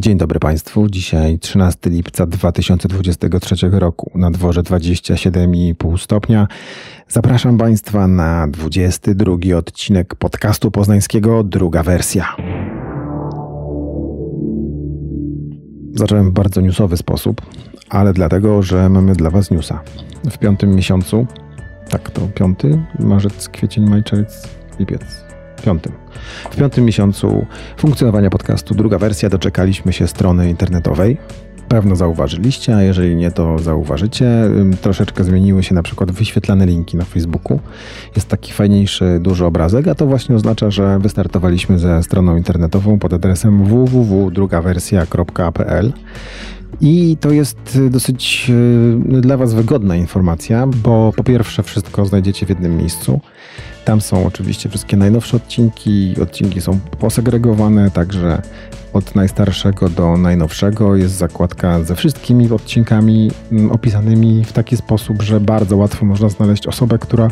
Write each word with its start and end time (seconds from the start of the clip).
Dzień 0.00 0.18
dobry 0.18 0.40
Państwu. 0.40 0.88
Dzisiaj 0.88 1.38
13 1.38 1.90
lipca 1.90 2.26
2023 2.26 3.70
roku. 3.70 4.10
Na 4.14 4.30
dworze 4.30 4.62
27,5 4.62 5.98
stopnia. 5.98 6.48
Zapraszam 7.08 7.58
Państwa 7.58 8.06
na 8.06 8.48
22 8.48 9.56
odcinek 9.56 10.14
podcastu 10.14 10.70
poznańskiego, 10.70 11.44
druga 11.44 11.82
wersja. 11.82 12.36
Zacząłem 15.94 16.30
w 16.30 16.32
bardzo 16.32 16.60
newsowy 16.60 16.96
sposób, 16.96 17.42
ale 17.90 18.12
dlatego, 18.12 18.62
że 18.62 18.88
mamy 18.88 19.12
dla 19.12 19.30
Was 19.30 19.50
newsa. 19.50 19.80
W 20.30 20.38
piątym 20.38 20.74
miesiącu, 20.74 21.26
tak 21.88 22.10
to 22.10 22.20
piąty, 22.34 22.82
marzec, 22.98 23.48
kwiecień, 23.48 23.88
maj, 23.88 24.04
czerwiec, 24.04 24.48
lipiec, 24.78 25.29
piątym. 25.62 25.92
W 26.50 26.56
piątym 26.56 26.84
miesiącu 26.84 27.46
funkcjonowania 27.76 28.30
podcastu 28.30 28.74
druga 28.74 28.98
wersja 28.98 29.28
doczekaliśmy 29.28 29.92
się 29.92 30.06
strony 30.06 30.50
internetowej. 30.50 31.16
Pewno 31.68 31.96
zauważyliście, 31.96 32.76
a 32.76 32.82
jeżeli 32.82 33.16
nie, 33.16 33.30
to 33.30 33.58
zauważycie. 33.58 34.26
Troszeczkę 34.80 35.24
zmieniły 35.24 35.62
się 35.62 35.74
na 35.74 35.82
przykład 35.82 36.10
wyświetlane 36.10 36.66
linki 36.66 36.96
na 36.96 37.04
Facebooku. 37.04 37.60
Jest 38.16 38.28
taki 38.28 38.52
fajniejszy, 38.52 39.18
duży 39.20 39.44
obrazek, 39.44 39.88
a 39.88 39.94
to 39.94 40.06
właśnie 40.06 40.34
oznacza, 40.34 40.70
że 40.70 40.98
wystartowaliśmy 40.98 41.78
ze 41.78 42.02
stroną 42.02 42.36
internetową 42.36 42.98
pod 42.98 43.12
adresem 43.12 43.64
www.drugawersja.pl. 43.64 45.92
I 46.80 47.16
to 47.20 47.30
jest 47.30 47.80
dosyć 47.90 48.50
dla 49.20 49.36
Was 49.36 49.54
wygodna 49.54 49.96
informacja, 49.96 50.66
bo 50.66 51.12
po 51.16 51.24
pierwsze 51.24 51.62
wszystko 51.62 52.06
znajdziecie 52.06 52.46
w 52.46 52.48
jednym 52.48 52.76
miejscu. 52.76 53.20
Tam 53.90 54.00
są 54.00 54.26
oczywiście 54.26 54.68
wszystkie 54.68 54.96
najnowsze 54.96 55.36
odcinki. 55.36 56.14
Odcinki 56.22 56.60
są 56.60 56.80
posegregowane, 57.00 57.90
także 57.90 58.42
od 58.92 59.14
najstarszego 59.14 59.88
do 59.88 60.16
najnowszego 60.16 60.96
jest 60.96 61.14
zakładka 61.14 61.84
ze 61.84 61.94
wszystkimi 61.96 62.52
odcinkami 62.52 63.30
mm, 63.52 63.72
opisanymi 63.72 64.44
w 64.44 64.52
taki 64.52 64.76
sposób, 64.76 65.22
że 65.22 65.40
bardzo 65.40 65.76
łatwo 65.76 66.06
można 66.06 66.28
znaleźć 66.28 66.66
osobę, 66.66 66.98
która 66.98 67.30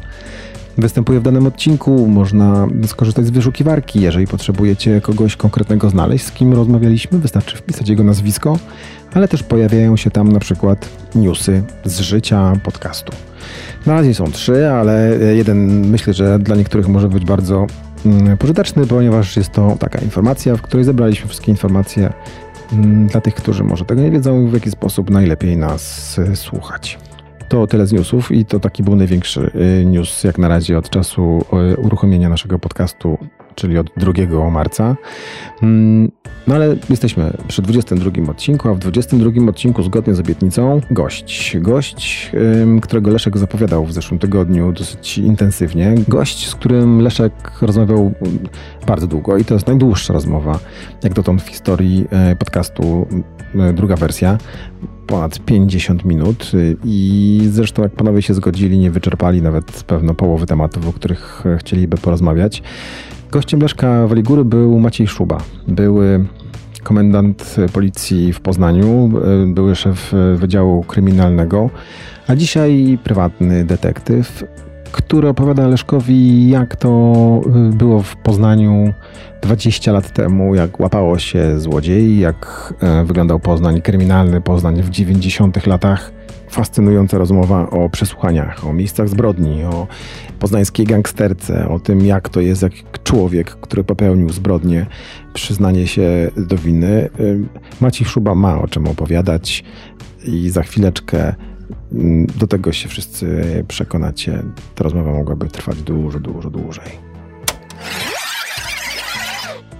występuje 0.78 1.20
w 1.20 1.22
danym 1.22 1.46
odcinku. 1.46 2.06
Można 2.06 2.66
skorzystać 2.86 3.26
z 3.26 3.30
wyszukiwarki, 3.30 4.00
jeżeli 4.00 4.26
potrzebujecie 4.26 5.00
kogoś 5.00 5.36
konkretnego 5.36 5.90
znaleźć, 5.90 6.24
z 6.24 6.32
kim 6.32 6.52
rozmawialiśmy, 6.52 7.18
wystarczy 7.18 7.56
wpisać 7.56 7.88
jego 7.88 8.04
nazwisko, 8.04 8.58
ale 9.14 9.28
też 9.28 9.42
pojawiają 9.42 9.96
się 9.96 10.10
tam 10.10 10.32
na 10.32 10.40
przykład 10.40 10.88
newsy 11.14 11.62
z 11.84 12.00
życia 12.00 12.52
podcastu. 12.64 13.12
Na 13.86 13.92
razie 13.92 14.14
są 14.14 14.32
trzy, 14.32 14.70
ale 14.70 15.18
jeden 15.34 15.86
myślę, 15.86 16.14
że 16.14 16.38
dla 16.38 16.56
niektórych 16.56 16.88
może 16.88 17.08
być 17.08 17.24
bardzo 17.24 17.66
mm, 18.06 18.38
pożyteczny, 18.38 18.86
ponieważ 18.86 19.36
jest 19.36 19.52
to 19.52 19.76
taka 19.80 19.98
informacja, 19.98 20.56
w 20.56 20.62
której 20.62 20.84
zebraliśmy 20.84 21.28
wszystkie 21.28 21.52
informacje 21.52 22.12
mm, 22.72 23.06
dla 23.06 23.20
tych, 23.20 23.34
którzy 23.34 23.64
może 23.64 23.84
tego 23.84 24.02
nie 24.02 24.10
wiedzą, 24.10 24.48
w 24.48 24.54
jaki 24.54 24.70
sposób 24.70 25.10
najlepiej 25.10 25.56
nas 25.56 26.18
y, 26.18 26.36
słuchać. 26.36 26.98
To 27.48 27.66
tyle 27.66 27.86
z 27.86 27.92
newsów 27.92 28.32
i 28.32 28.44
to 28.44 28.60
taki 28.60 28.82
był 28.82 28.96
największy 28.96 29.50
y, 29.80 29.84
news 29.84 30.24
jak 30.24 30.38
na 30.38 30.48
razie 30.48 30.78
od 30.78 30.90
czasu 30.90 31.44
y, 31.72 31.76
uruchomienia 31.76 32.28
naszego 32.28 32.58
podcastu 32.58 33.18
czyli 33.58 33.78
od 33.78 33.90
2 33.96 34.50
marca. 34.50 34.96
Mm, 35.62 36.10
no 36.46 36.54
ale 36.54 36.76
jesteśmy 36.90 37.32
przy 37.48 37.62
22 37.62 38.30
odcinku, 38.30 38.68
a 38.68 38.74
w 38.74 38.78
22 38.78 39.48
odcinku 39.48 39.82
zgodnie 39.82 40.14
z 40.14 40.20
obietnicą 40.20 40.80
gość. 40.90 41.56
Gość, 41.60 42.32
którego 42.82 43.10
Leszek 43.10 43.38
zapowiadał 43.38 43.84
w 43.84 43.92
zeszłym 43.92 44.18
tygodniu 44.18 44.72
dosyć 44.72 45.18
intensywnie. 45.18 45.94
Gość, 46.08 46.48
z 46.48 46.54
którym 46.54 47.00
Leszek 47.00 47.32
rozmawiał 47.62 48.12
bardzo 48.86 49.06
długo 49.06 49.36
i 49.36 49.44
to 49.44 49.54
jest 49.54 49.66
najdłuższa 49.66 50.12
rozmowa 50.12 50.58
jak 51.02 51.12
dotąd 51.12 51.42
w 51.42 51.48
historii 51.48 52.06
e, 52.10 52.36
podcastu 52.36 53.06
druga 53.74 53.96
wersja 53.96 54.38
ponad 55.08 55.38
50 55.38 56.04
minut 56.04 56.52
i 56.84 57.40
zresztą 57.50 57.82
jak 57.82 57.92
panowie 57.92 58.22
się 58.22 58.34
zgodzili, 58.34 58.78
nie 58.78 58.90
wyczerpali 58.90 59.42
nawet 59.42 59.82
pewno 59.82 60.14
połowy 60.14 60.46
tematów, 60.46 60.88
o 60.88 60.92
których 60.92 61.46
e, 61.46 61.58
chcieliby 61.58 61.96
porozmawiać. 61.96 62.62
Gościem 63.30 63.60
Leszka 63.60 64.06
Waligóry 64.06 64.44
był 64.44 64.78
Maciej 64.80 65.06
Szuba. 65.06 65.38
Były 65.68 66.26
komendant 66.82 67.56
policji 67.72 68.32
w 68.32 68.40
Poznaniu, 68.40 69.10
były 69.46 69.76
szef 69.76 70.12
Wydziału 70.36 70.84
Kryminalnego, 70.84 71.70
a 72.28 72.36
dzisiaj 72.36 72.98
prywatny 73.04 73.64
detektyw, 73.64 74.44
który 74.92 75.28
opowiada 75.28 75.66
Leszkowi, 75.66 76.48
jak 76.48 76.76
to 76.76 76.90
było 77.72 78.02
w 78.02 78.16
Poznaniu 78.16 78.94
20 79.42 79.92
lat 79.92 80.12
temu, 80.12 80.54
jak 80.54 80.80
łapało 80.80 81.18
się 81.18 81.60
złodziei, 81.60 82.18
jak 82.18 82.74
e, 82.80 83.04
wyglądał 83.04 83.40
Poznań, 83.40 83.82
kryminalny 83.82 84.40
Poznań 84.40 84.82
w 84.82 84.90
90 84.90 85.66
latach 85.66 86.12
fascynująca 86.50 87.18
rozmowa 87.18 87.70
o 87.70 87.90
przesłuchaniach, 87.90 88.66
o 88.66 88.72
miejscach 88.72 89.08
zbrodni, 89.08 89.64
o 89.64 89.86
poznańskiej 90.38 90.86
gangsterce, 90.86 91.68
o 91.68 91.78
tym, 91.78 92.06
jak 92.06 92.28
to 92.28 92.40
jest, 92.40 92.62
jak 92.62 92.72
człowiek, 93.04 93.50
który 93.50 93.84
popełnił 93.84 94.30
zbrodnię, 94.30 94.86
przyznanie 95.34 95.86
się 95.86 96.30
do 96.36 96.56
winy. 96.56 97.08
Maciej 97.80 98.06
Szuba 98.06 98.34
ma 98.34 98.60
o 98.60 98.68
czym 98.68 98.88
opowiadać 98.88 99.64
i 100.24 100.50
za 100.50 100.62
chwileczkę 100.62 101.34
do 102.38 102.46
tego 102.46 102.72
się 102.72 102.88
wszyscy 102.88 103.44
przekonacie. 103.68 104.42
Ta 104.74 104.84
rozmowa 104.84 105.12
mogłaby 105.12 105.48
trwać 105.48 105.82
dużo, 105.82 106.20
dużo 106.20 106.50
dłużej. 106.50 107.08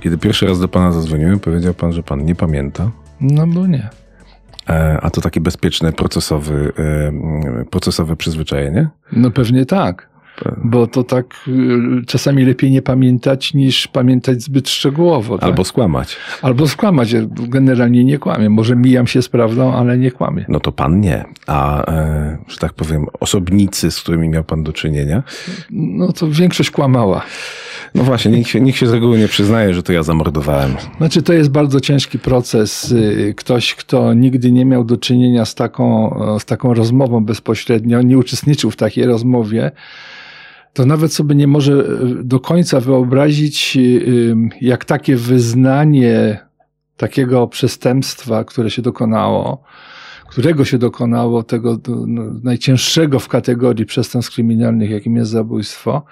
Kiedy 0.01 0.19
pierwszy 0.19 0.47
raz 0.47 0.61
do 0.61 0.69
pana 0.69 0.93
zadzwoniłem, 0.93 1.41
powiedział 1.41 1.75
pan, 1.75 1.93
że 1.93 2.03
pan 2.03 2.25
nie 2.25 2.35
pamięta. 2.35 2.91
No 3.21 3.47
bo 3.47 3.67
nie. 3.67 3.91
E, 4.69 4.99
a 5.03 5.11
to 5.11 5.21
takie 5.21 5.41
bezpieczne 5.41 5.93
procesowy, 5.93 6.73
e, 6.79 7.65
procesowe 7.65 8.17
przyzwyczajenie? 8.17 8.89
No 9.13 9.31
pewnie 9.31 9.67
tak. 9.67 10.09
Bo 10.65 10.87
to 10.87 11.05
tak 11.05 11.27
y, 11.49 12.07
czasami 12.07 12.45
lepiej 12.45 12.71
nie 12.71 12.83
pamiętać 12.83 13.55
niż 13.55 13.89
pamiętać 13.89 14.43
zbyt 14.43 14.69
szczegółowo. 14.69 15.39
Albo 15.41 15.57
tak? 15.57 15.67
skłamać. 15.67 16.17
Albo 16.43 16.69
skłamać. 16.69 17.15
Generalnie 17.49 18.05
nie 18.05 18.19
kłamię. 18.19 18.51
Może 18.51 18.77
mijam 18.77 19.07
się 19.07 19.23
z 19.23 19.29
prawdą, 19.29 19.73
ale 19.73 19.99
nie 19.99 20.11
kłamię. 20.11 20.45
No 20.49 20.61
to 20.61 20.73
pan 20.73 21.01
nie. 21.01 21.25
A, 21.47 21.91
e, 21.93 22.39
że 22.49 22.57
tak 22.59 22.73
powiem, 22.73 23.07
osobnicy, 23.21 23.91
z 23.91 24.01
którymi 24.01 24.29
miał 24.29 24.45
pan 24.45 24.63
do 24.63 24.73
czynienia? 24.73 25.23
No 25.71 26.13
to 26.13 26.29
większość 26.31 26.71
kłamała. 26.71 27.23
No 27.95 28.03
właśnie, 28.03 28.31
nikt 28.31 28.49
się, 28.51 28.61
nikt 28.61 28.79
się 28.79 28.87
z 28.87 28.93
reguły 28.93 29.19
nie 29.19 29.29
przyznaje, 29.29 29.75
że 29.75 29.83
to 29.83 29.93
ja 29.93 30.03
zamordowałem. 30.03 30.75
Znaczy, 30.97 31.23
to 31.23 31.33
jest 31.33 31.51
bardzo 31.51 31.81
ciężki 31.81 32.19
proces. 32.19 32.93
Y, 32.93 33.35
ktoś, 33.37 33.75
kto 33.75 34.15
nigdy 34.15 34.53
nie 34.53 34.65
miał 34.65 34.85
do 34.85 34.97
czynienia 34.97 35.45
z 35.45 35.55
taką, 35.55 36.19
z 36.39 36.45
taką 36.45 36.75
rozmową 36.75 37.25
bezpośrednio, 37.25 38.03
nie 38.03 38.19
uczestniczył 38.19 38.71
w 38.71 38.77
takiej 38.77 39.05
rozmowie, 39.05 39.71
to 40.73 40.87
nawet 40.87 41.13
sobie 41.13 41.35
nie 41.35 41.47
może 41.47 41.73
y, 41.73 42.25
do 42.25 42.41
końca 42.41 42.81
wyobrazić, 42.81 43.77
y, 43.77 44.37
jak 44.61 44.85
takie 44.85 45.17
wyznanie 45.17 46.41
takiego 46.97 47.47
przestępstwa, 47.47 48.45
które 48.45 48.71
się 48.71 48.83
dokonało, 48.83 49.63
którego 50.29 50.65
się 50.65 50.79
dokonało, 50.79 51.43
tego 51.43 51.79
no, 52.07 52.23
najcięższego 52.43 53.19
w 53.19 53.29
kategorii 53.29 53.87
przestępstw 53.87 54.35
kryminalnych, 54.35 54.91
jakim 54.91 55.17
jest 55.17 55.31
zabójstwo, 55.31 56.05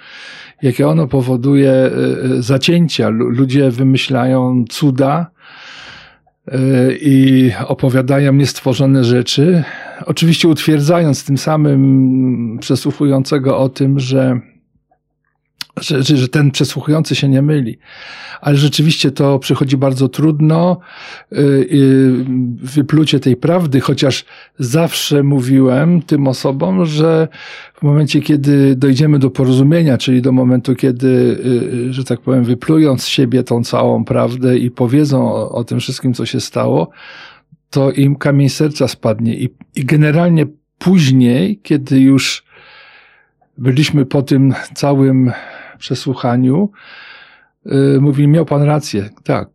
jakie 0.63 0.89
ono 0.89 1.07
powoduje 1.07 1.71
e, 1.71 1.91
e, 2.39 2.43
zacięcia. 2.43 3.09
Ludzie 3.09 3.71
wymyślają 3.71 4.65
cuda 4.69 5.31
e, 6.49 6.59
i 6.93 7.53
opowiadają 7.67 8.33
niestworzone 8.33 9.05
rzeczy, 9.05 9.65
oczywiście 10.07 10.49
utwierdzając 10.49 11.25
tym 11.25 11.39
samym 11.39 12.59
przesłuchującego 12.61 13.59
o 13.59 13.69
tym, 13.69 14.01
że 14.01 14.41
że, 15.81 16.03
że, 16.03 16.29
ten 16.29 16.51
przesłuchujący 16.51 17.15
się 17.15 17.29
nie 17.29 17.43
myli. 17.43 17.79
Ale 18.41 18.57
rzeczywiście 18.57 19.11
to 19.11 19.39
przychodzi 19.39 19.77
bardzo 19.77 20.09
trudno, 20.09 20.79
yy, 21.33 22.25
wyplucie 22.63 23.21
tej 23.21 23.37
prawdy, 23.37 23.81
chociaż 23.81 24.25
zawsze 24.59 25.23
mówiłem 25.23 26.03
tym 26.03 26.29
osobom, 26.29 26.87
że 26.87 27.29
w 27.75 27.83
momencie, 27.83 28.21
kiedy 28.21 28.77
dojdziemy 28.77 29.19
do 29.19 29.31
porozumienia, 29.31 29.99
czyli 29.99 30.23
do 30.23 30.33
momentu, 30.33 30.75
kiedy, 30.75 31.41
yy, 31.85 31.93
że 31.93 32.05
tak 32.05 32.21
powiem, 32.21 32.45
wyplują 32.45 32.99
z 32.99 33.07
siebie 33.07 33.43
tą 33.43 33.65
całą 33.65 34.05
prawdę 34.05 34.59
i 34.59 34.71
powiedzą 34.71 35.33
o, 35.33 35.51
o 35.51 35.65
tym 35.65 35.81
wszystkim, 35.81 36.15
co 36.15 36.27
się 36.27 36.41
stało, 36.41 36.91
to 37.71 37.91
im 37.91 38.17
kamień 38.17 38.49
serca 38.49 38.89
spadnie. 38.89 39.35
I, 39.35 39.55
i 39.75 39.85
generalnie 39.85 40.47
później, 40.79 41.61
kiedy 41.63 42.01
już 42.01 42.45
byliśmy 43.59 44.07
po 44.07 44.23
tym 44.23 44.55
całym 44.75 45.33
przesłuchaniu, 45.79 46.71
yy, 47.65 47.99
mówi, 48.01 48.29
miał 48.29 48.45
pan 48.45 48.63
rację, 48.63 49.11
tak, 49.25 49.49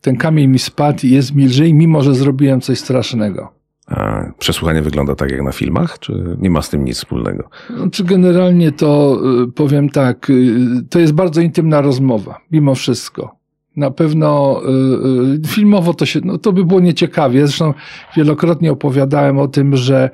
ten 0.00 0.16
kamień 0.16 0.50
mi 0.50 0.58
spadł 0.58 1.06
i 1.06 1.10
jest 1.10 1.34
mi 1.34 1.46
lżej, 1.46 1.74
mimo 1.74 2.02
że 2.02 2.14
zrobiłem 2.14 2.60
coś 2.60 2.78
strasznego. 2.78 3.52
A 3.86 4.24
przesłuchanie 4.38 4.82
wygląda 4.82 5.14
tak 5.14 5.30
jak 5.30 5.42
na 5.42 5.52
filmach, 5.52 5.98
czy 5.98 6.36
nie 6.38 6.50
ma 6.50 6.62
z 6.62 6.70
tym 6.70 6.84
nic 6.84 6.96
wspólnego? 6.96 7.50
No, 7.70 7.90
czy 7.90 8.04
generalnie 8.04 8.72
to 8.72 9.20
yy, 9.24 9.52
powiem 9.52 9.88
tak, 9.88 10.28
yy, 10.28 10.82
to 10.90 10.98
jest 10.98 11.12
bardzo 11.12 11.40
intymna 11.40 11.80
rozmowa, 11.80 12.40
mimo 12.50 12.74
wszystko. 12.74 13.39
Na 13.76 13.90
pewno 13.90 14.60
y, 14.64 15.44
y, 15.44 15.48
filmowo 15.48 15.94
to 15.94 16.06
się, 16.06 16.20
no 16.24 16.38
to 16.38 16.52
by 16.52 16.64
było 16.64 16.80
nieciekawie. 16.80 17.46
Zresztą 17.46 17.74
wielokrotnie 18.16 18.72
opowiadałem 18.72 19.38
o 19.38 19.48
tym, 19.48 19.76
że 19.76 20.10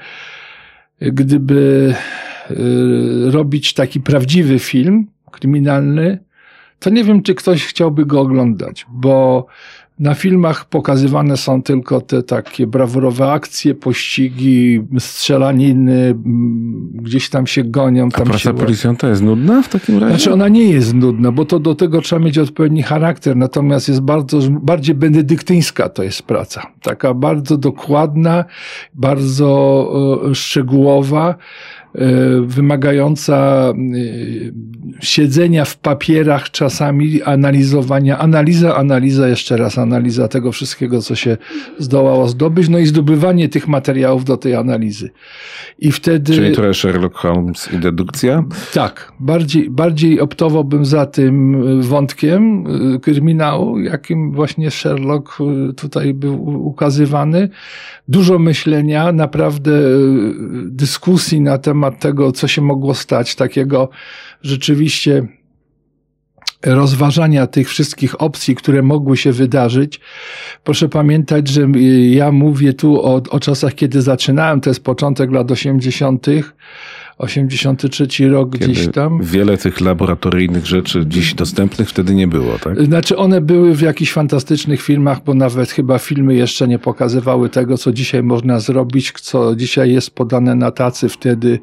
gdyby 1.01 1.95
y, 2.51 3.31
robić 3.31 3.75
taki 3.75 4.01
prawdziwy 4.01 4.59
film 4.59 5.07
kryminalny, 5.31 6.19
to 6.79 6.91
nie 6.91 7.05
wiem, 7.05 7.23
czy 7.23 7.35
ktoś 7.35 7.65
chciałby 7.65 8.07
go 8.07 8.21
oglądać, 8.21 8.87
bo 8.89 9.47
na 9.99 10.15
filmach 10.15 10.65
pokazywane 10.65 11.37
są 11.37 11.63
tylko 11.63 12.01
te 12.01 12.23
takie 12.23 12.67
brawurowe 12.67 13.33
akcje, 13.33 13.75
pościgi, 13.75 14.81
strzelaniny, 14.99 16.15
gdzieś 16.95 17.31
tam 17.31 17.47
się 17.47 17.65
gonią. 17.65 18.09
A 18.13 18.17
tam 18.17 18.27
praca 18.27 18.39
się... 18.39 18.55
policjanta 18.55 19.09
jest 19.09 19.23
nudna 19.23 19.63
w 19.63 19.69
takim 19.69 19.99
razie? 19.99 20.15
Znaczy 20.15 20.33
ona 20.33 20.49
nie 20.49 20.71
jest 20.71 20.95
nudna, 20.95 21.33
bo 21.33 21.45
to 21.45 21.59
do 21.59 21.75
tego 21.75 22.01
trzeba 22.01 22.25
mieć 22.25 22.39
odpowiedni 22.39 22.83
charakter, 22.83 23.37
natomiast 23.37 23.89
jest 23.89 24.01
bardzo, 24.01 24.39
bardziej 24.51 24.95
benedyktyńska 24.95 25.89
to 25.89 26.03
jest 26.03 26.23
praca. 26.23 26.67
Taka 26.83 27.15
bardzo 27.15 27.57
dokładna, 27.57 28.45
bardzo 28.95 30.27
e, 30.31 30.35
szczegółowa. 30.35 31.35
E, 31.97 32.41
wymagająca 32.41 33.37
e, 33.37 33.75
siedzenia 35.01 35.65
w 35.65 35.77
papierach, 35.77 36.51
czasami 36.51 37.23
analizowania, 37.23 38.19
analiza, 38.19 38.77
analiza, 38.77 39.29
jeszcze 39.29 39.57
raz 39.57 39.79
analiza 39.79 40.29
tego 40.29 40.53
wszystkiego, 40.53 41.03
co 41.03 41.15
się 41.15 41.37
zdołało 41.79 42.29
zdobyć, 42.29 42.69
no 42.69 42.79
i 42.79 42.87
zdobywanie 42.87 43.49
tych 43.49 43.69
materiałów 43.69 44.25
do 44.25 44.37
tej 44.37 44.55
analizy. 44.55 45.11
I 45.79 45.93
wtedy. 45.93 46.35
Czyli 46.35 46.55
trochę 46.55 46.75
Sherlock 46.75 47.17
Holmes 47.17 47.69
i 47.73 47.79
dedukcja? 47.79 48.45
Tak, 48.75 49.13
bardziej, 49.21 49.71
bardziej 49.71 50.21
optowałbym 50.21 50.85
za 50.85 51.07
tym 51.07 51.63
wątkiem 51.83 52.65
e, 52.95 52.99
kryminału, 52.99 53.79
jakim 53.79 54.33
właśnie 54.33 54.71
Sherlock 54.71 55.39
tutaj 55.77 56.15
był 56.15 56.67
ukazywany. 56.67 57.49
Dużo 58.09 58.39
myślenia, 58.39 59.13
naprawdę 59.13 59.73
dyskusji 60.65 61.41
na 61.41 61.59
temat 61.59 61.86
temat 61.91 62.03
tego, 62.03 62.33
co 62.33 62.49
się 62.49 62.63
mogło 62.63 62.95
stać, 62.95 63.35
takiego 63.35 63.89
rzeczywiście 64.43 65.27
rozważania 66.67 67.47
tych 67.47 67.69
wszystkich 67.69 68.23
opcji, 68.23 68.55
które 68.55 68.83
mogły 68.83 69.17
się 69.17 69.33
wydarzyć. 69.33 70.01
Proszę 70.65 70.89
pamiętać, 70.89 71.49
że 71.49 71.67
ja 72.11 72.33
mówię 72.33 72.73
tu 72.73 73.03
o, 73.05 73.23
o 73.31 73.41
czasach, 73.41 73.75
kiedy 73.75 74.03
zaczynałem, 74.03 74.61
to 74.61 74.71
jest 74.71 74.85
początek 74.85 75.31
lat 75.31 75.51
80., 75.51 76.27
83 77.19 78.29
rok 78.29 78.53
Kiedy 78.53 78.65
gdzieś 78.73 78.89
tam. 78.89 79.23
Wiele 79.23 79.59
tych 79.59 79.81
laboratoryjnych 79.81 80.67
rzeczy 80.67 81.05
dziś 81.07 81.35
dostępnych 81.35 81.89
wtedy 81.89 82.15
nie 82.15 82.29
było, 82.29 82.59
tak? 82.59 82.85
Znaczy 82.85 83.17
one 83.17 83.41
były 83.41 83.75
w 83.75 83.81
jakichś 83.81 84.13
fantastycznych 84.13 84.83
filmach, 84.83 85.25
bo 85.25 85.35
nawet 85.35 85.71
chyba 85.71 85.99
filmy 85.99 86.35
jeszcze 86.35 86.69
nie 86.69 86.79
pokazywały 86.79 87.49
tego, 87.49 87.79
co 87.79 87.93
dzisiaj 87.93 88.23
można 88.23 88.61
zrobić, 88.61 89.13
co 89.13 89.57
dzisiaj 89.57 89.93
jest 89.93 90.11
podane 90.11 90.55
na 90.55 90.71
tacy 90.71 91.09
wtedy. 91.09 91.59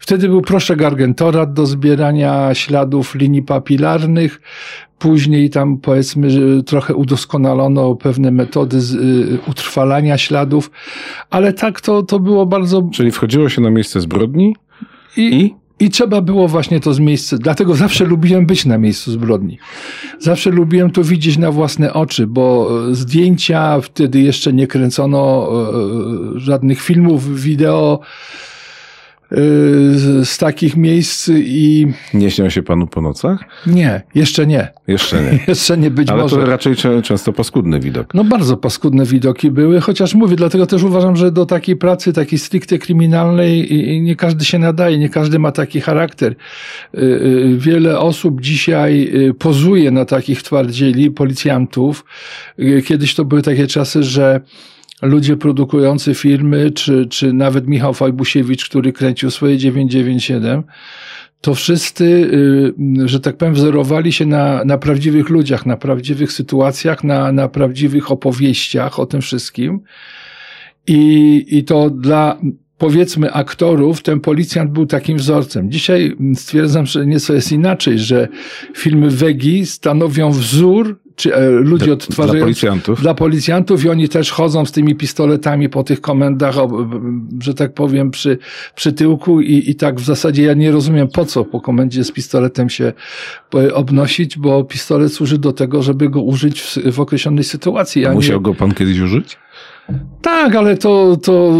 Wtedy 0.00 0.28
był 0.28 0.42
proszek 0.42 0.82
Argentorat 0.82 1.52
do 1.52 1.66
zbierania 1.66 2.54
śladów 2.54 3.14
linii 3.14 3.42
papilarnych. 3.42 4.40
Później 4.98 5.50
tam 5.50 5.78
powiedzmy, 5.78 6.30
że 6.30 6.62
trochę 6.62 6.94
udoskonalono 6.94 7.94
pewne 7.94 8.30
metody 8.30 8.80
z, 8.80 8.94
y, 8.94 9.38
utrwalania 9.50 10.18
śladów, 10.18 10.70
ale 11.30 11.52
tak 11.52 11.80
to, 11.80 12.02
to 12.02 12.18
było 12.18 12.46
bardzo. 12.46 12.88
Czyli 12.92 13.10
wchodziło 13.10 13.48
się 13.48 13.60
na 13.60 13.70
miejsce 13.70 14.00
zbrodni? 14.00 14.54
I, 15.16 15.40
I? 15.40 15.54
I 15.80 15.90
trzeba 15.90 16.20
było 16.20 16.48
właśnie 16.48 16.80
to 16.80 16.94
z 16.94 16.98
miejsca. 16.98 17.36
Dlatego 17.38 17.74
zawsze 17.74 18.04
lubiłem 18.04 18.46
być 18.46 18.66
na 18.66 18.78
miejscu 18.78 19.12
zbrodni. 19.12 19.58
Zawsze 20.18 20.50
lubiłem 20.50 20.90
to 20.90 21.04
widzieć 21.04 21.38
na 21.38 21.50
własne 21.50 21.92
oczy, 21.92 22.26
bo 22.26 22.70
e, 22.90 22.94
zdjęcia 22.94 23.80
wtedy 23.80 24.20
jeszcze 24.20 24.52
nie 24.52 24.66
kręcono 24.66 25.48
e, 25.48 26.36
e, 26.36 26.40
żadnych 26.40 26.82
filmów, 26.82 27.40
wideo 27.40 28.00
z 29.30 30.38
takich 30.38 30.76
miejsc 30.76 31.30
i... 31.34 31.86
Nie 32.14 32.30
śnią 32.30 32.48
się 32.48 32.62
panu 32.62 32.86
po 32.86 33.00
nocach? 33.00 33.44
Nie, 33.66 34.02
jeszcze 34.14 34.46
nie. 34.46 34.68
Jeszcze 34.88 35.22
nie. 35.22 35.38
jeszcze 35.48 35.78
nie 35.78 35.90
być 35.90 36.10
Ale 36.10 36.22
może. 36.22 36.36
Ale 36.36 36.44
to 36.44 36.50
raczej 36.50 36.74
często 37.02 37.32
paskudny 37.32 37.80
widok. 37.80 38.14
No 38.14 38.24
bardzo 38.24 38.56
paskudne 38.56 39.04
widoki 39.04 39.50
były, 39.50 39.80
chociaż 39.80 40.14
mówię, 40.14 40.36
dlatego 40.36 40.66
też 40.66 40.82
uważam, 40.82 41.16
że 41.16 41.32
do 41.32 41.46
takiej 41.46 41.76
pracy, 41.76 42.12
takiej 42.12 42.38
stricte 42.38 42.78
kryminalnej 42.78 43.68
nie 44.02 44.16
każdy 44.16 44.44
się 44.44 44.58
nadaje, 44.58 44.98
nie 44.98 45.08
każdy 45.08 45.38
ma 45.38 45.52
taki 45.52 45.80
charakter. 45.80 46.32
Y, 46.94 46.98
y, 47.00 47.56
wiele 47.58 47.98
osób 47.98 48.40
dzisiaj 48.40 49.12
pozuje 49.38 49.90
na 49.90 50.04
takich 50.04 50.42
twardzieli, 50.42 51.10
policjantów. 51.10 52.04
Kiedyś 52.84 53.14
to 53.14 53.24
były 53.24 53.42
takie 53.42 53.66
czasy, 53.66 54.02
że 54.02 54.40
ludzie 55.02 55.36
produkujący 55.36 56.14
filmy, 56.14 56.70
czy, 56.70 57.06
czy 57.06 57.32
nawet 57.32 57.66
Michał 57.66 57.94
Fajbusiewicz, 57.94 58.68
który 58.68 58.92
kręcił 58.92 59.30
swoje 59.30 59.58
997, 59.58 60.62
to 61.40 61.54
wszyscy, 61.54 62.04
y, 62.04 63.08
że 63.08 63.20
tak 63.20 63.36
powiem, 63.36 63.54
wzorowali 63.54 64.12
się 64.12 64.26
na, 64.26 64.64
na 64.64 64.78
prawdziwych 64.78 65.28
ludziach, 65.28 65.66
na 65.66 65.76
prawdziwych 65.76 66.32
sytuacjach, 66.32 67.04
na, 67.04 67.32
na 67.32 67.48
prawdziwych 67.48 68.10
opowieściach 68.10 68.98
o 68.98 69.06
tym 69.06 69.20
wszystkim. 69.20 69.80
I, 70.86 71.44
I 71.48 71.64
to 71.64 71.90
dla 71.90 72.38
powiedzmy 72.78 73.32
aktorów, 73.32 74.02
ten 74.02 74.20
policjant 74.20 74.70
był 74.70 74.86
takim 74.86 75.18
wzorcem. 75.18 75.70
Dzisiaj 75.70 76.16
stwierdzam, 76.34 76.86
że 76.86 77.06
nieco 77.06 77.34
jest 77.34 77.52
inaczej, 77.52 77.98
że 77.98 78.28
filmy 78.76 79.10
Wegi 79.10 79.66
stanowią 79.66 80.30
wzór 80.30 81.00
czy 81.20 81.34
e, 81.34 81.50
ludzie 81.50 81.92
odtwarzają. 81.92 82.38
Dla 82.38 82.44
policjantów. 82.44 83.00
Dla 83.00 83.14
policjantów 83.14 83.84
i 83.84 83.88
oni 83.88 84.08
też 84.08 84.30
chodzą 84.30 84.64
z 84.64 84.72
tymi 84.72 84.94
pistoletami 84.94 85.68
po 85.68 85.82
tych 85.84 86.00
komendach, 86.00 86.54
że 87.42 87.54
tak 87.54 87.74
powiem, 87.74 88.10
przy, 88.10 88.38
przy 88.74 88.92
tyłku 88.92 89.40
i, 89.40 89.70
i 89.70 89.74
tak 89.74 90.00
w 90.00 90.04
zasadzie 90.04 90.42
ja 90.42 90.54
nie 90.54 90.70
rozumiem 90.70 91.08
po 91.08 91.24
co 91.24 91.44
po 91.44 91.60
komendzie 91.60 92.04
z 92.04 92.12
pistoletem 92.12 92.70
się 92.70 92.92
e, 93.54 93.74
obnosić, 93.74 94.38
bo 94.38 94.64
pistolet 94.64 95.12
służy 95.12 95.38
do 95.38 95.52
tego, 95.52 95.82
żeby 95.82 96.10
go 96.10 96.22
użyć 96.22 96.60
w, 96.60 96.92
w 96.92 97.00
określonej 97.00 97.44
sytuacji. 97.44 98.06
A 98.06 98.12
musiał 98.12 98.36
nie... 98.36 98.42
go 98.42 98.54
pan 98.54 98.74
kiedyś 98.74 98.98
użyć? 99.00 99.38
Tak, 100.22 100.54
ale 100.54 100.76
to, 100.76 101.16
to 101.16 101.52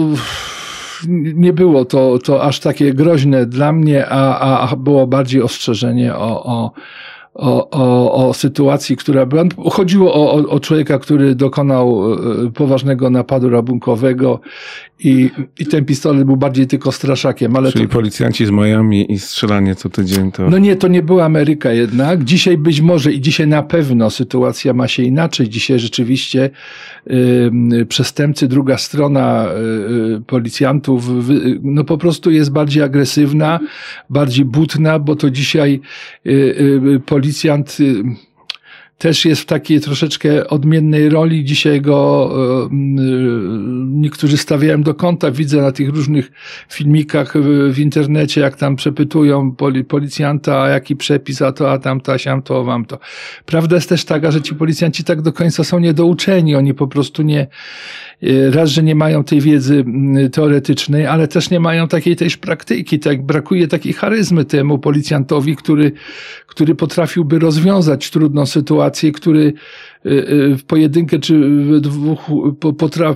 nie 1.34 1.52
było 1.52 1.84
to, 1.84 2.18
to 2.18 2.42
aż 2.42 2.60
takie 2.60 2.94
groźne 2.94 3.46
dla 3.46 3.72
mnie, 3.72 4.06
a, 4.08 4.70
a 4.70 4.76
było 4.76 5.06
bardziej 5.06 5.42
ostrzeżenie 5.42 6.14
o, 6.14 6.44
o, 6.44 6.72
o, 7.34 7.70
o, 7.70 8.28
o 8.28 8.34
sytuacji, 8.34 8.96
która 8.96 9.26
była. 9.26 9.44
Chodziło 9.70 10.14
o, 10.14 10.32
o, 10.32 10.50
o 10.50 10.60
człowieka, 10.60 10.98
który 10.98 11.34
dokonał 11.34 12.12
e, 12.12 12.16
poważnego 12.50 13.10
napadu 13.10 13.50
rabunkowego 13.50 14.40
i, 15.04 15.30
i 15.58 15.66
ten 15.66 15.84
pistolet 15.84 16.24
był 16.24 16.36
bardziej 16.36 16.66
tylko 16.66 16.92
straszakiem. 16.92 17.56
Ale 17.56 17.72
Czyli 17.72 17.88
to... 17.88 17.92
policjanci 17.92 18.46
z 18.46 18.50
Miami 18.50 19.12
i 19.12 19.18
strzelanie 19.18 19.74
co 19.74 19.88
tydzień 19.88 20.32
to... 20.32 20.50
No 20.50 20.58
nie, 20.58 20.76
to 20.76 20.88
nie 20.88 21.02
była 21.02 21.24
Ameryka 21.24 21.72
jednak. 21.72 22.24
Dzisiaj 22.24 22.58
być 22.58 22.80
może 22.80 23.12
i 23.12 23.20
dzisiaj 23.20 23.46
na 23.46 23.62
pewno 23.62 24.10
sytuacja 24.10 24.72
ma 24.72 24.88
się 24.88 25.02
inaczej. 25.02 25.48
Dzisiaj 25.48 25.78
rzeczywiście 25.78 26.50
y, 27.10 27.86
przestępcy, 27.88 28.48
druga 28.48 28.78
strona 28.78 29.48
y, 30.16 30.20
policjantów 30.20 31.08
y, 31.30 31.60
no 31.62 31.84
po 31.84 31.98
prostu 31.98 32.30
jest 32.30 32.52
bardziej 32.52 32.82
agresywna, 32.82 33.60
bardziej 34.10 34.44
butna, 34.44 34.98
bo 34.98 35.16
to 35.16 35.30
dzisiaj 35.30 35.80
y, 36.26 37.00
policjant 37.06 37.78
też 39.00 39.24
jest 39.24 39.42
w 39.42 39.46
takiej 39.46 39.80
troszeczkę 39.80 40.48
odmiennej 40.48 41.08
roli. 41.08 41.44
Dzisiaj 41.44 41.80
go 41.80 42.30
e, 42.64 42.68
niektórzy 43.86 44.36
stawiają 44.36 44.82
do 44.82 44.94
kąta. 44.94 45.30
Widzę 45.30 45.62
na 45.62 45.72
tych 45.72 45.88
różnych 45.88 46.32
filmikach 46.68 47.34
w 47.70 47.78
internecie, 47.78 48.40
jak 48.40 48.56
tam 48.56 48.76
przepytują 48.76 49.56
policjanta, 49.88 50.68
jaki 50.68 50.96
przepis, 50.96 51.42
a 51.42 51.52
to, 51.52 51.72
a 51.72 51.78
tamto, 51.78 52.12
a 52.12 52.18
siam 52.18 52.42
to, 52.42 52.64
wam 52.64 52.84
to. 52.84 52.98
Prawda 53.46 53.76
jest 53.76 53.88
też 53.88 54.04
taka, 54.04 54.30
że 54.30 54.42
ci 54.42 54.54
policjanci 54.54 55.04
tak 55.04 55.22
do 55.22 55.32
końca 55.32 55.64
są 55.64 55.78
niedouczeni. 55.78 56.56
Oni 56.56 56.74
po 56.74 56.88
prostu 56.88 57.22
nie, 57.22 57.40
e, 57.40 57.48
raz, 58.50 58.70
że 58.70 58.82
nie 58.82 58.94
mają 58.94 59.24
tej 59.24 59.40
wiedzy 59.40 59.84
teoretycznej, 60.32 61.06
ale 61.06 61.28
też 61.28 61.50
nie 61.50 61.60
mają 61.60 61.88
takiej 61.88 62.16
też 62.16 62.36
praktyki. 62.36 62.98
Tak, 62.98 63.22
brakuje 63.22 63.68
takiej 63.68 63.92
charyzmy 63.92 64.44
temu 64.44 64.78
policjantowi, 64.78 65.56
który, 65.56 65.92
który 66.46 66.74
potrafiłby 66.74 67.38
rozwiązać 67.38 68.10
trudną 68.10 68.46
sytuację 68.46 69.10
który 69.12 69.52
y, 70.06 70.10
y, 70.10 70.56
w 70.56 70.64
pojedynkę 70.64 71.18
czy 71.18 71.40
w 71.40 71.80
dwóch 71.80 72.18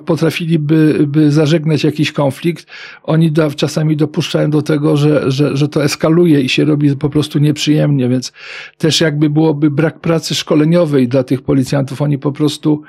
potrafiliby 0.06 1.06
by 1.06 1.30
zażegnać 1.30 1.84
jakiś 1.84 2.12
konflikt, 2.12 2.66
oni 3.02 3.32
da, 3.32 3.50
czasami 3.50 3.96
dopuszczają 3.96 4.50
do 4.50 4.62
tego, 4.62 4.96
że, 4.96 5.30
że, 5.30 5.56
że 5.56 5.68
to 5.68 5.84
eskaluje 5.84 6.40
i 6.40 6.48
się 6.48 6.64
robi 6.64 6.96
po 6.96 7.10
prostu 7.10 7.38
nieprzyjemnie, 7.38 8.08
więc 8.08 8.32
też 8.78 9.00
jakby 9.00 9.30
byłoby 9.30 9.70
brak 9.70 10.00
pracy 10.00 10.34
szkoleniowej 10.34 11.08
dla 11.08 11.22
tych 11.22 11.42
policjantów. 11.42 12.02
Oni 12.02 12.18
po 12.18 12.32
prostu 12.32 12.82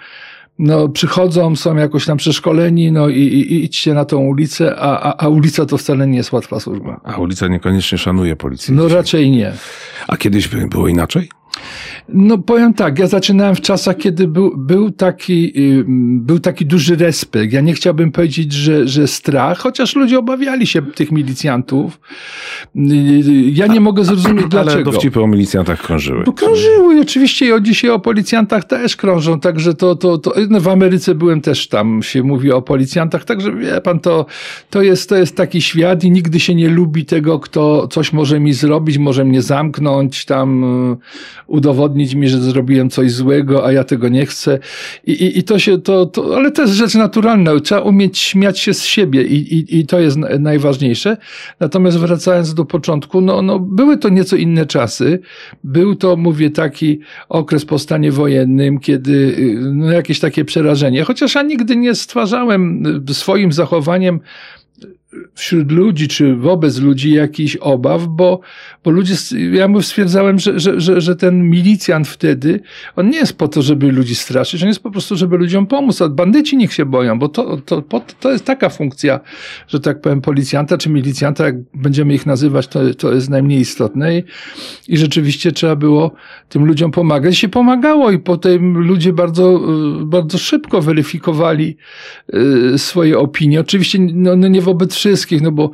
no, 0.59 0.89
przychodzą, 0.89 1.55
są 1.55 1.75
jakoś 1.75 2.05
tam 2.05 2.17
przeszkoleni, 2.17 2.91
no 2.91 3.09
i, 3.09 3.19
i, 3.19 3.53
i 3.53 3.63
idźcie 3.63 3.93
na 3.93 4.05
tą 4.05 4.17
ulicę, 4.17 4.75
a, 4.75 5.01
a, 5.01 5.25
a 5.25 5.27
ulica 5.27 5.65
to 5.65 5.77
wcale 5.77 6.07
nie 6.07 6.17
jest 6.17 6.31
łatwa 6.31 6.59
służba. 6.59 6.99
A 7.03 7.17
ulica 7.17 7.47
niekoniecznie 7.47 7.97
szanuje 7.97 8.35
policję. 8.35 8.75
No 8.75 8.87
raczej 8.87 9.31
nie. 9.31 9.53
A 10.07 10.17
kiedyś 10.17 10.47
było 10.47 10.87
inaczej? 10.87 11.29
No 12.09 12.37
powiem 12.37 12.73
tak, 12.73 12.99
ja 12.99 13.07
zaczynałem 13.07 13.55
w 13.55 13.61
czasach, 13.61 13.97
kiedy 13.97 14.27
był, 14.27 14.57
był, 14.57 14.91
taki, 14.91 15.53
był 16.19 16.39
taki 16.39 16.65
duży 16.65 16.95
respekt. 16.95 17.53
Ja 17.53 17.61
nie 17.61 17.73
chciałbym 17.73 18.11
powiedzieć, 18.11 18.53
że, 18.53 18.87
że 18.87 19.07
strach, 19.07 19.57
chociaż 19.57 19.95
ludzie 19.95 20.19
obawiali 20.19 20.67
się 20.67 20.81
tych 20.81 21.11
milicjantów. 21.11 21.99
Ja 23.51 23.67
nie 23.67 23.79
mogę 23.79 24.03
zrozumieć 24.03 24.45
dlaczego. 24.47 24.73
Ale 24.73 24.83
dowcipy 24.83 25.21
o 25.21 25.27
milicjantach 25.27 25.81
krążyły. 25.81 26.23
Bo 26.23 26.33
krążyły, 26.33 27.01
oczywiście 27.01 27.45
i 27.45 27.51
od 27.51 27.63
dzisiaj 27.63 27.89
o 27.89 27.99
policjantach 27.99 28.63
też 28.63 28.95
krążą, 28.95 29.39
także 29.39 29.73
to, 29.73 29.95
to, 29.95 30.17
to 30.17 30.33
no 30.49 30.59
w 30.59 30.67
Ameryce 30.67 31.15
byłem 31.15 31.41
też 31.41 31.67
tam, 31.67 32.03
się 32.03 32.23
mówi 32.23 32.51
o 32.51 32.61
policjantach, 32.61 33.25
także 33.25 33.51
wie 33.51 33.81
pan, 33.81 33.99
to, 33.99 34.25
to, 34.69 34.81
jest, 34.81 35.09
to 35.09 35.15
jest 35.15 35.37
taki 35.37 35.61
świat 35.61 36.03
i 36.03 36.11
nigdy 36.11 36.39
się 36.39 36.55
nie 36.55 36.69
lubi 36.69 37.05
tego, 37.05 37.39
kto 37.39 37.87
coś 37.87 38.13
może 38.13 38.39
mi 38.39 38.53
zrobić, 38.53 38.97
może 38.97 39.25
mnie 39.25 39.41
zamknąć, 39.41 40.25
tam 40.25 40.65
udowodnić 41.47 41.94
mi, 41.95 42.27
że 42.27 42.41
zrobiłem 42.41 42.89
coś 42.89 43.11
złego, 43.11 43.65
a 43.65 43.71
ja 43.71 43.83
tego 43.83 44.09
nie 44.09 44.25
chcę. 44.25 44.59
I, 45.07 45.11
i, 45.11 45.39
i 45.39 45.43
to 45.43 45.59
się, 45.59 45.77
to, 45.77 46.05
to, 46.05 46.35
ale 46.35 46.51
to 46.51 46.61
jest 46.61 46.73
rzecz 46.73 46.95
naturalna. 46.95 47.59
Trzeba 47.59 47.81
umieć 47.81 48.17
śmiać 48.17 48.59
się 48.59 48.73
z 48.73 48.83
siebie 48.83 49.23
i, 49.23 49.55
i, 49.55 49.79
i 49.79 49.85
to 49.85 49.99
jest 49.99 50.17
najważniejsze. 50.39 51.17
Natomiast 51.59 51.97
wracając 51.97 52.53
do 52.53 52.65
początku, 52.65 53.21
no, 53.21 53.41
no 53.41 53.59
były 53.59 53.97
to 53.97 54.09
nieco 54.09 54.35
inne 54.35 54.65
czasy. 54.65 55.19
Był 55.63 55.95
to, 55.95 56.15
mówię, 56.15 56.49
taki 56.49 56.99
okres 57.29 57.65
po 57.65 57.79
stanie 57.79 58.11
wojennym, 58.11 58.79
kiedy 58.79 59.35
no, 59.73 59.91
jakieś 59.91 60.19
takie 60.19 60.45
przerażenie. 60.45 61.03
Chociaż 61.03 61.35
ja 61.35 61.41
nigdy 61.41 61.75
nie 61.75 61.95
stwarzałem 61.95 62.83
swoim 63.13 63.51
zachowaniem 63.51 64.19
wśród 65.35 65.71
ludzi, 65.71 66.07
czy 66.07 66.35
wobec 66.35 66.79
ludzi 66.79 67.11
jakichś 67.11 67.55
obaw, 67.55 68.07
bo, 68.07 68.39
bo 68.83 68.91
ludzie, 68.91 69.15
ja 69.51 69.67
mu 69.67 69.81
stwierdzałem, 69.81 70.39
że, 70.39 70.59
że, 70.59 70.81
że, 70.81 71.01
że 71.01 71.15
ten 71.15 71.49
milicjant 71.49 72.07
wtedy, 72.07 72.59
on 72.95 73.09
nie 73.09 73.17
jest 73.17 73.37
po 73.37 73.47
to, 73.47 73.61
żeby 73.61 73.91
ludzi 73.91 74.15
straszyć, 74.15 74.61
on 74.61 74.67
jest 74.67 74.83
po 74.83 74.91
prostu, 74.91 75.15
żeby 75.15 75.37
ludziom 75.37 75.67
pomóc, 75.67 76.01
a 76.01 76.09
bandyci 76.09 76.57
niech 76.57 76.73
się 76.73 76.85
boją, 76.85 77.19
bo 77.19 77.29
to, 77.29 77.57
to, 77.57 77.83
to 78.19 78.31
jest 78.31 78.45
taka 78.45 78.69
funkcja, 78.69 79.19
że 79.67 79.79
tak 79.79 80.01
powiem, 80.01 80.21
policjanta 80.21 80.77
czy 80.77 80.89
milicjanta, 80.89 81.45
jak 81.45 81.55
będziemy 81.73 82.13
ich 82.13 82.25
nazywać, 82.25 82.67
to, 82.67 82.93
to 82.93 83.13
jest 83.13 83.29
najmniej 83.29 83.59
istotne 83.59 84.17
i, 84.17 84.23
i 84.87 84.97
rzeczywiście 84.97 85.51
trzeba 85.51 85.75
było 85.75 86.11
tym 86.49 86.65
ludziom 86.65 86.91
pomagać. 86.91 87.33
I 87.33 87.37
się 87.37 87.49
pomagało 87.49 88.11
i 88.11 88.19
potem 88.19 88.77
ludzie 88.77 89.13
bardzo, 89.13 89.61
bardzo 90.05 90.37
szybko 90.37 90.81
weryfikowali 90.81 91.77
y, 92.73 92.77
swoje 92.77 93.19
opinie. 93.19 93.59
Oczywiście 93.59 93.99
no, 93.99 94.35
no 94.35 94.47
nie 94.47 94.61
wobec 94.61 94.93
wszystkich, 94.93 95.24
no 95.31 95.51
bo 95.51 95.71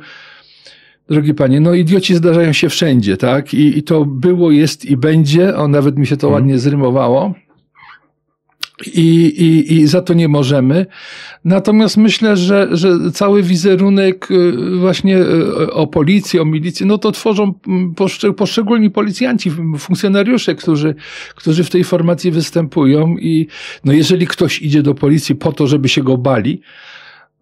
drogi 1.08 1.34
panie, 1.34 1.60
no 1.60 1.74
idioci 1.74 2.14
zdarzają 2.14 2.52
się 2.52 2.68
wszędzie, 2.68 3.16
tak? 3.16 3.54
I, 3.54 3.78
i 3.78 3.82
to 3.82 4.04
było, 4.04 4.50
jest 4.50 4.84
i 4.84 4.96
będzie, 4.96 5.56
o 5.56 5.68
nawet 5.68 5.98
mi 5.98 6.06
się 6.06 6.16
to 6.16 6.26
mhm. 6.26 6.42
ładnie 6.42 6.58
zrymowało. 6.58 7.34
I, 8.86 9.24
i, 9.26 9.74
I 9.74 9.86
za 9.86 10.02
to 10.02 10.14
nie 10.14 10.28
możemy. 10.28 10.86
Natomiast 11.44 11.96
myślę, 11.96 12.36
że, 12.36 12.68
że 12.70 12.98
cały 13.12 13.42
wizerunek 13.42 14.30
y, 14.30 14.76
właśnie 14.76 15.18
y, 15.18 15.72
o 15.72 15.86
policji, 15.86 16.40
o 16.40 16.44
milicji, 16.44 16.86
no 16.86 16.98
to 16.98 17.12
tworzą 17.12 17.54
poszczególni 18.36 18.90
policjanci, 18.90 19.50
funkcjonariusze, 19.78 20.54
którzy, 20.54 20.94
którzy 21.34 21.64
w 21.64 21.70
tej 21.70 21.84
formacji 21.84 22.30
występują. 22.30 23.16
I 23.18 23.46
no 23.84 23.92
jeżeli 23.92 24.26
ktoś 24.26 24.62
idzie 24.62 24.82
do 24.82 24.94
policji 24.94 25.34
po 25.34 25.52
to, 25.52 25.66
żeby 25.66 25.88
się 25.88 26.02
go 26.02 26.18
bali, 26.18 26.60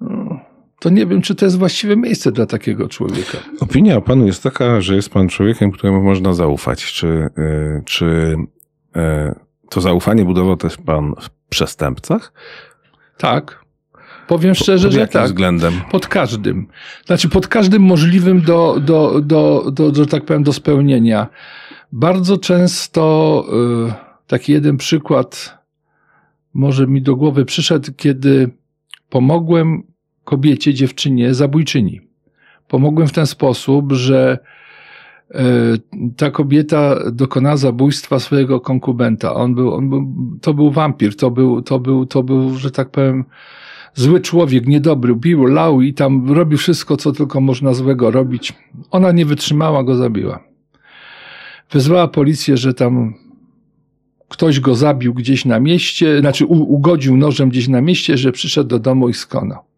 no, 0.00 0.50
to 0.80 0.90
nie 0.90 1.06
wiem, 1.06 1.22
czy 1.22 1.34
to 1.34 1.44
jest 1.44 1.58
właściwe 1.58 1.96
miejsce 1.96 2.32
dla 2.32 2.46
takiego 2.46 2.88
człowieka. 2.88 3.38
Opinia 3.60 3.96
o 3.96 4.02
panu 4.02 4.26
jest 4.26 4.42
taka, 4.42 4.80
że 4.80 4.96
jest 4.96 5.10
pan 5.10 5.28
człowiekiem, 5.28 5.72
któremu 5.72 6.02
można 6.02 6.34
zaufać. 6.34 6.84
Czy, 6.84 7.06
y, 7.06 7.82
czy 7.84 8.37
e, 8.96 9.34
to 9.68 9.80
zaufanie 9.80 10.25
budował 10.25 10.56
też 10.56 10.76
pan 10.76 11.14
w 11.20 11.30
przestępcach? 11.49 12.32
Tak. 13.16 13.64
Powiem 14.28 14.54
szczerze, 14.54 14.88
pod 14.88 14.94
że 14.94 15.06
tak. 15.06 15.26
względem? 15.26 15.72
Pod 15.90 16.06
każdym. 16.06 16.68
Znaczy, 17.06 17.28
pod 17.28 17.49
każdym 17.49 17.82
możliwym 17.82 18.40
do, 18.40 18.80
do, 18.80 19.20
do, 19.20 19.70
do, 19.72 19.90
do 19.90 20.06
tak 20.06 20.25
powiem, 20.25 20.42
do 20.42 20.52
spełnienia. 20.52 21.26
Bardzo 21.92 22.38
często 22.38 23.44
y, 23.88 23.92
taki 24.26 24.52
jeden 24.52 24.76
przykład 24.76 25.58
może 26.54 26.87
mi 26.87 27.02
do 27.02 27.16
głowy 27.16 27.44
przyszedł, 27.44 27.92
kiedy 27.96 28.50
pomogłem 29.10 29.89
kobiecie, 30.30 30.75
dziewczynie, 30.75 31.34
zabójczyni. 31.34 32.00
Pomogłem 32.68 33.08
w 33.08 33.12
ten 33.12 33.26
sposób, 33.26 33.92
że 33.92 34.38
e, 35.30 35.44
ta 36.16 36.30
kobieta 36.30 37.10
dokonała 37.12 37.56
zabójstwa 37.56 38.18
swojego 38.18 38.60
konkubenta. 38.60 39.34
On 39.34 39.54
był, 39.54 39.75
on 39.75 39.90
był, 39.90 40.06
to 40.40 40.54
był 40.54 40.70
wampir, 40.70 41.16
to 41.16 41.30
był, 41.30 41.62
to 41.62 41.78
był, 41.78 42.06
to 42.06 42.22
był, 42.22 42.56
że 42.56 42.70
tak 42.70 42.90
powiem, 42.90 43.25
zły 43.94 44.20
człowiek, 44.20 44.66
niedobry, 44.66 45.16
bił, 45.16 45.44
lał 45.44 45.80
i 45.80 45.94
tam 45.94 46.32
robił 46.32 46.58
wszystko, 46.58 46.96
co 46.96 47.12
tylko 47.12 47.40
można 47.40 47.75
złego 47.75 48.10
robić. 48.10 48.52
Ona 48.90 49.12
nie 49.12 49.26
wytrzymała, 49.26 49.84
go 49.84 49.96
zabiła. 49.96 50.44
Wezwała 51.70 52.08
policję, 52.08 52.56
że 52.56 52.75
tam 52.75 53.14
ktoś 54.28 54.60
go 54.60 54.75
zabił 54.75 55.14
gdzieś 55.14 55.44
na 55.44 55.60
mieście, 55.60 56.20
znaczy 56.20 56.46
ugodził 56.46 57.16
nożem 57.16 57.49
gdzieś 57.49 57.68
na 57.68 57.80
mieście, 57.80 58.16
że 58.16 58.32
przyszedł 58.32 58.68
do 58.68 58.78
domu 58.78 59.08
i 59.08 59.14
skonał. 59.14 59.70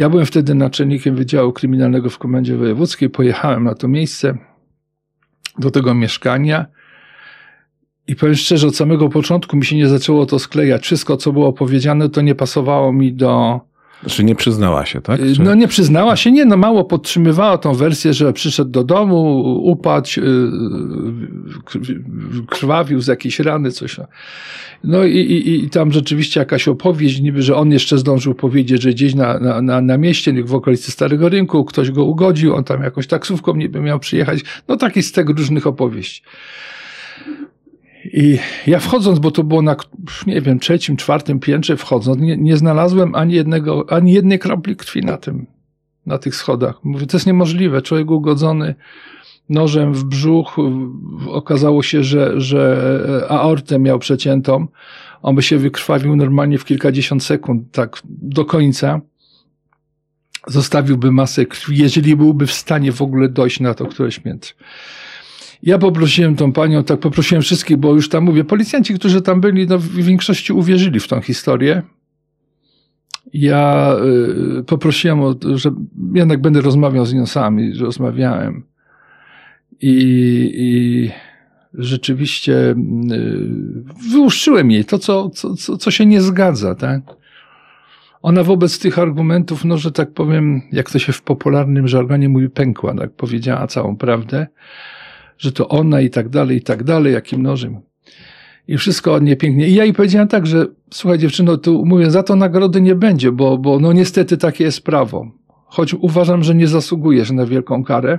Ja 0.00 0.10
byłem 0.10 0.26
wtedy 0.26 0.54
naczelnikiem 0.54 1.16
Wydziału 1.16 1.52
Kryminalnego 1.52 2.10
w 2.10 2.18
Komendzie 2.18 2.56
Wojewódzkiej. 2.56 3.10
Pojechałem 3.10 3.64
na 3.64 3.74
to 3.74 3.88
miejsce, 3.88 4.38
do 5.58 5.70
tego 5.70 5.94
mieszkania. 5.94 6.66
I 8.06 8.16
powiem 8.16 8.34
szczerze, 8.34 8.66
od 8.66 8.76
samego 8.76 9.08
początku 9.08 9.56
mi 9.56 9.64
się 9.64 9.76
nie 9.76 9.88
zaczęło 9.88 10.26
to 10.26 10.38
sklejać. 10.38 10.82
Wszystko, 10.82 11.16
co 11.16 11.32
było 11.32 11.52
powiedziane, 11.52 12.08
to 12.08 12.20
nie 12.20 12.34
pasowało 12.34 12.92
mi 12.92 13.12
do, 13.12 13.60
znaczy 14.02 14.24
nie 14.24 14.34
przyznała 14.34 14.86
się, 14.86 15.00
tak? 15.00 15.20
Czy... 15.20 15.42
No 15.42 15.54
nie 15.54 15.68
przyznała 15.68 16.16
się, 16.16 16.32
nie, 16.32 16.44
no 16.44 16.56
mało 16.56 16.84
podtrzymywała 16.84 17.58
tą 17.58 17.74
wersję, 17.74 18.14
że 18.14 18.32
przyszedł 18.32 18.70
do 18.70 18.84
domu, 18.84 19.40
upadł, 19.64 20.08
y, 20.18 20.22
krwawił 22.46 23.00
z 23.00 23.06
jakiejś 23.06 23.40
rany, 23.40 23.70
coś. 23.70 23.96
No 24.84 25.04
i, 25.04 25.16
i, 25.16 25.64
i 25.64 25.70
tam 25.70 25.92
rzeczywiście 25.92 26.40
jakaś 26.40 26.68
opowieść, 26.68 27.20
niby, 27.20 27.42
że 27.42 27.56
on 27.56 27.72
jeszcze 27.72 27.98
zdążył 27.98 28.34
powiedzieć, 28.34 28.82
że 28.82 28.90
gdzieś 28.90 29.14
na, 29.14 29.38
na, 29.38 29.62
na, 29.62 29.80
na 29.80 29.98
mieście, 29.98 30.44
w 30.44 30.54
okolicy 30.54 30.90
Starego 30.90 31.28
Rynku, 31.28 31.64
ktoś 31.64 31.90
go 31.90 32.04
ugodził, 32.04 32.54
on 32.54 32.64
tam 32.64 32.82
jakąś 32.82 33.06
taksówką 33.06 33.54
niby 33.54 33.80
miał 33.80 33.98
przyjechać. 33.98 34.40
No 34.68 34.76
takich 34.76 35.04
z 35.04 35.12
tego 35.12 35.32
różnych 35.32 35.66
opowieści. 35.66 36.22
I 38.12 38.38
ja 38.66 38.80
wchodząc, 38.80 39.18
bo 39.18 39.30
to 39.30 39.44
było 39.44 39.62
na, 39.62 39.76
nie 40.26 40.40
wiem, 40.40 40.58
trzecim, 40.58 40.96
czwartym 40.96 41.40
piętrze 41.40 41.76
wchodząc, 41.76 42.20
nie, 42.20 42.36
nie 42.36 42.56
znalazłem 42.56 43.14
ani 43.14 43.34
jednego, 43.34 43.86
ani 43.92 44.12
jednej 44.12 44.38
kropli 44.38 44.76
krwi 44.76 45.00
na 45.00 45.16
tym, 45.16 45.46
na 46.06 46.18
tych 46.18 46.36
schodach. 46.36 46.84
Mówię, 46.84 47.06
to 47.06 47.16
jest 47.16 47.26
niemożliwe. 47.26 47.82
Człowiek 47.82 48.10
ugodzony 48.10 48.74
nożem 49.48 49.94
w 49.94 50.04
brzuch, 50.04 50.56
okazało 51.28 51.82
się, 51.82 52.04
że, 52.04 52.40
że 52.40 53.26
aortę 53.28 53.78
miał 53.78 53.98
przeciętą. 53.98 54.66
On 55.22 55.34
by 55.34 55.42
się 55.42 55.58
wykrwawił 55.58 56.16
normalnie 56.16 56.58
w 56.58 56.64
kilkadziesiąt 56.64 57.24
sekund, 57.24 57.72
tak 57.72 58.02
do 58.04 58.44
końca. 58.44 59.00
Zostawiłby 60.46 61.12
masę 61.12 61.46
krwi, 61.46 61.78
jeżeli 61.78 62.16
byłby 62.16 62.46
w 62.46 62.52
stanie 62.52 62.92
w 62.92 63.02
ogóle 63.02 63.28
dojść 63.28 63.60
na 63.60 63.74
to 63.74 63.86
któreś 63.86 64.18
piętro. 64.18 64.54
Ja 65.62 65.78
poprosiłem 65.78 66.36
tą 66.36 66.52
panią, 66.52 66.84
tak 66.84 67.00
poprosiłem 67.00 67.42
wszystkich, 67.42 67.76
bo 67.76 67.94
już 67.94 68.08
tam 68.08 68.24
mówię, 68.24 68.44
policjanci, 68.44 68.94
którzy 68.94 69.22
tam 69.22 69.40
byli, 69.40 69.66
no 69.66 69.78
w 69.78 69.88
większości 69.88 70.52
uwierzyli 70.52 71.00
w 71.00 71.08
tą 71.08 71.20
historię. 71.20 71.82
Ja 73.32 73.94
y, 74.58 74.64
poprosiłem, 74.64 75.20
o, 75.22 75.34
że 75.54 75.70
jednak 76.14 76.40
będę 76.40 76.60
rozmawiał 76.60 77.06
z 77.06 77.14
nią 77.14 77.26
sami, 77.26 77.78
rozmawiałem. 77.78 78.62
I, 79.80 80.50
i 80.54 81.10
rzeczywiście 81.74 82.52
y, 82.52 82.74
wyłuszczyłem 84.12 84.70
jej 84.70 84.84
to, 84.84 84.98
co, 84.98 85.30
co, 85.30 85.76
co 85.76 85.90
się 85.90 86.06
nie 86.06 86.20
zgadza, 86.20 86.74
tak? 86.74 87.00
Ona 88.22 88.44
wobec 88.44 88.78
tych 88.78 88.98
argumentów, 88.98 89.64
no, 89.64 89.78
że 89.78 89.92
tak 89.92 90.12
powiem, 90.12 90.62
jak 90.72 90.90
to 90.90 90.98
się 90.98 91.12
w 91.12 91.22
popularnym 91.22 91.88
żargonie 91.88 92.28
mówi, 92.28 92.48
pękła, 92.48 92.94
tak? 92.94 93.12
Powiedziała 93.12 93.66
całą 93.66 93.96
prawdę 93.96 94.46
że 95.40 95.52
to 95.52 95.68
ona 95.68 96.00
i 96.00 96.10
tak 96.10 96.28
dalej, 96.28 96.56
i 96.56 96.62
tak 96.62 96.84
dalej, 96.84 97.12
jakim 97.12 97.42
nożem. 97.42 97.80
I 98.68 98.76
wszystko 98.76 99.14
od 99.14 99.22
niej 99.22 99.36
pięknie. 99.36 99.68
I 99.68 99.74
ja 99.74 99.84
jej 99.84 99.92
powiedziałem 99.92 100.28
tak, 100.28 100.46
że 100.46 100.66
słuchaj 100.90 101.18
dziewczyno, 101.18 101.56
tu 101.56 101.84
mówię, 101.84 102.10
za 102.10 102.22
to 102.22 102.36
nagrody 102.36 102.80
nie 102.80 102.94
będzie, 102.94 103.32
bo, 103.32 103.58
bo 103.58 103.78
no 103.78 103.92
niestety 103.92 104.36
takie 104.36 104.64
jest 104.64 104.82
prawo. 104.82 105.30
Choć 105.66 105.94
uważam, 105.94 106.42
że 106.42 106.54
nie 106.54 106.66
zasługujesz 106.66 107.30
na 107.30 107.46
wielką 107.46 107.84
karę, 107.84 108.18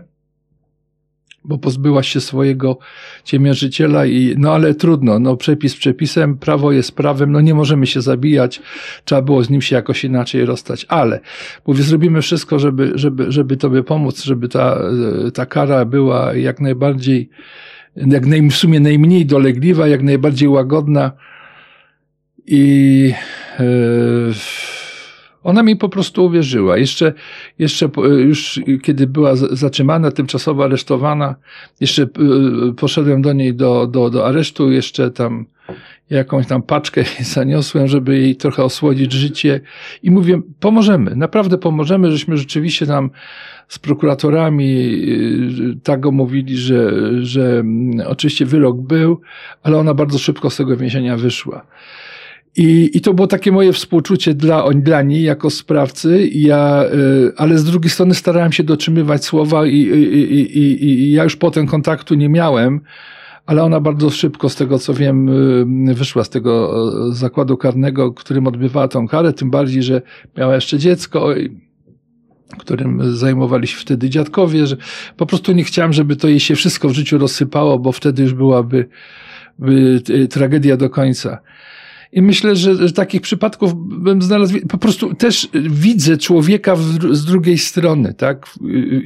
bo 1.43 1.57
pozbyłaś 1.57 2.07
się 2.07 2.21
swojego 2.21 2.77
ciemiężyciela 3.23 4.05
i, 4.05 4.35
no 4.37 4.53
ale 4.53 4.75
trudno, 4.75 5.19
no 5.19 5.37
przepis 5.37 5.75
przepisem, 5.75 6.37
prawo 6.37 6.71
jest 6.71 6.95
prawem, 6.95 7.31
no 7.31 7.41
nie 7.41 7.53
możemy 7.53 7.87
się 7.87 8.01
zabijać, 8.01 8.61
trzeba 9.05 9.21
było 9.21 9.43
z 9.43 9.49
nim 9.49 9.61
się 9.61 9.75
jakoś 9.75 10.03
inaczej 10.03 10.45
rozstać, 10.45 10.85
ale 10.89 11.19
mówię, 11.67 11.83
zrobimy 11.83 12.21
wszystko, 12.21 12.59
żeby, 12.59 12.91
żeby, 12.95 13.31
żeby 13.31 13.57
tobie 13.57 13.83
pomóc, 13.83 14.23
żeby 14.23 14.49
ta, 14.49 14.77
ta 15.33 15.45
kara 15.45 15.85
była 15.85 16.33
jak 16.33 16.59
najbardziej 16.59 17.29
jak 17.95 18.25
naj, 18.25 18.49
w 18.49 18.55
sumie 18.55 18.79
najmniej 18.79 19.25
dolegliwa, 19.25 19.87
jak 19.87 20.03
najbardziej 20.03 20.47
łagodna. 20.47 21.11
I 22.47 23.13
e, 23.59 23.63
ona 25.43 25.63
mi 25.63 25.75
po 25.75 25.89
prostu 25.89 26.25
uwierzyła. 26.25 26.77
Jeszcze, 26.77 27.13
jeszcze 27.59 27.89
już 28.25 28.59
kiedy 28.81 29.07
była 29.07 29.35
zatrzymana, 29.35 30.11
tymczasowo 30.11 30.63
aresztowana, 30.63 31.35
jeszcze 31.79 32.03
e, 32.03 32.07
poszedłem 32.77 33.21
do 33.21 33.33
niej 33.33 33.53
do, 33.53 33.87
do, 33.87 34.09
do 34.09 34.27
aresztu, 34.27 34.71
jeszcze 34.71 35.11
tam 35.11 35.45
jakąś 36.09 36.47
tam 36.47 36.61
paczkę 36.61 37.03
zaniosłem, 37.35 37.87
żeby 37.87 38.19
jej 38.19 38.35
trochę 38.35 38.63
osłodzić 38.63 39.13
życie 39.13 39.61
i 40.03 40.11
mówię, 40.11 40.41
pomożemy, 40.59 41.15
naprawdę 41.15 41.57
pomożemy, 41.57 42.11
żeśmy 42.11 42.37
rzeczywiście 42.37 42.85
tam 42.85 43.09
z 43.67 43.79
prokuratorami 43.79 45.01
tak 45.83 46.05
omówili, 46.05 46.57
że, 46.57 46.91
że 47.25 47.59
mm, 47.59 48.07
oczywiście 48.07 48.45
wyrok 48.45 48.77
był, 48.77 49.21
ale 49.63 49.77
ona 49.77 49.93
bardzo 49.93 50.19
szybko 50.19 50.49
z 50.49 50.57
tego 50.57 50.77
więzienia 50.77 51.17
wyszła. 51.17 51.65
I, 52.57 52.89
I 52.93 53.01
to 53.01 53.13
było 53.13 53.27
takie 53.27 53.51
moje 53.51 53.73
współczucie 53.73 54.33
dla, 54.33 54.69
dla 54.75 55.01
niej 55.01 55.23
jako 55.23 55.49
sprawcy, 55.49 56.29
ja, 56.33 56.83
y, 56.83 57.33
ale 57.37 57.57
z 57.57 57.63
drugiej 57.63 57.89
strony 57.89 58.13
starałem 58.13 58.51
się 58.51 58.63
dotrzymywać 58.63 59.25
słowa 59.25 59.65
i, 59.65 59.75
i, 59.75 60.57
i, 60.57 60.83
i 60.83 61.11
ja 61.11 61.23
już 61.23 61.35
potem 61.35 61.67
kontaktu 61.67 62.15
nie 62.15 62.29
miałem, 62.29 62.81
ale 63.45 63.63
ona 63.63 63.79
bardzo 63.79 64.09
szybko, 64.09 64.49
z 64.49 64.55
tego 64.55 64.79
co 64.79 64.93
wiem, 64.93 65.29
y, 65.89 65.93
wyszła 65.93 66.23
z 66.23 66.29
tego 66.29 66.83
zakładu 67.13 67.57
karnego, 67.57 68.13
którym 68.13 68.47
odbywała 68.47 68.87
tą 68.87 69.07
karę, 69.07 69.33
tym 69.33 69.51
bardziej, 69.51 69.83
że 69.83 70.01
miała 70.37 70.55
jeszcze 70.55 70.79
dziecko, 70.79 71.29
którym 72.57 73.15
zajmowali 73.15 73.67
się 73.67 73.77
wtedy 73.77 74.09
dziadkowie, 74.09 74.67
że 74.67 74.77
po 75.17 75.25
prostu 75.25 75.51
nie 75.51 75.63
chciałem, 75.63 75.93
żeby 75.93 76.15
to 76.15 76.27
jej 76.27 76.39
się 76.39 76.55
wszystko 76.55 76.89
w 76.89 76.93
życiu 76.93 77.17
rozsypało, 77.17 77.79
bo 77.79 77.91
wtedy 77.91 78.23
już 78.23 78.33
byłaby 78.33 78.89
by, 79.59 80.01
y, 80.09 80.27
tragedia 80.27 80.77
do 80.77 80.89
końca. 80.89 81.39
I 82.13 82.21
myślę, 82.21 82.55
że, 82.55 82.91
takich 82.91 83.21
przypadków 83.21 83.73
bym 84.03 84.21
znalazł, 84.21 84.59
po 84.69 84.77
prostu 84.77 85.13
też 85.13 85.49
widzę 85.69 86.17
człowieka 86.17 86.75
w, 86.75 86.81
z 87.15 87.25
drugiej 87.25 87.57
strony, 87.57 88.13
tak? 88.13 88.45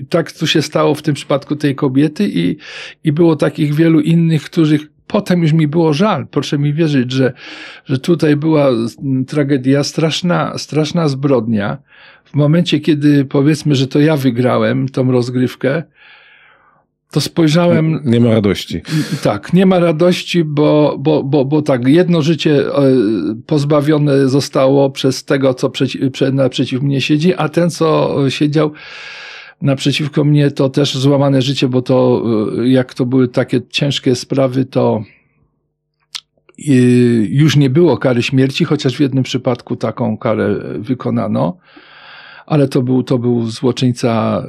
Tak 0.10 0.32
to 0.32 0.46
się 0.46 0.62
stało 0.62 0.96
w 0.96 1.02
tym 1.02 1.16
przypadku 1.16 1.56
tej 1.56 1.76
kobiety 1.76 2.30
i, 2.34 2.58
i 3.04 3.12
było 3.12 3.36
takich 3.36 3.74
wielu 3.74 4.00
innych, 4.00 4.44
których 4.44 4.82
potem 5.08 5.42
już 5.42 5.54
mi 5.54 5.68
było 5.68 5.94
żal. 5.94 6.28
Proszę 6.28 6.58
mi 6.58 6.74
wierzyć, 6.74 7.12
że, 7.12 7.34
że 7.86 8.00
tutaj 8.00 8.36
była 8.36 8.70
tragedia, 9.28 9.84
straszna, 9.84 10.58
straszna 10.58 11.08
zbrodnia. 11.08 11.78
W 12.26 12.36
momencie, 12.36 12.80
kiedy 12.80 13.26
powiedzmy, 13.26 13.76
że 13.76 13.88
to 13.88 14.00
ja 14.00 14.18
wygrałem 14.18 14.90
tą 14.90 15.12
rozgrywkę, 15.12 15.84
to 17.16 17.22
spojrzałem. 17.22 18.02
Nie 18.06 18.20
ma 18.20 18.30
radości. 18.30 18.82
Tak, 19.24 19.54
nie 19.54 19.66
ma 19.66 19.80
radości, 19.80 20.44
bo, 20.44 20.96
bo, 21.00 21.24
bo, 21.24 21.46
bo 21.46 21.62
tak, 21.62 21.88
jedno 21.88 22.22
życie 22.22 22.68
e, 22.68 22.84
pozbawione 23.46 24.30
zostało 24.30 24.90
przez 24.90 25.26
tego, 25.26 25.54
co 25.54 25.70
przeci, 25.70 26.00
naprzeciw 26.34 26.82
mnie 26.82 27.02
siedzi, 27.02 27.34
a 27.36 27.50
ten, 27.50 27.70
co 27.70 28.16
siedział 28.30 28.72
naprzeciwko 29.62 30.24
mnie, 30.24 30.52
to 30.52 30.70
też 30.70 30.98
złamane 30.98 31.42
życie, 31.42 31.68
bo 31.68 31.82
to, 31.82 32.24
e, 32.60 32.68
jak 32.68 32.94
to 32.94 33.06
były 33.06 33.28
takie 33.28 33.62
ciężkie 33.70 34.16
sprawy, 34.16 34.66
to 34.66 35.04
e, 36.60 36.74
już 37.30 37.56
nie 37.56 37.70
było 37.70 37.98
kary 37.98 38.22
śmierci, 38.22 38.66
chociaż 38.66 38.98
w 38.98 39.00
jednym 39.00 39.24
przypadku 39.24 39.76
taką 39.76 40.18
karę 40.18 40.60
wykonano 40.80 41.58
ale 42.46 42.68
to 42.68 42.82
był, 42.82 43.04
to 43.04 43.18
był 43.18 43.46
złoczyńca, 43.46 44.44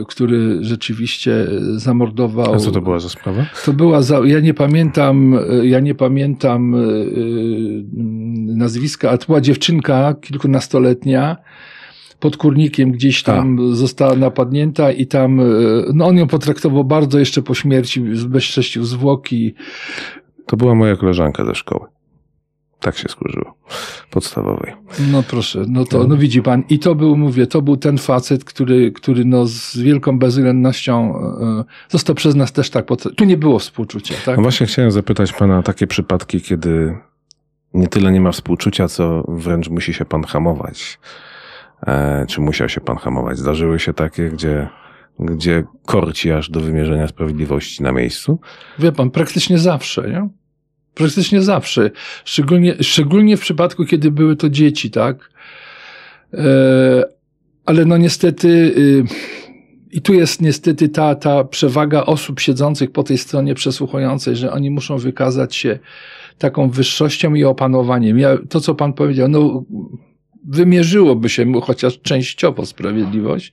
y, 0.00 0.04
który 0.08 0.64
rzeczywiście 0.64 1.46
zamordował. 1.76 2.54
A 2.54 2.58
co 2.58 2.70
to 2.70 2.80
była 2.80 2.98
za 2.98 3.08
sprawa? 3.08 3.46
To 3.64 3.72
była, 3.72 4.02
za, 4.02 4.20
ja 4.24 4.40
nie 4.40 4.54
pamiętam, 4.54 5.34
y, 5.34 5.66
ja 5.66 5.80
nie 5.80 5.94
pamiętam 5.94 6.74
y, 6.74 7.84
nazwiska, 8.56 9.08
ale 9.08 9.18
to 9.18 9.26
była 9.26 9.40
dziewczynka 9.40 10.14
kilkunastoletnia, 10.14 11.36
pod 12.20 12.36
kurnikiem 12.36 12.92
gdzieś 12.92 13.22
tam 13.22 13.58
A. 13.72 13.74
została 13.74 14.16
napadnięta 14.16 14.92
i 14.92 15.06
tam, 15.06 15.40
no 15.94 16.06
on 16.06 16.16
ją 16.16 16.26
potraktował 16.26 16.84
bardzo 16.84 17.18
jeszcze 17.18 17.42
po 17.42 17.54
śmierci, 17.54 18.00
bezcześcił 18.26 18.84
zwłoki. 18.84 19.54
To 20.46 20.56
była 20.56 20.74
moja 20.74 20.96
koleżanka 20.96 21.44
ze 21.44 21.54
szkoły. 21.54 21.86
Tak 22.80 22.98
się 22.98 23.08
skurzyło. 23.08 23.54
Podstawowej. 24.10 24.74
No 25.12 25.22
proszę, 25.22 25.64
no 25.68 25.84
to, 25.84 26.06
no 26.06 26.16
widzi 26.16 26.42
pan. 26.42 26.64
I 26.68 26.78
to 26.78 26.94
był, 26.94 27.16
mówię, 27.16 27.46
to 27.46 27.62
był 27.62 27.76
ten 27.76 27.98
facet, 27.98 28.44
który, 28.44 28.92
który 28.92 29.24
no 29.24 29.46
z 29.46 29.76
wielką 29.76 30.18
bezwzględnością 30.18 31.18
e, 31.18 31.64
został 31.88 32.14
przez 32.14 32.34
nas 32.34 32.52
też 32.52 32.70
tak, 32.70 32.86
pod... 32.86 33.16
tu 33.16 33.24
nie 33.24 33.36
było 33.36 33.58
współczucia, 33.58 34.14
tak? 34.24 34.36
No 34.36 34.42
właśnie 34.42 34.66
chciałem 34.66 34.90
zapytać 34.90 35.32
pana 35.32 35.62
takie 35.62 35.86
przypadki, 35.86 36.40
kiedy 36.40 36.96
nie 37.74 37.88
tyle 37.88 38.12
nie 38.12 38.20
ma 38.20 38.32
współczucia, 38.32 38.88
co 38.88 39.24
wręcz 39.28 39.68
musi 39.68 39.94
się 39.94 40.04
pan 40.04 40.24
hamować. 40.24 40.98
E, 41.86 42.24
czy 42.28 42.40
musiał 42.40 42.68
się 42.68 42.80
pan 42.80 42.96
hamować? 42.96 43.38
Zdarzyły 43.38 43.78
się 43.78 43.94
takie, 43.94 44.30
gdzie 44.30 44.68
gdzie 45.18 45.64
korci 45.86 46.32
aż 46.32 46.50
do 46.50 46.60
wymierzenia 46.60 47.08
sprawiedliwości 47.08 47.82
na 47.82 47.92
miejscu? 47.92 48.40
Wie 48.78 48.92
pan, 48.92 49.10
praktycznie 49.10 49.58
zawsze, 49.58 50.10
nie? 50.10 50.28
Praktycznie 50.94 51.42
zawsze. 51.42 51.90
Szczególnie, 52.24 52.74
szczególnie 52.80 53.36
w 53.36 53.40
przypadku, 53.40 53.84
kiedy 53.84 54.10
były 54.10 54.36
to 54.36 54.50
dzieci, 54.50 54.90
tak? 54.90 55.30
E, 56.34 57.04
ale 57.66 57.84
no 57.84 57.96
niestety, 57.96 58.48
y, 58.48 59.04
i 59.90 60.02
tu 60.02 60.14
jest 60.14 60.40
niestety 60.40 60.88
ta, 60.88 61.14
ta 61.14 61.44
przewaga 61.44 62.04
osób 62.04 62.40
siedzących 62.40 62.90
po 62.90 63.02
tej 63.02 63.18
stronie 63.18 63.54
przesłuchującej, 63.54 64.36
że 64.36 64.52
oni 64.52 64.70
muszą 64.70 64.98
wykazać 64.98 65.56
się 65.56 65.78
taką 66.38 66.70
wyższością 66.70 67.34
i 67.34 67.44
opanowaniem. 67.44 68.18
Ja, 68.18 68.38
to, 68.48 68.60
co 68.60 68.74
pan 68.74 68.92
powiedział, 68.92 69.28
no, 69.28 69.64
wymierzyłoby 70.44 71.28
się 71.28 71.46
mu 71.46 71.60
chociaż 71.60 72.00
częściowo 72.00 72.66
sprawiedliwość, 72.66 73.52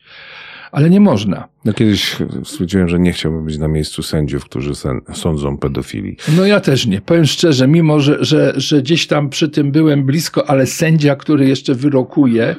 ale 0.72 0.90
nie 0.90 1.00
można. 1.00 1.48
No 1.66 1.74
kiedyś 1.74 2.18
stwierdziłem, 2.44 2.90
że 2.90 3.00
nie 3.00 3.14
chciałbym 3.14 3.46
być 3.46 3.58
na 3.58 3.68
miejscu 3.68 4.04
sędziów, 4.04 4.46
którzy 4.46 4.72
sądzą 5.14 5.58
pedofilii. 5.58 6.18
No 6.38 6.46
ja 6.46 6.60
też 6.60 6.86
nie. 6.86 7.02
Powiem 7.02 7.26
szczerze, 7.26 7.68
mimo 7.68 8.00
że, 8.00 8.18
że, 8.20 8.54
że 8.56 8.82
gdzieś 8.82 9.08
tam 9.08 9.30
przy 9.30 9.50
tym 9.50 9.72
byłem 9.72 10.04
blisko, 10.04 10.50
ale 10.50 10.66
sędzia, 10.66 11.16
który 11.16 11.48
jeszcze 11.48 11.76
wyrokuje, 11.76 12.56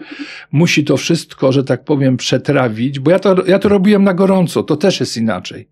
musi 0.53 0.85
to 0.85 0.97
wszystko, 0.97 1.53
że 1.53 1.65
tak 1.65 1.85
powiem, 1.85 2.17
przetrawić, 2.17 3.01
bo 3.01 3.11
ja 3.11 3.19
to, 3.19 3.47
ja 3.47 3.59
to 3.59 3.69
robiłem 3.69 4.05
na 4.05 4.15
gorąco, 4.15 4.63
to 4.63 4.77
też 4.77 5.01
jest 5.01 5.17
inaczej. 5.17 5.69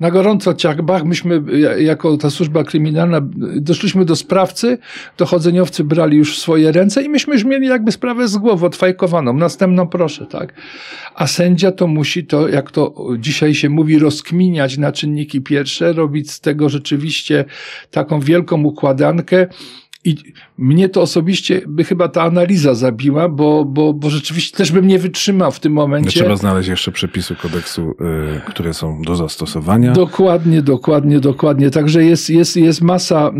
Na 0.00 0.10
gorąco 0.10 0.54
ciachbach, 0.54 1.04
myśmy 1.04 1.42
jako 1.78 2.16
ta 2.16 2.30
służba 2.30 2.64
kryminalna 2.64 3.20
doszliśmy 3.56 4.04
do 4.04 4.16
sprawcy, 4.16 4.78
dochodzeniowcy 5.18 5.84
brali 5.84 6.16
już 6.16 6.36
w 6.36 6.40
swoje 6.40 6.72
ręce 6.72 7.02
i 7.02 7.08
myśmy 7.08 7.34
już 7.34 7.44
mieli 7.44 7.66
jakby 7.66 7.92
sprawę 7.92 8.28
z 8.28 8.36
głowy 8.36 8.66
odfajkowaną. 8.66 9.32
Następną 9.32 9.88
proszę, 9.88 10.26
tak? 10.26 10.54
A 11.14 11.26
sędzia 11.26 11.69
to 11.72 11.86
musi 11.86 12.26
to, 12.26 12.48
jak 12.48 12.70
to 12.70 13.06
dzisiaj 13.18 13.54
się 13.54 13.68
mówi, 13.68 13.98
rozkminiać 13.98 14.78
na 14.78 14.92
czynniki 14.92 15.40
pierwsze, 15.40 15.92
robić 15.92 16.30
z 16.30 16.40
tego 16.40 16.68
rzeczywiście 16.68 17.44
taką 17.90 18.20
wielką 18.20 18.62
układankę, 18.62 19.46
i 20.04 20.16
mnie 20.58 20.88
to 20.88 21.02
osobiście 21.02 21.62
by 21.66 21.84
chyba 21.84 22.08
ta 22.08 22.22
analiza 22.22 22.74
zabiła, 22.74 23.28
bo, 23.28 23.64
bo, 23.64 23.94
bo 23.94 24.10
rzeczywiście 24.10 24.56
też 24.56 24.72
bym 24.72 24.86
nie 24.86 24.98
wytrzymał 24.98 25.52
w 25.52 25.60
tym 25.60 25.72
momencie. 25.72 26.10
Trzeba 26.10 26.36
znaleźć 26.36 26.68
jeszcze 26.68 26.92
przepisy 26.92 27.36
kodeksu, 27.36 27.90
y, 27.90 28.50
które 28.50 28.74
są 28.74 29.02
do 29.02 29.16
zastosowania. 29.16 29.92
Dokładnie, 29.92 30.62
dokładnie, 30.62 31.20
dokładnie. 31.20 31.70
Także 31.70 32.04
jest, 32.04 32.30
jest, 32.30 32.56
jest 32.56 32.82
masa, 32.82 33.32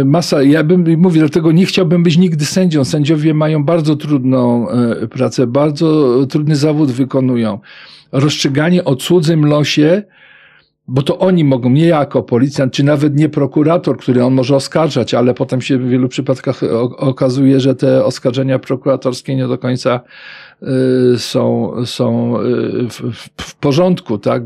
y, 0.00 0.04
masa, 0.04 0.42
ja 0.42 0.64
bym, 0.64 1.00
mówię, 1.00 1.20
dlatego 1.20 1.52
nie 1.52 1.66
chciałbym 1.66 2.02
być 2.02 2.18
nigdy 2.18 2.44
sędzią. 2.44 2.84
Sędziowie 2.84 3.34
mają 3.34 3.64
bardzo 3.64 3.96
trudną 3.96 4.66
y, 5.02 5.08
pracę, 5.08 5.46
bardzo 5.46 6.18
trudny 6.26 6.56
zawód 6.56 6.90
wykonują. 6.90 7.58
Rozstrzyganie 8.12 8.84
o 8.84 8.96
cudzym 8.96 9.46
losie, 9.46 10.02
bo 10.90 11.02
to 11.02 11.18
oni 11.18 11.44
mogą, 11.44 11.70
nie 11.70 11.86
jako 11.86 12.22
policjant, 12.22 12.72
czy 12.72 12.84
nawet 12.84 13.16
nie 13.16 13.28
prokurator, 13.28 13.98
który 13.98 14.24
on 14.24 14.34
może 14.34 14.56
oskarżać, 14.56 15.14
ale 15.14 15.34
potem 15.34 15.60
się 15.60 15.78
w 15.78 15.88
wielu 15.88 16.08
przypadkach 16.08 16.60
okazuje, 16.96 17.60
że 17.60 17.74
te 17.74 18.04
oskarżenia 18.04 18.58
prokuratorskie 18.58 19.36
nie 19.36 19.48
do 19.48 19.58
końca 19.58 20.00
y, 20.62 21.18
są, 21.18 21.72
są 21.86 22.36
y, 22.40 22.88
w, 23.36 23.54
porządku, 23.54 24.18
tak? 24.18 24.42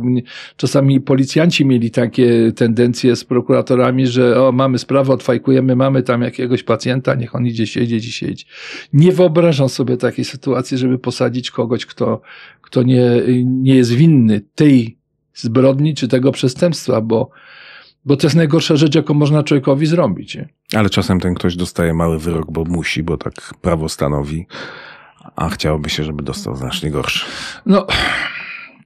Czasami 0.57 1.00
policjanci 1.00 1.64
mieli 1.64 1.90
takie 1.90 2.52
tendencje 2.52 3.16
z 3.16 3.24
prokuratorami, 3.24 4.07
że 4.07 4.42
o, 4.42 4.52
mamy 4.52 4.78
sprawę, 4.78 5.12
odfajkujemy, 5.12 5.76
mamy 5.76 6.02
tam 6.02 6.22
jakiegoś 6.22 6.62
pacjenta, 6.62 7.14
niech 7.14 7.35
on 7.35 7.46
idzie 7.46 7.66
siedzieć 7.66 8.07
i 8.07 8.12
siedzi. 8.12 8.44
Nie 8.92 9.12
wyobrażam 9.12 9.68
sobie 9.68 9.96
takiej 9.96 10.24
sytuacji, 10.24 10.78
żeby 10.78 10.98
posadzić 10.98 11.50
kogoś, 11.50 11.87
kto, 11.87 12.20
kto 12.61 12.83
nie, 12.83 13.22
nie 13.44 13.74
jest 13.74 13.92
winny 13.92 14.40
tej 14.54 15.03
zbrodni 15.35 15.94
czy 15.94 16.09
tego 16.09 16.33
przestępstwa, 16.33 17.01
bo, 17.01 17.31
bo 18.05 18.16
to 18.16 18.27
jest 18.27 18.37
najgorsza 18.37 18.77
rzecz, 18.77 18.94
jaką 18.94 19.14
można 19.14 19.42
człowiekowi 19.42 19.87
zrobić. 19.87 20.38
Ale 20.75 20.90
czasem 20.90 21.20
ten 21.20 21.35
ktoś 21.35 21.57
dostaje 21.57 21.94
mały 21.94 22.18
wyrok, 22.18 22.53
bo 22.53 22.64
musi, 22.64 23.03
bo 23.03 23.16
tak 23.16 23.35
prawo 23.61 23.88
stanowi, 23.88 24.47
a 25.37 25.49
chciałoby 25.49 25.90
się, 25.90 26.05
żeby 26.05 26.23
dostał 26.23 26.57
znacznie 26.57 26.90
gorszy. 26.90 27.27
No, 27.66 27.87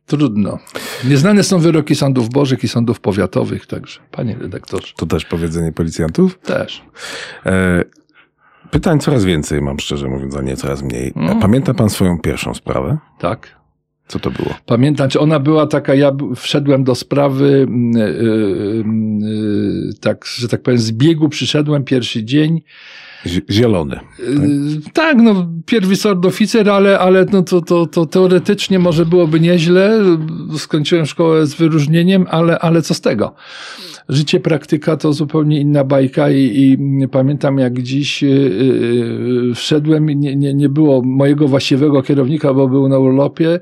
Trudno. 0.08 0.58
Nieznane 1.04 1.42
są 1.42 1.58
wyroki 1.58 1.94
sądów 1.94 2.28
bożych 2.28 2.64
i 2.64 2.68
sądów 2.68 3.00
powiatowych, 3.00 3.66
także, 3.66 4.00
panie 4.10 4.36
redaktorze. 4.40 4.92
To 4.96 5.06
też 5.06 5.24
powiedzenie 5.24 5.72
policjantów? 5.72 6.38
Też. 6.38 6.82
E, 7.46 7.84
pytań 8.70 9.00
coraz 9.00 9.24
więcej 9.24 9.62
mam, 9.62 9.78
szczerze 9.78 10.08
mówiąc, 10.08 10.36
a 10.36 10.42
nie 10.42 10.56
coraz 10.56 10.82
mniej. 10.82 11.12
Mm. 11.16 11.40
Pamięta 11.40 11.74
pan 11.74 11.90
swoją 11.90 12.18
pierwszą 12.18 12.54
sprawę? 12.54 12.98
Tak. 13.18 13.57
Co 14.08 14.18
to 14.18 14.30
było? 14.30 14.54
Pamiętam, 14.66 15.08
czy 15.08 15.20
ona 15.20 15.40
była 15.40 15.66
taka, 15.66 15.94
ja 15.94 16.12
wszedłem 16.36 16.84
do 16.84 16.94
sprawy, 16.94 17.66
mm, 17.68 17.96
y, 17.96 18.00
y, 18.00 18.84
y, 19.90 20.00
tak, 20.00 20.24
że 20.26 20.48
tak 20.48 20.62
powiem, 20.62 20.78
z 20.78 20.92
biegu 20.92 21.28
przyszedłem 21.28 21.84
pierwszy 21.84 22.24
dzień. 22.24 22.60
Zi- 23.26 23.42
Zielony. 23.50 23.96
Y, 24.20 24.90
Tak, 24.92 25.16
no, 25.22 25.48
pierwszy 25.66 25.96
sort 25.96 26.26
oficer, 26.26 26.70
ale, 26.70 26.98
ale 26.98 27.26
no, 27.32 27.42
to, 27.42 27.60
to, 27.60 27.86
to 27.86 28.06
teoretycznie 28.06 28.78
może 28.78 29.06
byłoby 29.06 29.40
nieźle. 29.40 30.00
Skończyłem 30.56 31.06
szkołę 31.06 31.46
z 31.46 31.54
wyróżnieniem, 31.54 32.26
ale, 32.30 32.58
ale 32.58 32.82
co 32.82 32.94
z 32.94 33.00
tego? 33.00 33.34
Życie, 34.08 34.40
praktyka 34.40 34.96
to 34.96 35.12
zupełnie 35.12 35.60
inna 35.60 35.84
bajka 35.84 36.30
i, 36.30 36.36
i 36.36 36.78
pamiętam 37.08 37.58
jak 37.58 37.82
dziś 37.82 38.22
yy, 38.22 39.52
wszedłem 39.54 40.10
i 40.10 40.16
nie, 40.16 40.36
nie, 40.36 40.54
nie 40.54 40.68
było 40.68 41.02
mojego 41.02 41.48
właściwego 41.48 42.02
kierownika, 42.02 42.54
bo 42.54 42.68
był 42.68 42.88
na 42.88 42.98
urlopie. 42.98 43.60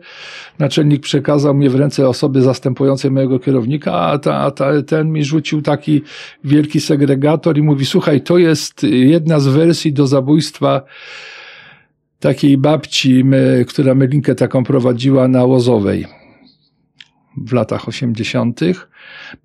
Naczelnik 0.58 1.00
przekazał 1.02 1.54
mnie 1.54 1.70
w 1.70 1.74
ręce 1.74 2.08
osoby 2.08 2.42
zastępującej 2.42 3.10
mojego 3.10 3.38
kierownika, 3.38 3.92
a, 3.92 4.18
ta, 4.18 4.50
ta, 4.50 4.82
ten 4.82 5.12
mi 5.12 5.24
rzucił 5.24 5.62
taki 5.62 6.02
wielki 6.44 6.80
segregator 6.80 7.58
i 7.58 7.62
mówi, 7.62 7.86
słuchaj, 7.86 8.20
to 8.20 8.38
jest 8.38 8.82
jedna 8.82 9.40
z 9.40 9.45
wersji 9.46 9.92
do 9.92 10.06
zabójstwa 10.06 10.82
takiej 12.20 12.58
babci, 12.58 13.24
my, 13.24 13.64
która 13.68 13.94
mylinkę 13.94 14.34
taką 14.34 14.64
prowadziła 14.64 15.28
na 15.28 15.44
Łozowej 15.44 16.06
w 17.36 17.52
latach 17.52 17.88
80. 17.88 18.60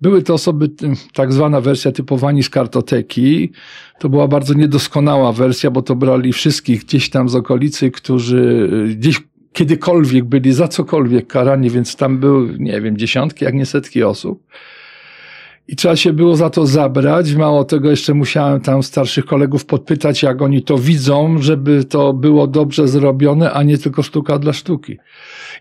Były 0.00 0.22
to 0.22 0.34
osoby, 0.34 0.68
tym- 0.68 0.94
tak 1.14 1.32
zwana 1.32 1.60
wersja 1.60 1.92
typowani 1.92 2.42
z 2.42 2.50
kartoteki. 2.50 3.52
To 3.98 4.08
była 4.08 4.28
bardzo 4.28 4.54
niedoskonała 4.54 5.32
wersja, 5.32 5.70
bo 5.70 5.82
to 5.82 5.96
brali 5.96 6.32
wszystkich 6.32 6.84
gdzieś 6.84 7.10
tam 7.10 7.28
z 7.28 7.34
okolicy, 7.34 7.90
którzy 7.90 8.68
y, 8.92 8.96
gdzieś 8.96 9.22
kiedykolwiek 9.52 10.24
byli 10.24 10.52
za 10.52 10.68
cokolwiek 10.68 11.26
karani, 11.26 11.70
więc 11.70 11.96
tam 11.96 12.18
były, 12.18 12.56
nie 12.58 12.80
wiem, 12.80 12.96
dziesiątki, 12.96 13.44
jak 13.44 13.54
nie 13.54 13.66
setki 13.66 14.02
osób. 14.02 14.46
I 15.68 15.76
trzeba 15.76 15.96
się 15.96 16.12
było 16.12 16.36
za 16.36 16.50
to 16.50 16.66
zabrać. 16.66 17.34
Mało 17.34 17.64
tego, 17.64 17.90
jeszcze 17.90 18.14
musiałem 18.14 18.60
tam 18.60 18.82
starszych 18.82 19.24
kolegów 19.24 19.66
podpytać, 19.66 20.22
jak 20.22 20.42
oni 20.42 20.62
to 20.62 20.78
widzą, 20.78 21.38
żeby 21.38 21.84
to 21.84 22.12
było 22.12 22.46
dobrze 22.46 22.88
zrobione, 22.88 23.52
a 23.52 23.62
nie 23.62 23.78
tylko 23.78 24.02
sztuka 24.02 24.38
dla 24.38 24.52
sztuki. 24.52 24.98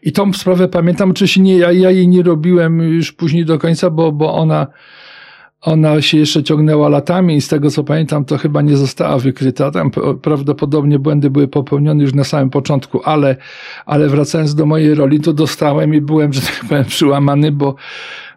I 0.03 0.11
tą 0.11 0.33
sprawę 0.33 0.67
pamiętam, 0.67 1.11
oczywiście 1.11 1.41
nie, 1.41 1.57
ja, 1.57 1.71
ja 1.71 1.91
jej 1.91 2.07
nie 2.07 2.23
robiłem 2.23 2.79
już 2.79 3.11
później 3.11 3.45
do 3.45 3.59
końca, 3.59 3.89
bo, 3.89 4.11
bo 4.11 4.33
ona, 4.33 4.67
ona 5.61 6.01
się 6.01 6.17
jeszcze 6.17 6.43
ciągnęła 6.43 6.89
latami 6.89 7.35
i 7.35 7.41
z 7.41 7.47
tego 7.47 7.71
co 7.71 7.83
pamiętam, 7.83 8.25
to 8.25 8.37
chyba 8.37 8.61
nie 8.61 8.77
została 8.77 9.17
wykryta. 9.17 9.71
Tam 9.71 9.91
prawdopodobnie 10.21 10.99
błędy 10.99 11.29
były 11.29 11.47
popełnione 11.47 12.03
już 12.03 12.13
na 12.13 12.23
samym 12.23 12.49
początku, 12.49 13.01
ale, 13.03 13.35
ale 13.85 14.07
wracając 14.07 14.55
do 14.55 14.65
mojej 14.65 14.95
roli, 14.95 15.19
to 15.19 15.33
dostałem 15.33 15.95
i 15.95 16.01
byłem, 16.01 16.33
że 16.33 16.41
tak 16.41 16.65
powiem, 16.69 16.85
przyłamany, 16.85 17.51
bo, 17.51 17.75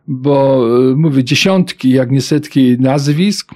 bo 0.06 0.64
y, 0.90 0.96
mówię, 0.96 1.24
dziesiątki, 1.24 1.90
jak 1.90 2.10
nie 2.10 2.20
setki 2.20 2.76
nazwisk, 2.80 3.54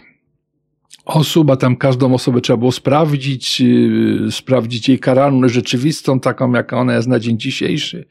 osób, 1.08 1.50
a 1.50 1.56
tam 1.56 1.76
każdą 1.76 2.14
osobę 2.14 2.40
trzeba 2.40 2.56
było 2.56 2.72
sprawdzić, 2.72 3.60
yy, 3.60 4.32
sprawdzić 4.32 4.88
jej 4.88 4.98
karalność 4.98 5.54
rzeczywistą, 5.54 6.20
taką 6.20 6.52
jaka 6.52 6.76
ona 6.76 6.94
jest 6.94 7.08
na 7.08 7.18
dzień 7.18 7.38
dzisiejszy. 7.38 8.04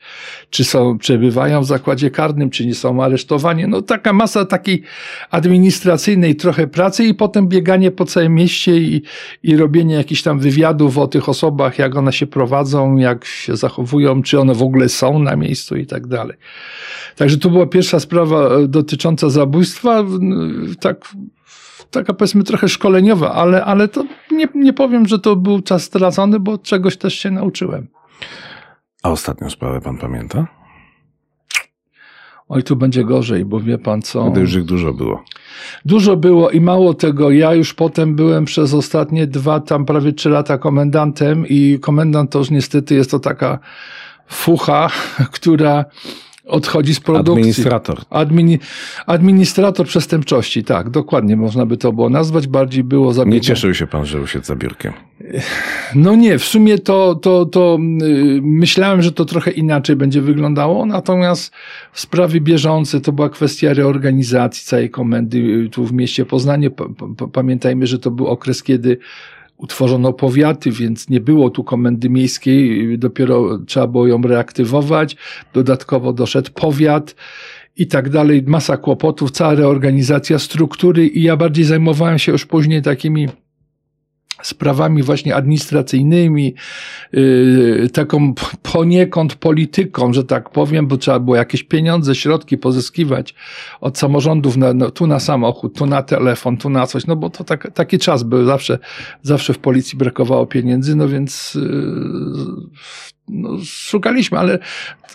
Czy 0.49 0.63
są, 0.63 0.97
przebywają 0.97 1.61
w 1.61 1.65
zakładzie 1.65 2.11
karnym, 2.11 2.49
czy 2.49 2.65
nie 2.65 2.75
są 2.75 3.03
aresztowani. 3.03 3.67
No 3.67 3.81
taka 3.81 4.13
masa 4.13 4.45
takiej 4.45 4.83
administracyjnej 5.31 6.35
trochę 6.35 6.67
pracy 6.67 7.05
i 7.05 7.13
potem 7.13 7.47
bieganie 7.47 7.91
po 7.91 8.05
całym 8.05 8.35
mieście 8.35 8.77
i, 8.77 9.01
i 9.43 9.57
robienie 9.57 9.95
jakichś 9.95 10.21
tam 10.21 10.39
wywiadów 10.39 10.97
o 10.97 11.07
tych 11.07 11.29
osobach, 11.29 11.79
jak 11.79 11.95
one 11.95 12.13
się 12.13 12.27
prowadzą, 12.27 12.97
jak 12.97 13.25
się 13.25 13.55
zachowują, 13.55 14.21
czy 14.21 14.39
one 14.39 14.53
w 14.55 14.63
ogóle 14.63 14.89
są 14.89 15.19
na 15.19 15.35
miejscu 15.35 15.75
i 15.75 15.85
tak 15.85 16.07
dalej. 16.07 16.37
Także 17.15 17.37
to 17.37 17.49
była 17.49 17.67
pierwsza 17.67 17.99
sprawa 17.99 18.49
e, 18.49 18.67
dotycząca 18.67 19.29
zabójstwa, 19.29 20.03
tak 20.79 21.13
taka 21.91 22.13
powiedzmy 22.13 22.43
trochę 22.43 22.69
szkoleniowa, 22.69 23.33
ale, 23.33 23.65
ale 23.65 23.87
to 23.87 24.03
nie, 24.31 24.47
nie 24.55 24.73
powiem, 24.73 25.07
że 25.07 25.19
to 25.19 25.35
był 25.35 25.61
czas 25.61 25.83
stracony, 25.83 26.39
bo 26.39 26.57
czegoś 26.57 26.97
też 26.97 27.19
się 27.19 27.31
nauczyłem. 27.31 27.87
A 29.03 29.09
ostatnią 29.09 29.49
sprawę 29.49 29.81
pan 29.81 29.97
pamięta? 29.97 30.47
Oj, 32.49 32.63
tu 32.63 32.75
będzie 32.75 33.05
gorzej, 33.05 33.45
bo 33.45 33.59
wie 33.59 33.77
pan 33.77 34.01
co. 34.01 34.23
Wtedy 34.25 34.41
już 34.41 34.55
ich 34.55 34.63
dużo 34.63 34.93
było. 34.93 35.23
Dużo 35.85 36.17
było 36.17 36.49
i 36.49 36.61
mało 36.61 36.93
tego. 36.93 37.31
Ja 37.31 37.53
już 37.53 37.73
potem 37.73 38.15
byłem 38.15 38.45
przez 38.45 38.73
ostatnie 38.73 39.27
dwa, 39.27 39.59
tam 39.59 39.85
prawie 39.85 40.13
trzy 40.13 40.29
lata 40.29 40.57
komendantem 40.57 41.47
i 41.47 41.79
komendant 41.81 42.31
to 42.31 42.39
już 42.39 42.49
niestety 42.49 42.95
jest 42.95 43.11
to 43.11 43.19
taka 43.19 43.59
fucha, 44.27 44.89
która 45.35 45.85
odchodzi 46.47 46.95
z 46.95 46.99
produkcji. 46.99 47.33
Administrator. 47.33 48.01
Admini 48.09 48.59
administrator 49.05 49.87
przestępczości, 49.87 50.63
tak, 50.63 50.89
dokładnie 50.89 51.35
można 51.35 51.65
by 51.65 51.77
to 51.77 51.93
było 51.93 52.09
nazwać. 52.09 52.47
Bardziej 52.47 52.83
było 52.83 53.07
Nie 53.07 53.13
zabiegane. 53.13 53.41
cieszył 53.41 53.73
się 53.73 53.87
pan, 53.87 54.05
że 54.05 54.21
usiadł 54.21 54.45
za 54.45 54.55
biurkiem. 54.55 54.93
No 55.95 56.15
nie, 56.15 56.39
w 56.39 56.45
sumie 56.45 56.79
to, 56.79 57.15
to, 57.15 57.45
to 57.45 57.77
yy, 58.01 58.39
myślałem, 58.41 59.01
że 59.01 59.11
to 59.11 59.25
trochę 59.25 59.51
inaczej 59.51 59.95
będzie 59.95 60.21
wyglądało, 60.21 60.85
natomiast 60.85 61.53
w 61.91 61.99
sprawy 61.99 62.41
bieżące 62.41 63.01
to 63.01 63.11
była 63.11 63.29
kwestia 63.29 63.73
reorganizacji 63.73 64.65
całej 64.65 64.89
komendy 64.89 65.69
tu 65.71 65.85
w 65.85 65.93
mieście 65.93 66.25
Poznanie. 66.25 66.69
Pa, 66.69 66.85
pamiętajmy, 67.33 67.87
że 67.87 67.99
to 67.99 68.11
był 68.11 68.27
okres, 68.27 68.63
kiedy 68.63 68.97
utworzono 69.57 70.13
powiaty, 70.13 70.71
więc 70.71 71.09
nie 71.09 71.21
było 71.21 71.49
tu 71.49 71.63
komendy 71.63 72.09
miejskiej, 72.09 72.97
dopiero 72.97 73.59
trzeba 73.59 73.87
było 73.87 74.07
ją 74.07 74.21
reaktywować. 74.21 75.15
Dodatkowo 75.53 76.13
doszedł 76.13 76.51
powiat 76.51 77.15
i 77.77 77.87
tak 77.87 78.09
dalej, 78.09 78.43
masa 78.47 78.77
kłopotów, 78.77 79.31
cała 79.31 79.55
reorganizacja 79.55 80.39
struktury 80.39 81.07
i 81.07 81.23
ja 81.23 81.37
bardziej 81.37 81.65
zajmowałem 81.65 82.19
się 82.19 82.31
już 82.31 82.45
później 82.45 82.81
takimi 82.81 83.27
sprawami 84.43 85.03
właśnie 85.03 85.35
administracyjnymi, 85.35 86.55
yy, 87.13 87.89
taką 87.93 88.33
poniekąd 88.61 89.35
polityką, 89.35 90.13
że 90.13 90.23
tak 90.23 90.49
powiem, 90.49 90.87
bo 90.87 90.97
trzeba 90.97 91.19
było 91.19 91.35
jakieś 91.35 91.63
pieniądze, 91.63 92.15
środki 92.15 92.57
pozyskiwać 92.57 93.35
od 93.81 93.97
samorządów 93.97 94.57
na, 94.57 94.73
no, 94.73 94.91
tu 94.91 95.07
na 95.07 95.19
samochód, 95.19 95.77
tu 95.77 95.85
na 95.85 96.03
telefon, 96.03 96.57
tu 96.57 96.69
na 96.69 96.87
coś, 96.87 97.07
no 97.07 97.15
bo 97.15 97.29
to 97.29 97.43
tak, 97.43 97.71
taki 97.73 97.99
czas 97.99 98.23
był, 98.23 98.45
zawsze, 98.45 98.79
zawsze 99.21 99.53
w 99.53 99.59
policji 99.59 99.97
brakowało 99.97 100.45
pieniędzy, 100.45 100.95
no 100.95 101.07
więc 101.07 101.55
yy, 101.55 103.16
no, 103.27 103.57
szukaliśmy, 103.63 104.39
ale 104.39 104.59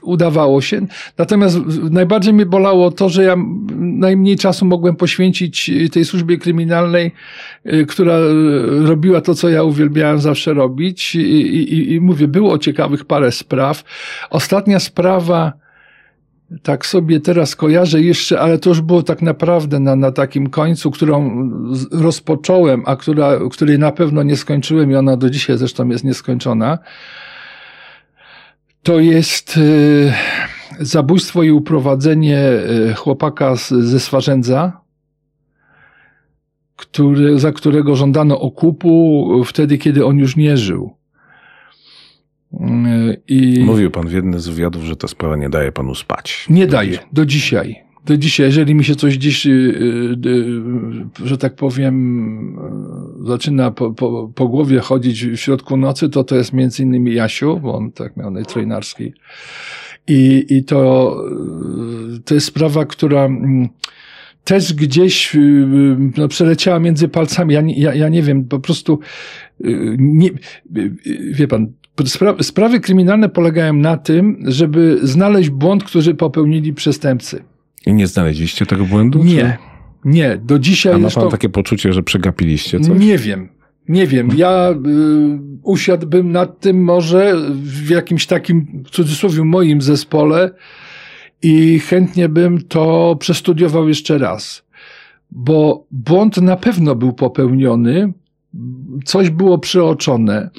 udawało 0.03 0.61
się. 0.61 0.87
Natomiast 1.19 1.59
najbardziej 1.91 2.35
mnie 2.35 2.47
bolało 2.47 2.91
to, 2.91 3.09
że 3.09 3.25
ja 3.25 3.37
najmniej 3.79 4.37
czasu 4.37 4.65
mogłem 4.65 4.97
poświęcić 4.97 5.71
tej 5.93 6.05
służbie 6.05 6.39
kryminalnej, 6.39 7.13
y, 7.67 7.87
która 7.87 8.19
y, 8.19 8.87
robiła 8.87 9.21
to, 9.21 9.35
co 9.35 9.49
ja 9.49 9.63
uwielbiałem 9.63 10.19
zawsze 10.19 10.55
robić. 10.55 11.15
I, 11.15 11.21
i, 11.21 11.93
i 11.93 12.01
mówię, 12.01 12.29
było 12.29 12.59
ciekawych 12.59 13.05
parę 13.05 13.33
spraw. 13.33 13.85
Ostatnia 14.31 14.81
sprawa, 14.81 15.53
tak 16.63 16.87
sobie 16.87 17.21
teraz 17.21 17.57
kojarzę 17.57 18.01
jeszcze, 18.01 18.41
ale 18.41 18.59
to 18.59 18.69
już 18.69 18.81
było 18.81 19.03
tak 19.03 19.23
naprawdę 19.23 19.81
na, 19.81 19.97
na 19.97 20.13
takim 20.13 20.51
końcu, 20.51 20.91
którą 20.91 21.51
rozpocząłem, 21.93 22.83
a 22.87 22.97
która, 22.97 23.33
której 23.51 23.79
na 23.79 23.93
pewno 23.93 24.23
nie 24.23 24.37
skończyłem 24.37 24.91
i 24.91 24.95
ona 24.95 25.17
do 25.17 25.31
dzisiaj 25.31 25.59
zresztą 25.59 25.89
jest 25.89 26.05
nieskończona. 26.05 26.79
To 28.83 29.01
jest 29.01 29.57
y, 29.57 30.13
zabójstwo 30.81 31.43
i 31.43 31.51
uprowadzenie 31.51 32.39
y, 32.91 32.95
chłopaka 32.95 33.57
z, 33.57 33.69
ze 33.69 34.01
Swarzędza, 34.01 34.81
który, 36.77 37.39
za 37.39 37.53
którego 37.53 37.97
żądano 37.97 38.41
okupu 38.41 39.31
wtedy, 39.45 39.79
kiedy 39.79 40.07
on 40.07 40.19
już 40.19 40.37
nie 40.37 40.57
żył. 40.57 40.97
Y, 42.55 43.23
I 43.29 43.65
Mówił 43.65 43.91
pan 43.91 44.09
w 44.09 44.13
jednym 44.13 44.41
z 44.41 44.49
wywiadów, 44.49 44.85
że 44.85 44.97
ta 44.97 45.09
sprawa 45.09 45.37
nie 45.37 45.51
daje 45.51 45.73
panu 45.73 45.95
spać. 45.95 46.47
nie 46.51 46.67
daje 46.67 46.99
do 47.13 47.27
dzisiaj. 47.27 47.83
Do 48.07 48.17
dzisiaj, 48.17 48.47
jeżeli 48.47 48.75
mi 48.75 48.85
się 48.85 48.97
coś 48.97 49.15
y, 49.47 50.17
że 51.25 51.39
tak 51.39 51.55
powiem, 51.55 52.59
zaczyna 53.27 53.71
po, 53.71 53.91
po, 53.91 54.33
po 54.35 54.49
głowie 54.49 54.81
chodzić 54.81 55.27
w 55.27 55.37
środku 55.37 55.77
nocy, 55.77 56.09
to 56.09 56.25
to 56.25 56.37
jest 56.37 56.53
między 56.53 56.83
innymi 56.83 57.15
Jasiu, 57.15 57.61
bo 57.61 57.75
on 57.75 57.93
tak 57.93 58.17
miał 58.17 58.31
najtrojnarskiej. 58.31 59.15
I, 60.09 60.47
I 60.49 60.65
to, 60.65 61.17
y, 62.17 62.21
to 62.21 62.35
jest 62.35 62.47
sprawa, 62.47 62.85
która 62.85 63.25
mm, 63.25 63.69
też 64.45 64.75
gdzieś 64.75 65.35
y, 65.35 65.39
y, 65.39 65.97
no, 66.17 66.29
przeleciała 66.29 66.79
między 66.79 67.09
palcami. 67.09 67.55
Ja, 67.55 67.61
nie- 67.61 67.79
ja, 67.79 67.95
ja 67.95 68.09
nie 68.09 68.23
wiem, 68.23 68.45
po 68.45 68.61
prostu 68.61 68.99
nie, 69.99 70.31
wie 71.33 71.49
pan, 71.49 71.73
Spra 72.07 72.35
sprawy 72.43 72.81
kryminalne 72.81 73.29
polegają 73.29 73.73
na 73.73 73.97
tym, 73.97 74.39
żeby 74.47 74.99
znaleźć 75.03 75.51
błąd, 75.51 75.85
który 75.85 76.15
popełnili 76.15 76.73
przestępcy. 76.73 77.43
I 77.87 77.95
nie 77.95 78.07
znaleźliście 78.07 78.67
tego 78.67 78.85
błędu? 78.85 79.25
Nie, 79.25 79.59
nie. 80.05 80.41
Do 80.45 80.59
dzisiaj 80.59 80.93
A 80.95 80.99
ma 80.99 81.11
pan 81.11 81.25
to... 81.25 81.31
takie 81.31 81.49
poczucie, 81.49 81.93
że 81.93 82.03
przegapiliście 82.03 82.81
coś? 82.81 83.01
Nie 83.01 83.19
wiem. 83.19 83.49
Nie 83.89 84.07
wiem, 84.07 84.29
ja 84.37 84.71
y, 84.71 84.75
usiadłbym 85.63 86.33
nad 86.33 86.61
tym 86.61 86.85
może 86.85 87.35
w 87.53 87.91
jakimś 87.91 88.27
takim, 88.27 88.83
w 88.87 88.91
cudzysłowie, 88.91 89.45
moim 89.45 89.83
zespole 89.83 90.51
i 91.43 91.79
chętnie 91.79 92.29
bym 92.29 92.61
to 92.61 93.17
przestudiował 93.21 93.89
jeszcze 93.89 94.19
raz. 94.19 94.65
Bo 95.31 95.87
błąd 95.91 96.37
na 96.37 96.57
pewno 96.57 96.95
był 96.95 97.13
popełniony, 97.13 98.13
coś 99.05 99.31
było 99.31 99.59
przeoczone, 99.59 100.51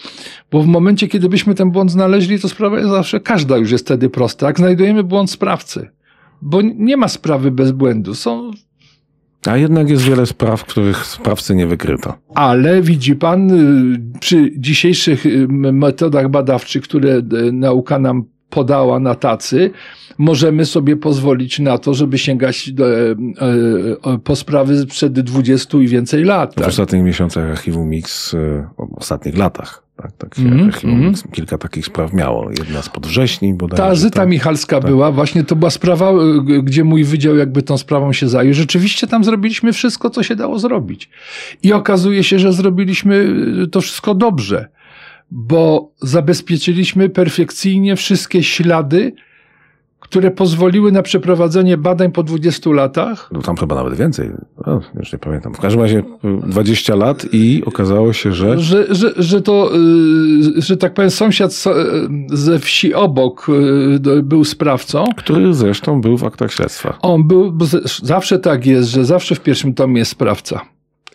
bo 0.51 0.61
w 0.61 0.67
momencie, 0.67 1.07
kiedy 1.07 1.29
byśmy 1.29 1.55
ten 1.55 1.71
błąd 1.71 1.91
znaleźli, 1.91 2.39
to 2.39 2.49
sprawa 2.49 2.77
jest 2.77 2.89
zawsze, 2.89 3.19
każda 3.19 3.57
już 3.57 3.71
jest 3.71 3.85
wtedy 3.85 4.09
prosta. 4.09 4.47
Jak 4.47 4.57
znajdujemy 4.57 5.03
błąd 5.03 5.31
sprawcy, 5.31 5.89
bo 6.41 6.61
nie 6.61 6.97
ma 6.97 7.07
sprawy 7.07 7.51
bez 7.51 7.71
błędu. 7.71 8.15
Są 8.15 8.51
A 9.45 9.57
jednak 9.57 9.89
jest 9.89 10.03
wiele 10.03 10.25
spraw, 10.25 10.65
których 10.65 11.05
sprawcy 11.05 11.55
nie 11.55 11.67
wykryto. 11.67 12.13
Ale 12.35 12.81
widzi 12.81 13.15
pan, 13.15 13.51
y, 13.51 14.19
przy 14.19 14.51
dzisiejszych 14.57 15.25
y, 15.25 15.47
metodach 15.49 16.29
badawczych, 16.29 16.83
które 16.83 17.17
y, 17.17 17.51
nauka 17.51 17.99
nam 17.99 18.32
podała 18.53 18.99
na 18.99 19.15
tacy, 19.15 19.71
możemy 20.17 20.65
sobie 20.65 20.97
pozwolić 20.97 21.59
na 21.59 21.77
to, 21.77 21.93
żeby 21.93 22.17
sięgać 22.17 22.71
do, 22.71 22.85
e, 22.87 23.11
e, 24.05 24.17
po 24.23 24.35
sprawy 24.35 24.77
sprzed 24.77 25.19
20 25.19 25.77
i 25.77 25.87
więcej 25.87 26.23
lat. 26.23 26.51
W 26.51 26.55
Tak? 26.55 26.67
ostatnich 26.67 27.03
miesiącach 27.03 27.51
archiwum 27.51 27.89
Mix, 27.89 28.33
e, 28.33 28.37
w 28.77 28.97
ostatnich 28.97 29.37
latach, 29.37 29.83
tak, 29.95 30.11
tak 30.17 30.39
mhm. 30.39 30.67
Mix 31.07 31.23
kilka 31.31 31.57
takich 31.57 31.85
spraw 31.85 32.13
miało. 32.13 32.49
Jedna 32.59 32.81
spod 32.81 33.07
wrześni 33.07 33.53
bodajże. 33.53 33.83
Ta 33.83 33.95
Zyta 33.95 34.19
tak. 34.19 34.29
Michalska 34.29 34.79
tak. 34.79 34.91
była, 34.91 35.11
właśnie 35.11 35.43
to 35.43 35.55
była 35.55 35.69
sprawa, 35.69 36.13
gdzie 36.63 36.83
mój 36.83 37.03
wydział 37.03 37.35
jakby 37.35 37.63
tą 37.63 37.77
sprawą 37.77 38.13
się 38.13 38.29
zajął. 38.29 38.53
Rzeczywiście 38.53 39.07
tam 39.07 39.23
zrobiliśmy 39.23 39.73
wszystko, 39.73 40.09
co 40.09 40.23
się 40.23 40.35
dało 40.35 40.59
zrobić. 40.59 41.09
I 41.63 41.73
okazuje 41.73 42.23
się, 42.23 42.39
że 42.39 42.53
zrobiliśmy 42.53 43.27
to 43.71 43.81
wszystko 43.81 44.15
dobrze, 44.15 44.69
bo 45.35 45.91
zabezpieczyliśmy 46.01 47.09
perfekcyjnie 47.09 47.95
wszystkie 47.95 48.43
ślady, 48.43 49.13
które 49.99 50.31
pozwoliły 50.31 50.91
na 50.91 51.01
przeprowadzenie 51.01 51.77
badań 51.77 52.11
po 52.11 52.23
20 52.23 52.69
latach. 52.69 53.29
No 53.31 53.41
tam 53.41 53.57
chyba 53.57 53.75
nawet 53.75 53.93
więcej. 53.93 54.29
O, 54.65 54.81
już 54.99 55.13
nie 55.13 55.19
pamiętam. 55.19 55.53
W 55.53 55.59
każdym 55.59 55.81
razie 55.81 55.99
y, 55.99 56.03
20 56.47 56.95
lat 56.95 57.25
i 57.31 57.63
okazało 57.65 58.13
się, 58.13 58.33
że 58.33 58.59
Że, 58.59 58.95
że, 58.95 59.13
że 59.17 59.41
to, 59.41 59.71
y, 60.57 60.61
że 60.61 60.77
tak 60.77 60.93
powiem, 60.93 61.11
sąsiad 61.11 61.51
y, 61.51 62.37
ze 62.37 62.59
wsi 62.59 62.93
obok 62.93 63.47
y, 64.07 64.23
był 64.23 64.45
sprawcą. 64.45 65.05
który 65.17 65.53
zresztą 65.53 66.01
był 66.01 66.17
w 66.17 66.23
aktach 66.23 66.53
śledztwa. 66.53 66.97
On 67.01 67.27
był, 67.27 67.57
zawsze 68.03 68.39
tak 68.39 68.65
jest, 68.65 68.89
że 68.89 69.05
zawsze 69.05 69.35
w 69.35 69.39
pierwszym 69.39 69.73
tomie 69.73 69.99
jest 69.99 70.11
sprawca. 70.11 70.61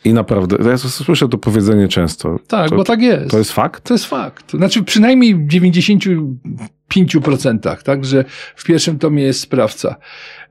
I 0.04 0.12
naprawdę, 0.12 0.56
ja 0.70 0.78
słyszę 0.78 1.28
to 1.28 1.38
powiedzenie 1.38 1.88
często. 1.88 2.38
Tak, 2.46 2.70
to, 2.70 2.76
bo 2.76 2.84
tak 2.84 3.02
jest. 3.02 3.30
To 3.30 3.38
jest 3.38 3.52
fakt? 3.52 3.84
To 3.84 3.94
jest 3.94 4.06
fakt. 4.06 4.50
Znaczy 4.50 4.82
przynajmniej 4.82 5.34
w 5.34 5.48
95%, 5.48 7.82
tak, 7.82 8.04
że 8.04 8.24
w 8.56 8.64
pierwszym 8.64 8.98
tomie 8.98 9.22
jest 9.22 9.40
sprawca. 9.40 9.96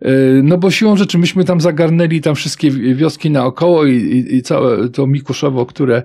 Yy, 0.02 0.42
No 0.44 0.58
bo 0.58 0.72
siłą 0.72 0.98
rzeczy 0.98 1.18
myśmy 1.18 1.44
tam 1.44 1.62
zagarnęli 1.62 2.22
tam 2.22 2.36
wszystkie 2.36 2.72
wioski 2.72 3.32
naokoło 3.32 3.86
i, 3.86 3.96
i, 3.96 4.36
i 4.36 4.42
całe 4.42 4.90
to 4.90 5.08
Mikuszowo, 5.08 5.66
które 5.66 6.04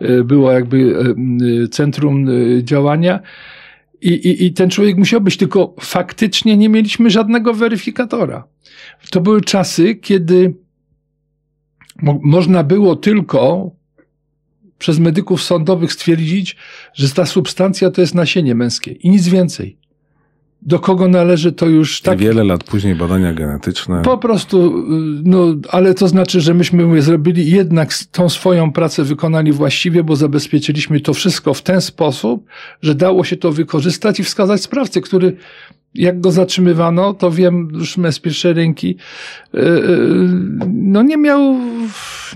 yy, 0.00 0.24
było 0.24 0.52
jakby 0.52 0.78
yy, 0.78 1.68
centrum 1.68 2.26
działania. 2.62 3.20
I, 4.00 4.12
i, 4.12 4.46
I 4.46 4.52
ten 4.52 4.70
człowiek 4.70 4.96
musiał 4.96 5.20
być, 5.20 5.36
tylko 5.36 5.74
faktycznie 5.80 6.56
nie 6.56 6.68
mieliśmy 6.68 7.10
żadnego 7.10 7.54
weryfikatora. 7.54 8.44
To 9.10 9.20
były 9.20 9.40
czasy, 9.40 9.94
kiedy 9.94 10.54
mo 12.02 12.18
można 12.22 12.62
było 12.62 12.96
tylko 12.96 13.70
przez 14.78 14.98
medyków 14.98 15.42
sądowych 15.42 15.92
stwierdzić, 15.92 16.56
że 16.94 17.10
ta 17.10 17.26
substancja 17.26 17.90
to 17.90 18.00
jest 18.00 18.14
nasienie 18.14 18.54
męskie 18.54 18.92
i 18.92 19.10
nic 19.10 19.28
więcej. 19.28 19.76
Do 20.62 20.78
kogo 20.78 21.08
należy 21.08 21.52
to 21.52 21.66
już 21.66 22.00
Tak. 22.00 22.12
tak. 22.14 22.18
Wiele 22.18 22.44
lat 22.44 22.64
później 22.64 22.94
badania 22.94 23.32
genetyczne. 23.32 24.02
Po 24.02 24.18
prostu, 24.18 24.78
y, 24.78 24.82
no, 25.24 25.54
ale 25.70 25.94
to 25.94 26.08
znaczy, 26.08 26.40
że 26.40 26.54
myśmy 26.54 27.02
zrobili 27.02 27.50
jednak 27.50 27.94
tą 28.12 28.28
swoją 28.28 28.72
pracę 28.72 29.04
wykonali 29.04 29.52
właściwie, 29.52 30.04
bo 30.04 30.16
zabezpieczyliśmy 30.16 31.00
to 31.00 31.14
wszystko 31.14 31.54
w 31.54 31.62
ten 31.62 31.80
sposób, 31.80 32.46
że 32.82 32.94
dało 32.94 33.24
się 33.24 33.36
to 33.36 33.52
wykorzystać 33.52 34.20
i 34.20 34.24
wskazać 34.24 34.62
sprawcę, 34.62 35.00
który 35.00 35.36
jak 35.94 36.20
go 36.20 36.30
zatrzymywano, 36.30 37.14
to 37.14 37.30
wiem 37.30 37.68
już 37.72 37.96
z 38.10 38.18
pierwszej 38.18 38.52
ręki, 38.52 38.96
y, 39.54 39.58
y, 39.58 39.64
no 40.66 41.02
nie 41.02 41.16
miał 41.16 41.56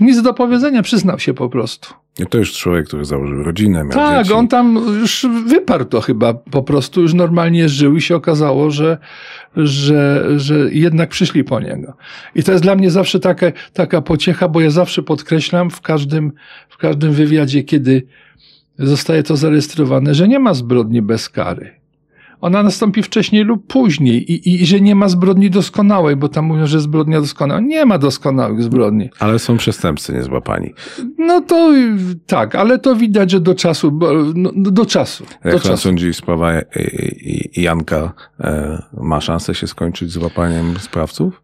nic 0.01 0.21
do 0.21 0.33
powiedzenia, 0.33 0.81
przyznał 0.81 1.19
się 1.19 1.33
po 1.33 1.49
prostu. 1.49 1.93
I 2.19 2.25
to 2.27 2.37
już 2.37 2.53
człowiek, 2.53 2.87
który 2.87 3.05
założył 3.05 3.43
rodzinę, 3.43 3.83
miał 3.83 3.91
Tak, 3.91 4.23
dzieci. 4.25 4.37
on 4.37 4.47
tam 4.47 4.75
już 4.99 5.25
wyparł 5.47 5.85
to 5.85 6.01
chyba, 6.01 6.33
po 6.33 6.63
prostu 6.63 7.01
już 7.01 7.13
normalnie 7.13 7.69
żył 7.69 7.95
i 7.95 8.01
się 8.01 8.15
okazało, 8.15 8.71
że, 8.71 8.97
że, 9.55 10.25
że 10.39 10.73
jednak 10.73 11.09
przyszli 11.09 11.43
po 11.43 11.59
niego. 11.59 11.93
I 12.35 12.43
to 12.43 12.51
jest 12.51 12.63
dla 12.63 12.75
mnie 12.75 12.91
zawsze 12.91 13.19
taka, 13.19 13.51
taka 13.73 14.01
pociecha, 14.01 14.47
bo 14.47 14.61
ja 14.61 14.69
zawsze 14.69 15.03
podkreślam 15.03 15.69
w 15.69 15.81
każdym, 15.81 16.31
w 16.69 16.77
każdym 16.77 17.11
wywiadzie, 17.11 17.63
kiedy 17.63 18.07
zostaje 18.79 19.23
to 19.23 19.37
zarejestrowane, 19.37 20.15
że 20.15 20.27
nie 20.27 20.39
ma 20.39 20.53
zbrodni 20.53 21.01
bez 21.01 21.29
kary. 21.29 21.82
Ona 22.43 22.63
nastąpi 22.63 23.03
wcześniej 23.03 23.43
lub 23.43 23.67
później 23.67 24.31
i, 24.31 24.49
i, 24.49 24.61
i 24.61 24.65
że 24.65 24.81
nie 24.81 24.95
ma 24.95 25.09
zbrodni 25.09 25.49
doskonałej, 25.49 26.15
bo 26.15 26.29
tam 26.29 26.45
mówią, 26.45 26.67
że 26.67 26.79
zbrodnia 26.81 27.21
doskonała. 27.21 27.59
Nie 27.61 27.85
ma 27.85 27.97
doskonałych 27.97 28.63
zbrodni. 28.63 29.09
Ale 29.19 29.39
są 29.39 29.57
przestępcy 29.57 30.13
niezłapani. 30.13 30.73
No 31.17 31.41
to 31.41 31.71
tak, 32.27 32.55
ale 32.55 32.79
to 32.79 32.95
widać, 32.95 33.31
że 33.31 33.39
do 33.39 33.55
czasu, 33.55 33.99
no, 34.35 34.51
no, 34.55 34.71
do 34.71 34.85
czasu. 34.85 35.23
Do 35.43 35.49
Jak 35.49 35.61
pan 35.61 35.71
czasu. 35.71 35.83
sądzi, 35.83 36.13
sprawa 36.13 36.51
e, 36.53 36.63
i- 37.21 37.59
i- 37.59 37.61
Janka 37.61 38.13
e, 38.39 38.81
ma 39.01 39.21
szansę 39.21 39.55
się 39.55 39.67
skończyć 39.67 40.11
z 40.11 40.17
łapaniem 40.17 40.73
sprawców? 40.79 41.41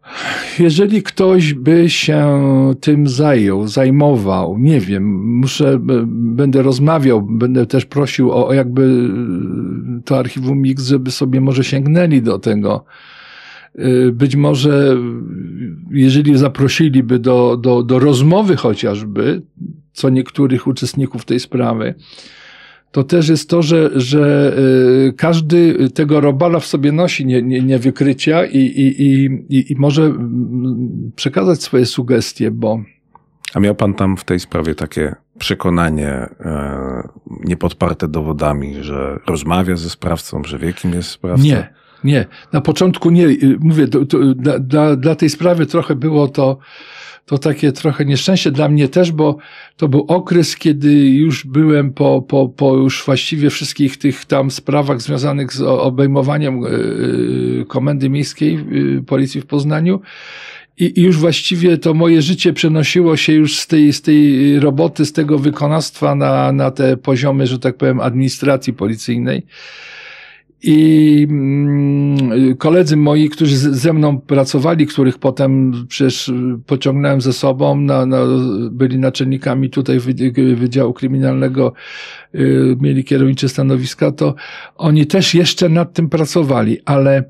Jeżeli 0.58 1.02
ktoś 1.02 1.54
by 1.54 1.90
się 1.90 2.40
tym 2.80 3.08
zajął, 3.08 3.68
zajmował, 3.68 4.58
nie 4.58 4.80
wiem, 4.80 5.36
muszę, 5.38 5.78
b- 5.78 6.04
będę 6.06 6.62
rozmawiał, 6.62 7.22
będę 7.22 7.66
też 7.66 7.84
prosił 7.86 8.30
o, 8.30 8.46
o 8.48 8.52
jakby 8.52 9.10
to 10.04 10.18
archiwum 10.18 10.58
Mix, 10.62 10.89
żeby 10.90 11.10
sobie 11.10 11.40
może 11.40 11.64
sięgnęli 11.64 12.22
do 12.22 12.38
tego. 12.38 12.84
Y, 13.78 14.12
Być 14.12 14.36
może, 14.36 14.96
jeżeli 15.90 16.38
zaprosiliby 16.38 17.18
do, 17.18 17.56
do, 17.56 17.82
do 17.82 17.98
rozmowy 17.98 18.56
chociażby, 18.56 19.42
co 19.92 20.10
niektórych 20.10 20.66
uczestników 20.66 21.24
tej 21.24 21.40
sprawy, 21.40 21.94
to 22.92 23.04
też 23.04 23.28
jest 23.28 23.50
to, 23.50 23.62
że, 23.62 23.90
że 23.94 24.56
y, 25.08 25.12
każdy 25.12 25.90
tego 25.90 26.20
robala 26.20 26.60
w 26.60 26.66
sobie 26.66 26.92
nosi 26.92 27.26
nie, 27.26 27.42
nie, 27.42 27.60
niewykrycia 27.60 28.44
i, 28.44 28.58
i, 28.58 29.02
i, 29.02 29.24
i, 29.48 29.72
i 29.72 29.76
może 29.76 30.02
mm, 30.02 31.12
przekazać 31.16 31.62
swoje 31.62 31.86
sugestie, 31.86 32.50
bo 32.50 32.82
A 33.54 33.60
miał 33.60 33.74
pan 33.74 33.94
tam 33.94 34.16
w 34.16 34.24
tej 34.24 34.40
sprawie 34.40 34.74
takie 34.74 35.14
przekonanie 35.40 36.08
e, 36.08 37.08
niepodparte 37.44 38.08
dowodami, 38.08 38.74
że 38.80 39.18
rozmawia 39.26 39.76
ze 39.76 39.90
sprawcą, 39.90 40.44
że 40.44 40.58
wie 40.58 40.72
kim 40.72 40.92
jest 40.92 41.10
sprawca? 41.10 41.44
nie, 41.44 41.72
nie. 42.04 42.26
Na 42.52 42.60
początku 42.60 43.10
nie. 43.10 43.26
Y, 43.26 43.56
Mówię, 43.60 43.88
to, 43.88 44.06
to, 44.06 44.18
dla, 44.34 44.96
dla, 44.96 45.14
tej 45.14 45.30
sprawy 45.30 45.66
trochę 45.66 45.94
było 45.94 46.28
to, 46.28 46.58
to 47.26 47.38
takie 47.38 47.72
trochę 47.72 48.04
nieszczęście 48.04 48.50
dla 48.50 48.68
mnie 48.68 48.88
też, 48.88 49.12
bo 49.12 49.36
to 49.76 49.88
był 49.88 50.04
okres, 50.08 50.56
kiedy 50.56 51.08
już 51.10 51.46
byłem 51.46 51.92
po, 51.92 52.22
po, 52.22 52.48
po 52.48 52.74
już 52.74 53.04
właściwie 53.04 53.50
wszystkich 53.50 53.96
tych 53.96 54.24
tam 54.24 54.50
sprawach 54.50 55.00
związanych 55.00 55.52
z 55.52 55.60
obejmowaniem 55.62 56.64
y, 56.64 57.64
Komendy 57.68 58.10
Miejskiej 58.10 58.58
y, 58.98 59.02
Policji 59.02 59.40
w 59.40 59.46
Poznaniu. 59.46 60.00
I, 60.80 61.00
już 61.00 61.16
właściwie 61.16 61.78
to 61.78 61.94
moje 61.94 62.22
życie 62.22 62.52
przenosiło 62.52 63.16
się 63.16 63.32
już 63.32 63.58
z 63.58 63.66
tej, 63.66 63.92
z 63.92 64.02
tej 64.02 64.60
roboty, 64.60 65.06
z 65.06 65.12
tego 65.12 65.38
wykonawstwa 65.38 66.14
na, 66.14 66.52
na 66.52 66.70
te 66.70 66.96
poziomy, 66.96 67.46
że 67.46 67.58
tak 67.58 67.76
powiem, 67.76 68.00
administracji 68.00 68.72
policyjnej. 68.72 69.46
I 70.62 71.26
mm, 71.30 72.56
koledzy 72.56 72.96
moi, 72.96 73.28
którzy 73.28 73.56
ze 73.56 73.92
mną 73.92 74.20
pracowali, 74.20 74.86
których 74.86 75.18
potem 75.18 75.72
przecież 75.88 76.32
pociągnąłem 76.66 77.20
ze 77.20 77.32
sobą, 77.32 77.80
na, 77.80 78.06
na, 78.06 78.18
byli 78.70 78.98
naczelnikami 78.98 79.70
tutaj 79.70 79.98
Wy- 79.98 80.54
Wydziału 80.56 80.92
Kryminalnego, 80.92 81.72
y, 82.34 82.76
mieli 82.80 83.04
kierownicze 83.04 83.48
stanowiska, 83.48 84.12
to 84.12 84.34
oni 84.76 85.06
też 85.06 85.34
jeszcze 85.34 85.68
nad 85.68 85.92
tym 85.92 86.08
pracowali, 86.08 86.78
ale 86.84 87.24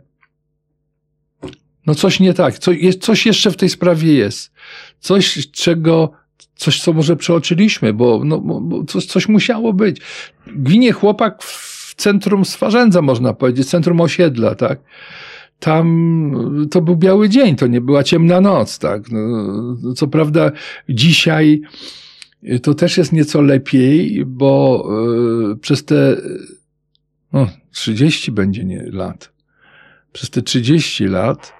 no 1.90 1.94
coś 1.94 2.20
nie 2.20 2.34
tak, 2.34 2.58
co, 2.58 2.72
jest, 2.72 3.02
coś 3.02 3.26
jeszcze 3.26 3.50
w 3.50 3.56
tej 3.56 3.68
sprawie 3.68 4.14
jest. 4.14 4.52
Coś, 5.00 5.50
czego, 5.50 6.12
coś, 6.54 6.80
co 6.82 6.92
może 6.92 7.16
przeoczyliśmy, 7.16 7.92
bo, 7.92 8.22
no, 8.24 8.40
bo 8.40 8.84
coś, 8.84 9.06
coś 9.06 9.28
musiało 9.28 9.72
być. 9.72 10.00
Ginie 10.62 10.92
chłopak 10.92 11.42
w 11.42 11.94
centrum 11.96 12.44
Swarzędza, 12.44 13.02
można 13.02 13.32
powiedzieć, 13.32 13.68
centrum 13.68 14.00
osiedla, 14.00 14.54
tak? 14.54 14.80
Tam 15.58 16.68
to 16.70 16.80
był 16.80 16.96
biały 16.96 17.28
dzień, 17.28 17.56
to 17.56 17.66
nie 17.66 17.80
była 17.80 18.04
ciemna 18.04 18.40
noc, 18.40 18.78
tak? 18.78 19.02
No, 19.10 19.94
co 19.94 20.08
prawda 20.08 20.52
dzisiaj 20.88 21.60
to 22.62 22.74
też 22.74 22.98
jest 22.98 23.12
nieco 23.12 23.42
lepiej, 23.42 24.24
bo 24.26 24.86
y, 25.52 25.56
przez 25.56 25.84
te 25.84 26.16
no, 27.32 27.48
30 27.70 28.32
będzie 28.32 28.64
nie 28.64 28.82
lat. 28.82 29.32
Przez 30.12 30.30
te 30.30 30.42
30 30.42 31.04
lat, 31.04 31.59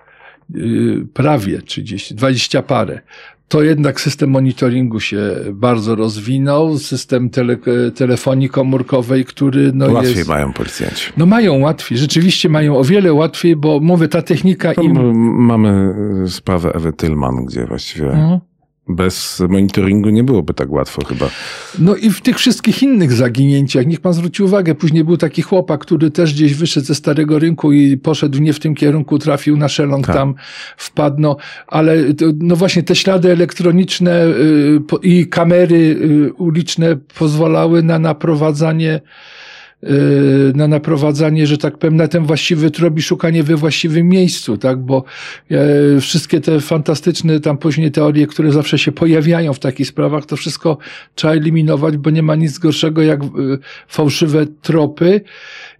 prawie 1.14 1.62
30, 1.62 2.14
20 2.14 2.62
parę, 2.62 3.00
to 3.48 3.62
jednak 3.62 4.00
system 4.00 4.30
monitoringu 4.30 5.00
się 5.00 5.20
bardzo 5.52 5.94
rozwinął, 5.94 6.78
system 6.78 7.30
tele, 7.30 7.56
telefonii 7.94 8.48
komórkowej, 8.48 9.24
który 9.24 9.70
no 9.74 9.92
Łatwiej 9.92 10.16
jest... 10.16 10.28
mają 10.28 10.52
policjanci. 10.52 11.12
No 11.16 11.26
mają 11.26 11.58
łatwiej, 11.58 11.98
rzeczywiście 11.98 12.48
mają 12.48 12.76
o 12.76 12.84
wiele 12.84 13.12
łatwiej, 13.12 13.56
bo 13.56 13.80
mówię, 13.80 14.08
ta 14.08 14.22
technika 14.22 14.72
No, 14.76 14.82
im... 14.82 15.14
Mamy 15.46 15.94
y, 16.24 16.30
sprawę 16.30 16.72
Ewy 16.74 16.92
Tylman, 16.92 17.44
gdzie 17.44 17.66
właściwie 17.66 18.10
Mhm. 18.10 18.40
Bez 18.94 19.42
monitoringu 19.48 20.11
nie 20.11 20.24
byłoby 20.24 20.55
tak 20.55 20.70
łatwo 20.72 21.05
chyba. 21.05 21.31
No 21.79 21.96
i 21.96 22.11
w 22.11 22.20
tych 22.20 22.38
wszystkich 22.38 22.83
innych 22.83 23.12
zaginięciach, 23.12 23.87
niech 23.87 24.00
pan 24.00 24.12
zwróci 24.12 24.42
uwagę, 24.42 24.74
później 24.74 25.05
był 25.05 25.16
taki 25.16 25.42
chłopak, 25.42 25.81
który 25.81 26.11
też 26.11 26.35
gdzieś 26.35 26.55
wyszedł 26.55 26.87
ze 26.87 26.94
Starego 26.94 27.38
Rynku 27.38 27.72
i 27.72 27.96
poszedł 27.96 28.38
nie 28.38 28.53
w 28.53 28.61
tym 28.61 28.74
kierunku, 28.74 29.18
trafił 29.18 29.57
na 29.57 29.68
szeląg, 29.68 30.07
Tak. 30.07 30.16
tam 30.16 30.35
wpadł, 30.76 31.16
no, 31.20 31.37
ale 31.66 32.14
to, 32.14 32.26
no 32.38 32.57
właśnie 32.57 32.83
te 32.83 32.94
ślady 32.96 33.33
elektroniczne 33.33 34.26
y, 34.26 34.81
po- 34.88 34.98
i 34.98 35.26
kamery 35.26 35.76
y, 35.76 36.33
uliczne 36.33 36.96
pozwalały 37.18 37.83
na 37.83 37.98
naprowadzanie 37.98 39.00
na 40.54 40.68
naprowadzanie, 40.68 41.46
że 41.46 41.58
tak 41.58 41.78
powiem, 41.78 41.96
na 41.96 42.08
ten 42.08 42.24
właściwy 42.24 42.70
trop 42.70 42.98
i 42.98 43.02
szukanie 43.02 43.42
we 43.42 43.56
właściwym 43.56 44.08
miejscu, 44.08 44.58
tak, 44.58 44.78
bo 44.78 45.04
e, 45.50 46.00
wszystkie 46.00 46.40
te 46.40 46.60
fantastyczne 46.60 47.40
tam 47.40 47.58
później 47.58 47.90
teorie, 47.90 48.26
które 48.26 48.52
zawsze 48.52 48.78
się 48.78 48.92
pojawiają 48.92 49.52
w 49.52 49.58
takich 49.58 49.86
sprawach, 49.86 50.26
to 50.26 50.36
wszystko 50.36 50.78
trzeba 51.14 51.34
eliminować, 51.34 51.96
bo 51.96 52.10
nie 52.10 52.22
ma 52.22 52.34
nic 52.34 52.58
gorszego 52.58 53.02
jak 53.02 53.22
e, 53.22 53.26
fałszywe 53.88 54.46
tropy 54.62 55.20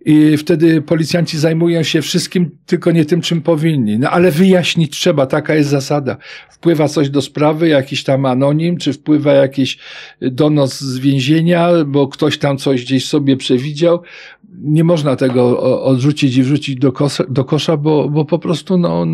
i 0.04 0.36
wtedy 0.36 0.82
policjanci 0.82 1.38
zajmują 1.38 1.82
się 1.82 2.02
wszystkim, 2.02 2.50
tylko 2.66 2.92
nie 2.92 3.04
tym, 3.04 3.20
czym 3.20 3.42
powinni. 3.42 3.98
No 3.98 4.10
ale 4.10 4.30
wyjaśnić 4.30 4.92
trzeba, 4.92 5.26
taka 5.26 5.54
jest 5.54 5.70
zasada. 5.70 6.16
Wpływa 6.50 6.88
coś 6.88 7.10
do 7.10 7.22
sprawy, 7.22 7.68
jakiś 7.68 8.04
tam 8.04 8.26
anonim, 8.26 8.76
czy 8.76 8.92
wpływa 8.92 9.32
jakiś 9.32 9.78
donos 10.20 10.80
z 10.80 10.98
więzienia, 10.98 11.70
bo 11.86 12.08
ktoś 12.08 12.38
tam 12.38 12.58
coś 12.58 12.84
gdzieś 12.84 13.08
sobie 13.08 13.36
przewidział. 13.36 14.02
Nie 14.62 14.84
można 14.84 15.16
tego 15.16 15.62
odrzucić 15.82 16.36
i 16.36 16.42
wrzucić 16.42 16.76
do 16.76 16.92
kosza, 16.92 17.24
do 17.28 17.44
kosza 17.44 17.76
bo, 17.76 18.08
bo 18.08 18.24
po 18.24 18.38
prostu 18.38 18.78
no, 18.78 19.06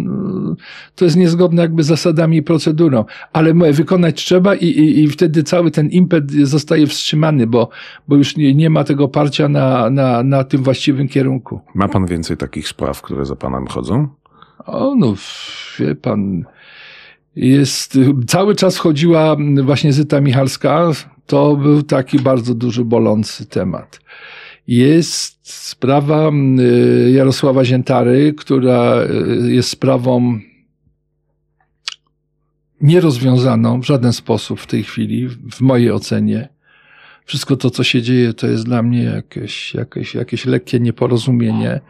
to 0.94 1.04
jest 1.04 1.16
niezgodne 1.16 1.62
jakby 1.62 1.82
z 1.82 1.86
zasadami 1.86 2.36
i 2.36 2.42
procedurą. 2.42 3.04
Ale 3.32 3.54
mówię, 3.54 3.72
wykonać 3.72 4.24
trzeba 4.24 4.54
i, 4.54 4.66
i, 4.66 5.00
i 5.02 5.08
wtedy 5.08 5.42
cały 5.42 5.70
ten 5.70 5.88
impet 5.88 6.32
zostaje 6.32 6.86
wstrzymany, 6.86 7.46
bo, 7.46 7.68
bo 8.08 8.16
już 8.16 8.36
nie, 8.36 8.54
nie 8.54 8.70
ma 8.70 8.84
tego 8.84 9.08
parcia 9.08 9.48
na, 9.48 9.90
na, 9.90 10.22
na 10.22 10.44
tym 10.44 10.62
właściwym 10.76 11.08
kierunku. 11.08 11.60
Ma 11.74 11.88
pan 11.88 12.06
więcej 12.06 12.36
takich 12.36 12.68
spraw, 12.68 13.02
które 13.02 13.26
za 13.26 13.36
panem 13.36 13.66
chodzą? 13.66 14.08
O, 14.66 14.94
no, 14.94 15.14
wie 15.78 15.94
pan, 15.94 16.44
jest, 17.36 17.98
cały 18.26 18.54
czas 18.54 18.76
chodziła 18.76 19.36
właśnie 19.62 19.92
Zyta 19.92 20.20
Michalska, 20.20 20.90
to 21.26 21.56
był 21.56 21.82
taki 21.82 22.18
bardzo 22.18 22.54
duży, 22.54 22.84
bolący 22.84 23.46
temat. 23.46 24.00
Jest 24.66 25.38
sprawa 25.42 26.30
y, 26.58 27.10
Jarosława 27.10 27.64
Ziętary, 27.64 28.34
która 28.34 29.02
y, 29.02 29.52
jest 29.52 29.68
sprawą 29.68 30.38
nierozwiązaną 32.80 33.80
w 33.80 33.86
żaden 33.86 34.12
sposób 34.12 34.60
w 34.60 34.66
tej 34.66 34.82
chwili, 34.84 35.28
w 35.28 35.60
mojej 35.60 35.92
ocenie. 35.92 36.55
Wszystko 37.26 37.56
to, 37.56 37.70
co 37.70 37.84
się 37.84 38.02
dzieje, 38.02 38.32
to 38.32 38.46
jest 38.46 38.64
dla 38.64 38.82
mnie 38.82 39.02
jakieś, 39.02 39.74
jakieś, 39.74 40.14
jakieś 40.14 40.46
lekkie 40.46 40.80
nieporozumienie. 40.80 41.80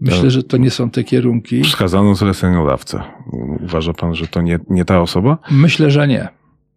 Myślę, 0.00 0.30
że 0.30 0.42
to 0.42 0.56
nie 0.56 0.70
są 0.70 0.90
te 0.90 1.04
kierunki. 1.04 1.62
Wskazano 1.62 2.14
zleceniodawcę. 2.14 3.00
Uważa 3.64 3.92
pan, 3.92 4.14
że 4.14 4.26
to 4.26 4.42
nie, 4.42 4.58
nie 4.70 4.84
ta 4.84 5.00
osoba? 5.00 5.38
Myślę, 5.50 5.90
że 5.90 6.08
nie. 6.08 6.28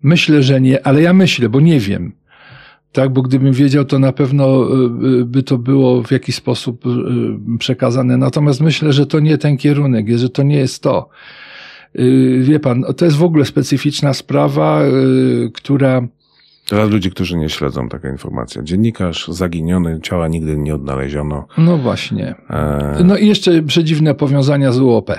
Myślę, 0.03 0.43
że 0.43 0.61
nie, 0.61 0.87
ale 0.87 1.01
ja 1.01 1.13
myślę, 1.13 1.49
bo 1.49 1.59
nie 1.59 1.79
wiem. 1.79 2.13
Tak, 2.91 3.13
bo 3.13 3.21
gdybym 3.21 3.53
wiedział, 3.53 3.85
to 3.85 3.99
na 3.99 4.11
pewno 4.11 4.63
y, 4.63 5.19
y, 5.21 5.25
by 5.25 5.43
to 5.43 5.57
było 5.57 6.03
w 6.03 6.11
jakiś 6.11 6.35
sposób 6.35 6.85
y, 6.85 6.89
przekazane. 7.59 8.17
Natomiast 8.17 8.61
myślę, 8.61 8.93
że 8.93 9.05
to 9.05 9.19
nie 9.19 9.37
ten 9.37 9.57
kierunek, 9.57 10.05
że 10.17 10.29
to 10.29 10.43
nie 10.43 10.57
jest 10.57 10.83
to. 10.83 11.09
Wie 12.41 12.59
pan, 12.59 12.85
to 12.97 13.05
jest 13.05 13.17
w 13.17 13.23
ogóle 13.23 13.45
specyficzna 13.45 14.13
sprawa, 14.13 14.81
która 15.53 16.07
Dla 16.69 16.85
ludzi, 16.85 17.11
którzy 17.11 17.37
nie 17.37 17.49
śledzą 17.49 17.89
taka 17.89 18.09
informacja. 18.09 18.63
Dziennikarz 18.63 19.27
zaginiony, 19.27 19.99
ciała 20.03 20.27
nigdy 20.27 20.57
nie 20.57 20.75
odnaleziono. 20.75 21.47
No 21.57 21.77
właśnie. 21.77 22.35
E, 22.49 23.03
No 23.03 23.17
i 23.17 23.27
jeszcze 23.27 23.63
przedziwne 23.63 24.15
powiązania 24.15 24.71
z 24.71 24.79
UOP. 24.79 25.11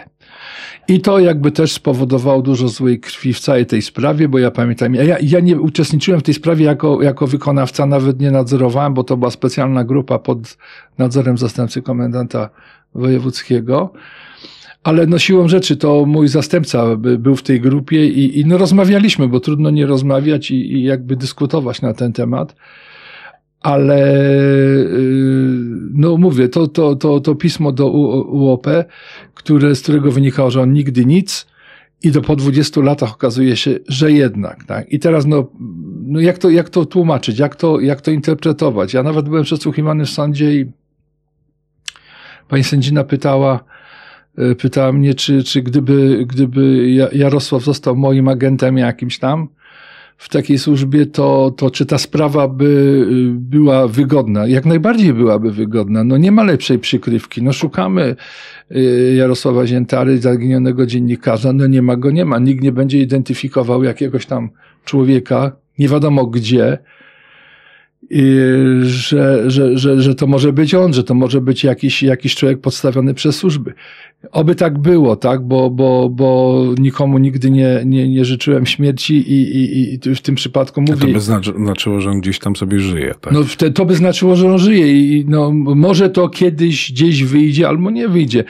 I 0.88 1.00
to 1.00 1.18
jakby 1.18 1.52
też 1.52 1.72
spowodowało 1.72 2.42
dużo 2.42 2.68
złej 2.68 3.00
krwi 3.00 3.32
w 3.34 3.40
całej 3.40 3.66
tej 3.66 3.82
sprawie, 3.82 4.28
bo 4.28 4.38
ja 4.38 4.50
pamiętam, 4.50 4.94
ja, 4.94 5.16
ja 5.22 5.40
nie 5.40 5.60
uczestniczyłem 5.60 6.20
w 6.20 6.22
tej 6.22 6.34
sprawie 6.34 6.64
jako, 6.64 7.02
jako 7.02 7.26
wykonawca, 7.26 7.86
nawet 7.86 8.20
nie 8.20 8.30
nadzorowałem, 8.30 8.94
bo 8.94 9.04
to 9.04 9.16
była 9.16 9.30
specjalna 9.30 9.84
grupa 9.84 10.18
pod 10.18 10.38
nadzorem 10.98 11.38
zastępcy 11.38 11.82
komendanta 11.82 12.50
wojewódzkiego. 12.94 13.92
Ale 14.88 15.06
no 15.06 15.18
siłą 15.18 15.48
rzeczy 15.48 15.76
to 15.76 16.06
mój 16.06 16.28
zastępca 16.28 16.96
by- 16.96 17.18
był 17.18 17.36
w 17.36 17.42
tej 17.42 17.60
grupie 17.60 18.06
i, 18.06 18.40
i 18.40 18.46
no 18.46 18.58
rozmawialiśmy, 18.58 19.28
bo 19.28 19.40
trudno 19.40 19.70
nie 19.70 19.86
rozmawiać 19.86 20.50
i, 20.50 20.72
i 20.72 20.82
jakby 20.82 21.16
dyskutować 21.16 21.82
na 21.82 21.94
ten 21.94 22.12
temat. 22.12 22.56
Ale 23.60 23.98
yy, 24.92 25.64
no 25.92 26.16
mówię, 26.16 26.48
to, 26.48 26.68
to, 26.68 26.96
to, 26.96 27.20
to 27.20 27.34
pismo 27.34 27.72
do 27.72 27.90
UOP, 27.90 28.66
które, 29.34 29.74
z 29.74 29.82
którego 29.82 30.12
wynikało, 30.12 30.50
że 30.50 30.62
on 30.62 30.72
nigdy 30.72 31.04
nic 31.06 31.46
i 32.02 32.10
do 32.10 32.22
po 32.22 32.36
20 32.36 32.80
latach 32.80 33.12
okazuje 33.12 33.56
się, 33.56 33.78
że 33.88 34.12
jednak. 34.12 34.64
Tak? 34.64 34.92
I 34.92 34.98
teraz 34.98 35.26
no, 35.26 35.50
no 36.06 36.20
jak, 36.20 36.38
to, 36.38 36.50
jak 36.50 36.70
to 36.70 36.86
tłumaczyć, 36.86 37.38
jak 37.38 37.56
to, 37.56 37.80
jak 37.80 38.00
to 38.00 38.10
interpretować? 38.10 38.94
Ja 38.94 39.02
nawet 39.02 39.28
byłem 39.28 39.44
przesłuchiwany 39.44 40.04
w 40.04 40.10
sądzie 40.10 40.52
i 40.52 40.66
pani 42.48 42.64
sędzina 42.64 43.04
pytała, 43.04 43.64
pytała 44.58 44.92
mnie, 44.92 45.14
czy, 45.14 45.42
czy 45.44 45.62
gdyby, 45.62 46.24
gdyby 46.26 46.90
Ja- 46.90 47.08
Jarosław 47.12 47.62
został 47.64 47.96
moim 47.96 48.28
agentem 48.28 48.78
jakimś 48.78 49.18
tam 49.18 49.48
w 50.18 50.28
takiej 50.28 50.58
służbie, 50.58 51.06
to, 51.06 51.54
to 51.56 51.70
czy 51.70 51.86
ta 51.86 51.98
sprawa 51.98 52.48
by 52.48 52.64
y, 52.64 53.30
była 53.32 53.88
wygodna? 53.88 54.46
Jak 54.46 54.66
najbardziej 54.66 55.14
byłaby 55.14 55.52
wygodna. 55.52 56.04
No 56.04 56.16
nie 56.16 56.32
ma 56.32 56.44
lepszej 56.44 56.78
przykrywki. 56.78 57.42
No 57.42 57.52
szukamy 57.52 58.16
y, 58.76 59.14
Jarosława 59.16 59.66
Ziętary, 59.66 60.18
zaginionego 60.18 60.86
dziennikarza. 60.86 61.52
No 61.52 61.66
nie 61.66 61.82
ma 61.82 61.96
go, 61.96 62.10
nie 62.10 62.24
ma. 62.24 62.38
Nikt 62.38 62.62
nie 62.62 62.72
będzie 62.72 62.98
identyfikował 63.00 63.84
jakiegoś 63.84 64.26
tam 64.26 64.50
człowieka, 64.84 65.52
nie 65.78 65.88
wiadomo 65.88 66.26
gdzie, 66.26 66.78
że, 68.82 69.50
że, 69.50 69.78
że, 69.78 70.02
że 70.02 70.14
to 70.14 70.26
może 70.26 70.52
być 70.52 70.74
on, 70.74 70.92
że 70.92 71.04
to 71.04 71.14
może 71.14 71.40
być 71.40 71.64
jakiś, 71.64 72.02
jakiś 72.02 72.34
człowiek 72.34 72.60
podstawiony 72.60 73.14
przez 73.14 73.36
służby. 73.36 73.74
Oby 74.32 74.54
tak 74.54 74.78
było, 74.78 75.16
tak, 75.16 75.42
bo, 75.42 75.70
bo, 75.70 76.08
bo 76.08 76.64
nikomu 76.78 77.18
nigdy 77.18 77.50
nie, 77.50 77.82
nie, 77.84 78.08
nie 78.08 78.24
życzyłem 78.24 78.66
śmierci 78.66 79.14
i, 79.14 79.56
i, 79.56 79.94
i 79.94 80.14
w 80.14 80.20
tym 80.20 80.34
przypadku 80.34 80.84
to 80.84 80.92
mówię. 80.92 81.12
by 81.12 81.20
znaczy, 81.20 81.52
znaczyło, 81.56 82.00
że 82.00 82.10
on 82.10 82.20
gdzieś 82.20 82.38
tam 82.38 82.56
sobie 82.56 82.80
żyje. 82.80 83.14
Tak? 83.20 83.32
No 83.32 83.44
wtedy 83.44 83.72
to 83.72 83.84
by 83.84 83.94
znaczyło, 83.94 84.36
że 84.36 84.52
on 84.52 84.58
żyje 84.58 84.92
i 84.92 85.24
no, 85.28 85.50
może 85.52 86.10
to 86.10 86.28
kiedyś 86.28 86.92
gdzieś 86.92 87.24
wyjdzie 87.24 87.68
albo 87.68 87.90
nie 87.90 88.08
wyjdzie. 88.08 88.44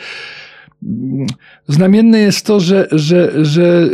Znamienne 1.68 2.18
jest 2.18 2.46
to, 2.46 2.60
że, 2.60 2.88
że, 2.92 3.44
że 3.44 3.88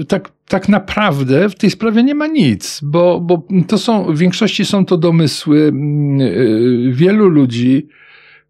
y, 0.00 0.04
tak, 0.04 0.32
tak 0.48 0.68
naprawdę 0.68 1.48
w 1.48 1.54
tej 1.54 1.70
sprawie 1.70 2.02
nie 2.02 2.14
ma 2.14 2.26
nic, 2.26 2.80
bo, 2.82 3.20
bo 3.20 3.42
to 3.68 3.78
są, 3.78 4.12
w 4.14 4.18
większości 4.18 4.64
są 4.64 4.84
to 4.84 4.96
domysły 4.96 5.62
mm, 5.62 6.20
y, 6.20 6.92
wielu 6.92 7.28
ludzi, 7.28 7.88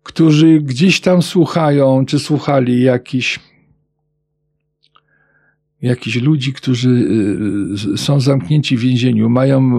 którzy 0.02 0.60
gdzieś 0.60 1.00
tam 1.00 1.22
słuchają, 1.22 2.04
czy 2.06 2.18
słuchali 2.18 2.82
jakiś 2.82 3.40
jakichś 5.82 6.16
ludzi, 6.16 6.52
którzy 6.52 6.90
y, 7.94 7.98
są 7.98 8.20
zamknięci 8.20 8.76
w 8.76 8.80
więzieniu, 8.80 9.28
mają 9.28 9.70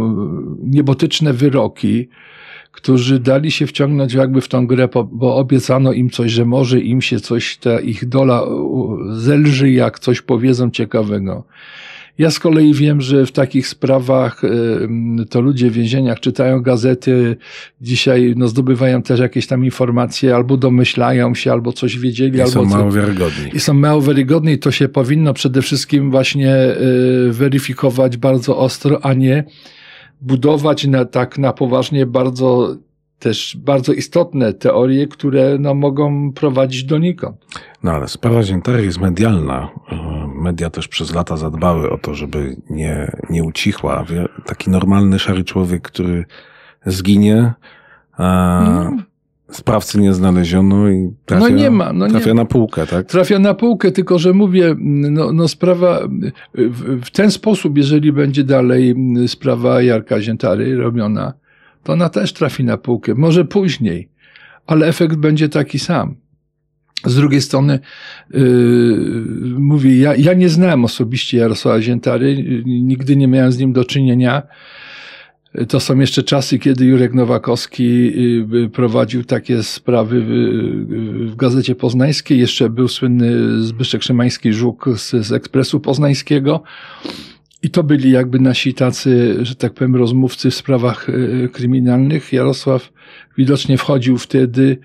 niebotyczne 0.64 1.34
wyroki, 1.34 2.10
którzy 2.82 3.20
dali 3.20 3.52
się 3.52 3.68
wciągnąć 3.68 4.14
jakby 4.14 4.42
w 4.42 4.48
tą 4.48 4.68
grę, 4.68 4.90
bo 5.12 5.36
obiecano 5.36 5.94
im 5.94 6.10
coś, 6.10 6.32
że 6.32 6.46
może 6.46 6.80
im 6.80 7.02
się 7.02 7.20
coś, 7.20 7.58
ta 7.58 7.80
ich 7.80 8.10
dola 8.10 8.44
zelży, 9.12 9.72
jak 9.72 10.00
coś 10.00 10.22
powiedzą 10.22 10.72
ciekawego. 10.72 11.44
Ja 12.18 12.32
z 12.32 12.40
kolei 12.40 12.74
wiem, 12.74 13.02
że 13.02 13.26
w 13.26 13.32
takich 13.32 13.68
sprawach 13.68 14.42
to 15.30 15.42
ludzie 15.42 15.70
w 15.70 15.74
więzieniach 15.74 16.20
czytają 16.20 16.62
gazety, 16.62 17.38
dzisiaj 17.82 18.34
no, 18.38 18.48
zdobywają 18.48 19.02
też 19.02 19.20
jakieś 19.20 19.48
tam 19.48 19.66
informacje, 19.66 20.36
albo 20.36 20.58
domyślają 20.58 21.36
się, 21.36 21.52
albo 21.52 21.74
coś 21.74 22.00
wiedzieli, 22.00 22.38
I 22.38 22.42
albo 22.42 22.52
są 22.52 22.66
mało 22.66 22.92
wiarygodni. 22.92 23.52
I 23.54 23.60
są 23.60 23.74
mało 23.74 24.02
wiarygodni 24.02 24.52
i 24.52 24.60
to 24.60 24.72
się 24.72 24.90
powinno 24.90 25.34
przede 25.34 25.62
wszystkim 25.62 26.12
właśnie 26.12 26.56
y, 27.28 27.32
weryfikować 27.32 28.18
bardzo 28.18 28.58
ostro, 28.58 29.06
a 29.06 29.14
nie 29.14 29.44
budować 30.22 30.88
na 30.88 31.06
tak 31.06 31.38
na 31.38 31.54
poważnie 31.54 32.06
bardzo 32.06 32.76
też 33.20 33.58
bardzo 33.58 33.94
istotne 33.94 34.54
teorie, 34.54 35.08
które 35.08 35.58
no, 35.60 35.74
mogą 35.74 36.34
prowadzić 36.34 36.84
donikąd. 36.84 37.46
No 37.84 37.92
ale 37.92 38.08
sprawa 38.08 38.44
Ziętary 38.44 38.86
jest 38.86 39.00
medialna. 39.00 39.70
Media 40.36 40.70
też 40.70 40.88
przez 40.88 41.14
lata 41.14 41.38
zadbały 41.38 41.90
o 41.90 41.98
to, 41.98 42.16
żeby 42.16 42.56
nie, 42.70 43.12
nie 43.30 43.44
ucichła. 43.44 44.06
Taki 44.46 44.70
normalny, 44.70 45.20
szary 45.20 45.44
człowiek, 45.44 45.82
który 45.82 46.26
zginie, 46.86 47.54
a 48.18 48.62
No. 48.66 49.09
Sprawcy 49.52 50.00
nie 50.00 50.14
znaleziono 50.14 50.90
i 50.90 51.10
trafia, 51.26 51.50
No 51.50 51.56
nie 51.56 51.72
ma, 51.72 51.94
no 51.94 52.06
nie 52.06 52.12
trafia 52.12 52.34
ma. 52.34 52.42
na 52.42 52.46
półkę, 52.46 52.88
tak? 52.88 53.08
Trafia 53.08 53.40
na 53.40 53.54
półkę, 53.54 53.92
tylko 53.92 54.20
że 54.20 54.34
mówię, 54.34 54.76
no, 54.80 55.34
no 55.34 55.48
sprawa 55.48 56.08
w, 56.56 57.06
w 57.06 57.12
ten 57.12 57.32
sposób, 57.32 57.78
jeżeli 57.78 58.12
będzie 58.12 58.44
dalej 58.44 58.96
sprawa 59.28 59.82
Jarka 59.82 60.22
Ziętary 60.22 60.76
robiona, 60.78 61.34
to 61.84 61.94
ona 61.94 62.10
też 62.10 62.34
trafi 62.34 62.64
na 62.64 62.78
półkę. 62.78 63.16
Może 63.16 63.46
później, 63.46 64.10
ale 64.68 64.88
efekt 64.88 65.16
będzie 65.16 65.50
taki 65.50 65.80
sam. 65.80 66.16
Z 67.06 67.16
drugiej 67.16 67.42
strony, 67.42 67.80
yy, 68.32 68.40
mówię, 69.60 69.98
ja, 69.98 70.16
ja 70.16 70.34
nie 70.34 70.50
znałem 70.50 70.86
osobiście 70.86 71.38
Jarosława 71.38 71.82
Ziętary, 71.82 72.34
yy, 72.34 72.64
nigdy 72.66 73.16
nie 73.16 73.28
miałem 73.28 73.52
z 73.52 73.58
nim 73.58 73.74
do 73.74 73.86
czynienia. 73.86 74.42
To 75.70 75.80
są 75.80 76.00
jeszcze 76.00 76.24
czasy, 76.24 76.60
kiedy 76.60 76.86
Jurek 76.86 77.14
Nowakowski 77.14 78.12
yy, 78.52 78.70
prowadził 78.70 79.24
takie 79.24 79.64
sprawy 79.64 80.22
w, 80.22 81.36
Gazecie 81.36 81.76
Poznańskiej. 81.76 82.40
Jeszcze 82.40 82.70
był 82.70 82.88
słynny 82.88 83.62
Zbyszek 83.64 84.02
Szymański-Żuk 84.02 84.98
z, 84.98 85.26
z 85.26 85.32
Ekspresu 85.32 85.80
Poznańskiego. 85.80 86.64
I 87.64 87.70
to 87.70 87.84
byli 87.84 88.12
jakby 88.12 88.40
nasi 88.40 88.74
tacy, 88.74 89.38
że 89.42 89.56
tak 89.56 89.74
powiem, 89.74 89.96
rozmówcy 89.96 90.52
w 90.52 90.56
sprawach 90.56 91.08
yy, 91.08 91.50
kryminalnych. 91.50 92.34
Jarosław 92.34 92.92
widocznie 93.38 93.78
wchodził 93.78 94.18
wtedy. 94.18 94.78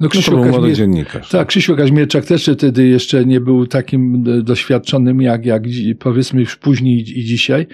No, 0.00 0.04
No 0.04 0.08
Krzysiu 0.08 0.36
młody 0.36 0.50
Kazimierz, 0.50 0.78
dziennikarz. 0.78 1.28
tak, 1.28 1.48
Krzysiu 1.48 1.76
Kaźmierczak 1.76 2.24
też 2.24 2.50
wtedy 2.54 2.86
jeszcze 2.86 3.24
nie 3.24 3.40
był 3.40 3.66
takim 3.66 4.24
e, 4.28 4.42
doświadczonym 4.42 5.22
jak, 5.22 5.46
jak 5.46 5.62
powiedzmy 5.98 6.40
już 6.40 6.56
później 6.56 7.18
i 7.18 7.24
dzisiaj. 7.24 7.66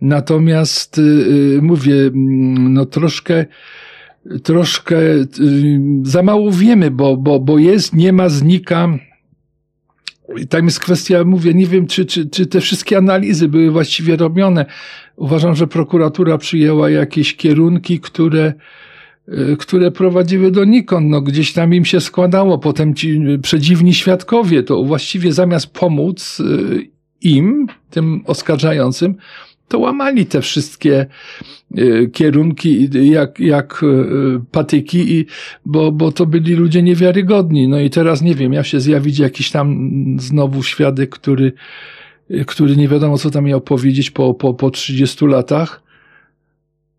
Natomiast 0.00 0.98
y, 0.98 1.02
y, 1.02 1.62
mówię, 1.62 1.94
mm, 1.94 2.72
no 2.72 2.86
troszkę, 2.86 3.46
troszkę 4.42 4.96
y, 4.98 5.80
za 6.02 6.22
mało 6.22 6.52
wiemy, 6.52 6.90
bo, 6.90 7.16
bo, 7.16 7.40
bo 7.40 7.58
jest, 7.58 7.94
nie 7.94 8.12
ma, 8.12 8.28
znika. 8.28 8.98
Tam 10.48 10.64
jest 10.64 10.80
kwestia, 10.80 11.24
mówię, 11.24 11.54
nie 11.54 11.66
wiem, 11.66 11.86
czy, 11.86 12.06
czy, 12.06 12.28
czy 12.30 12.46
te 12.46 12.60
wszystkie 12.60 12.98
analizy 12.98 13.48
były 13.48 13.70
właściwie 13.70 14.16
robione. 14.16 14.66
Uważam, 15.16 15.54
że 15.54 15.66
prokuratura 15.66 16.38
przyjęła 16.38 16.90
jakieś 16.90 17.36
kierunki, 17.36 18.00
które, 18.00 18.52
które 19.58 19.90
prowadziły 19.90 20.50
donikąd. 20.50 21.08
No, 21.08 21.20
gdzieś 21.20 21.52
tam 21.52 21.74
im 21.74 21.84
się 21.84 22.00
składało. 22.00 22.58
Potem 22.58 22.94
ci 22.94 23.20
przedziwni 23.42 23.94
świadkowie, 23.94 24.62
to 24.62 24.84
właściwie 24.84 25.32
zamiast 25.32 25.66
pomóc 25.66 26.42
im, 27.20 27.66
tym 27.90 28.22
oskarżającym, 28.26 29.14
to 29.68 29.78
łamali 29.78 30.26
te 30.26 30.40
wszystkie 30.40 31.06
y, 31.78 32.10
kierunki 32.12 32.88
jak, 33.10 33.40
jak 33.40 33.82
y, 33.82 34.40
patyki, 34.50 35.12
i, 35.12 35.26
bo, 35.66 35.92
bo 35.92 36.12
to 36.12 36.26
byli 36.26 36.54
ludzie 36.54 36.82
niewiarygodni. 36.82 37.68
No 37.68 37.80
i 37.80 37.90
teraz 37.90 38.22
nie 38.22 38.34
wiem, 38.34 38.52
ja 38.52 38.64
się 38.64 38.80
zjawić 38.80 39.18
jakiś 39.18 39.50
tam 39.50 39.90
znowu 40.20 40.62
świadek, 40.62 41.10
który, 41.10 41.52
y, 42.30 42.44
który 42.44 42.76
nie 42.76 42.88
wiadomo 42.88 43.18
co 43.18 43.30
tam 43.30 43.44
miał 43.44 43.60
powiedzieć 43.60 44.10
po, 44.10 44.34
po, 44.34 44.54
po 44.54 44.70
30 44.70 45.26
latach. 45.26 45.83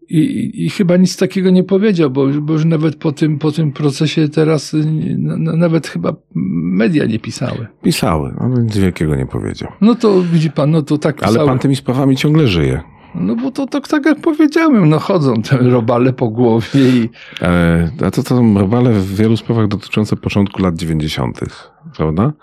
I, 0.09 0.51
i, 0.65 0.69
chyba 0.69 0.97
nic 0.97 1.17
takiego 1.17 1.49
nie 1.49 1.63
powiedział, 1.63 2.09
bo, 2.09 2.27
bo 2.27 2.53
już 2.53 2.65
nawet 2.65 2.95
po 2.95 3.11
tym, 3.11 3.39
po 3.39 3.51
tym 3.51 3.71
procesie 3.71 4.29
teraz 4.29 4.75
no, 5.17 5.35
no, 5.37 5.55
nawet 5.55 5.87
chyba 5.87 6.13
media 6.35 7.05
nie 7.05 7.19
pisały. 7.19 7.67
Pisały, 7.83 8.33
ale 8.39 8.63
nic 8.63 8.77
wielkiego 8.77 9.15
nie 9.15 9.25
powiedział. 9.25 9.71
No 9.81 9.95
to 9.95 10.21
widzi 10.21 10.51
pan, 10.51 10.71
no 10.71 10.81
to 10.81 10.97
tak 10.97 11.23
Ale 11.23 11.31
pisały. 11.31 11.47
pan 11.49 11.59
tymi 11.59 11.75
sprawami 11.75 12.17
ciągle 12.17 12.47
żyje. 12.47 12.81
No 13.15 13.35
bo 13.35 13.51
to, 13.51 13.67
to 13.67 13.81
tak 13.81 14.05
jak 14.05 14.19
powiedziałem, 14.21 14.89
no 14.89 14.99
chodzą 14.99 15.41
te 15.41 15.57
robale 15.57 16.13
po 16.13 16.29
głowie 16.29 16.89
i 16.89 17.09
E, 17.41 17.89
a 18.05 18.11
to 18.11 18.21
są 18.21 18.59
robale 18.59 18.93
w 18.93 19.15
wielu 19.15 19.37
sprawach 19.37 19.67
dotyczące 19.67 20.15
początku 20.15 20.61
lat 20.61 20.75
90., 20.75 21.39
prawda? 21.97 22.33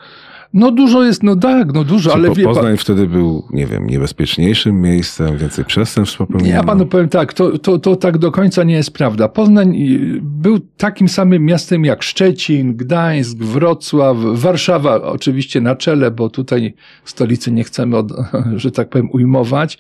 No 0.55 0.71
dużo 0.71 1.05
jest, 1.05 1.23
no 1.23 1.37
tak, 1.37 1.75
no 1.75 1.85
dużo, 1.85 2.11
Czy 2.11 2.17
ale 2.17 2.29
po, 2.29 2.35
wie 2.35 2.45
pan, 2.45 2.55
Poznań 2.55 2.77
wtedy 2.77 3.07
był, 3.07 3.45
nie 3.51 3.67
wiem, 3.67 3.87
niebezpieczniejszym 3.87 4.81
miejscem, 4.81 5.39
więcej 5.39 5.65
przestępstw 5.65 6.19
popełniono. 6.19 6.53
ja 6.53 6.63
panu 6.63 6.87
powiem 6.87 7.09
tak, 7.09 7.33
to, 7.33 7.59
to, 7.59 7.79
to 7.79 7.97
tak 7.97 8.19
do 8.19 8.33
końca 8.33 8.65
nie 8.65 8.75
jest 8.75 8.91
prawda. 8.91 9.29
Poznań 9.29 9.77
y, 9.77 10.21
był 10.23 10.61
takim 10.77 11.09
samym 11.09 11.45
miastem 11.45 11.85
jak 11.85 12.03
Szczecin, 12.03 12.77
Gdańsk, 12.77 13.39
Wrocław, 13.39 14.17
Warszawa 14.33 15.03
oczywiście 15.03 15.61
na 15.61 15.77
czele, 15.77 16.11
bo 16.11 16.29
tutaj 16.29 16.75
stolicy 17.05 17.53
nie 17.53 17.65
chcemy, 17.65 17.97
od, 17.97 18.13
że 18.57 18.71
tak 18.71 18.89
powiem, 18.89 19.11
ujmować. 19.13 19.79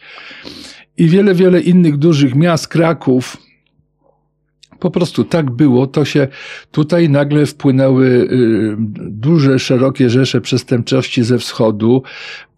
I 0.98 1.08
wiele, 1.08 1.34
wiele 1.34 1.60
innych 1.60 1.96
dużych 1.96 2.34
miast, 2.34 2.68
Kraków, 2.68 3.36
po 4.82 4.90
prostu 4.90 5.24
tak 5.24 5.50
było, 5.50 5.86
to 5.86 6.04
się 6.04 6.28
tutaj 6.72 7.08
nagle 7.08 7.46
wpłynęły 7.46 8.06
y, 8.06 8.76
duże, 9.10 9.58
szerokie 9.58 10.10
rzesze 10.10 10.40
przestępczości 10.40 11.24
ze 11.24 11.38
wschodu. 11.38 12.02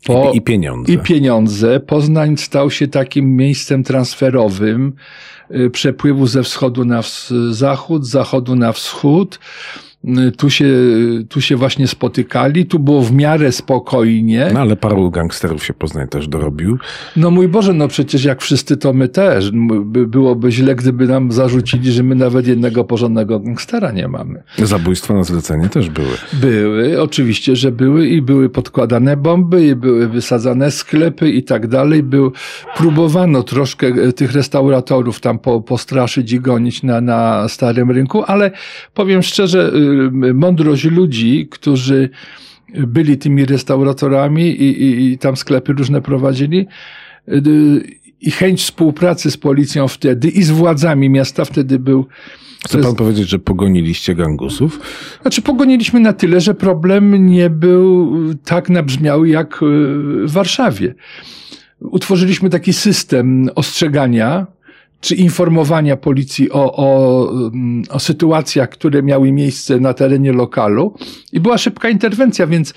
Po, 0.06 0.32
I, 0.34 0.40
pieniądze. 0.40 0.92
i 0.92 0.98
pieniądze. 0.98 1.80
Poznań 1.80 2.36
stał 2.36 2.70
się 2.70 2.88
takim 2.88 3.36
miejscem 3.36 3.82
transferowym 3.82 4.92
y, 5.50 5.70
przepływu 5.70 6.26
ze 6.26 6.42
wschodu 6.42 6.84
na 6.84 7.02
zachód, 7.50 8.06
z 8.06 8.10
zachodu 8.10 8.56
na 8.56 8.72
wschód. 8.72 9.38
Y, 10.08 10.32
Tu 10.32 10.50
się, 10.50 10.66
tu 11.28 11.40
się 11.40 11.56
właśnie 11.56 11.86
spotykali, 11.86 12.66
tu 12.66 12.78
było 12.78 13.02
w 13.02 13.12
miarę 13.12 13.52
spokojnie. 13.52 14.50
No 14.54 14.60
ale 14.60 14.76
paru 14.76 15.10
gangsterów 15.10 15.64
się 15.64 15.74
Poznań 15.74 16.08
też 16.08 16.28
dorobił. 16.28 16.78
No 17.16 17.30
mój 17.30 17.48
Boże, 17.48 17.72
no 17.72 17.88
przecież 17.88 18.24
jak 18.24 18.42
wszyscy 18.42 18.76
to 18.76 18.92
my 18.92 19.08
też. 19.08 19.50
Byłoby 20.06 20.52
źle, 20.52 20.74
gdyby 20.74 21.06
nam 21.06 21.32
zarzucili, 21.32 21.92
że 21.92 22.02
my 22.02 22.14
nawet 22.14 22.46
jednego 22.46 22.84
porządnego 22.84 23.40
gangstera 23.40 23.90
nie 23.92 24.08
mamy. 24.08 24.42
Zabójstwa 24.58 25.14
na 25.14 25.24
zlecenie 25.24 25.68
też 25.68 25.90
były. 25.90 26.16
Były, 26.32 27.02
oczywiście, 27.02 27.56
że 27.56 27.72
były 27.72 28.08
i 28.08 28.22
były 28.22 28.48
podkładane 28.48 29.16
bomby, 29.16 29.66
i 29.66 29.74
były 29.74 30.08
wysadzane 30.08 30.70
sklepy 30.70 31.30
i 31.30 31.42
tak 31.42 31.66
dalej. 31.66 32.02
Był, 32.02 32.32
próbowano 32.76 33.42
troszkę 33.42 33.86
e, 33.86 34.12
tych 34.12 34.32
restauratorów 34.32 35.20
tam 35.20 35.38
po, 35.38 35.60
postraszyć 35.60 36.32
i 36.32 36.40
gonić 36.40 36.82
na, 36.82 37.00
na 37.00 37.48
starym 37.48 37.90
rynku, 37.90 38.22
ale 38.26 38.50
powiem 38.94 39.22
szczerze, 39.22 39.72
y, 39.74 39.93
mądrość 40.34 40.84
ludzi, 40.84 41.48
którzy 41.50 42.10
byli 42.74 43.18
tymi 43.18 43.44
restauratorami 43.44 44.42
i, 44.42 44.82
i, 44.82 45.12
i 45.12 45.18
tam 45.18 45.36
sklepy 45.36 45.72
różne 45.72 46.02
prowadzili, 46.02 46.66
y, 47.28 47.40
i 48.20 48.30
chęć 48.30 48.62
współpracy 48.62 49.30
z 49.30 49.36
policją 49.36 49.88
wtedy 49.88 50.28
i 50.28 50.42
z 50.42 50.50
władzami 50.50 51.10
miasta 51.10 51.44
wtedy 51.44 51.78
był 51.78 52.06
Chce 52.66 52.78
pan 52.78 52.94
powiedzieć, 52.94 53.28
że 53.28 53.38
pogoniliście 53.38 54.14
gangusów? 54.14 54.80
Znaczy, 55.22 55.42
pogoniliśmy 55.42 56.00
na 56.00 56.12
tyle, 56.12 56.40
że 56.40 56.54
problem 56.54 57.26
nie 57.26 57.50
był 57.50 58.14
tak 58.44 58.70
nabrzmiały 58.70 59.28
jak 59.28 59.54
y, 59.54 59.66
w 60.26 60.32
Warszawie. 60.32 60.94
Utworzyliśmy 61.80 62.50
taki 62.50 62.72
system 62.72 63.48
ostrzegania 63.54 64.46
czy 65.04 65.14
informowania 65.14 65.96
policji 65.96 66.50
o, 66.50 66.76
o, 66.76 67.30
mm, 67.32 67.82
o 67.90 68.00
sytuacjach, 68.00 68.68
które 68.68 69.02
miały 69.02 69.32
miejsce 69.32 69.80
na 69.80 69.94
terenie 69.94 70.32
lokalu. 70.32 70.94
I 71.32 71.40
była 71.40 71.58
szybka 71.58 71.88
interwencja, 71.88 72.46
więc 72.46 72.74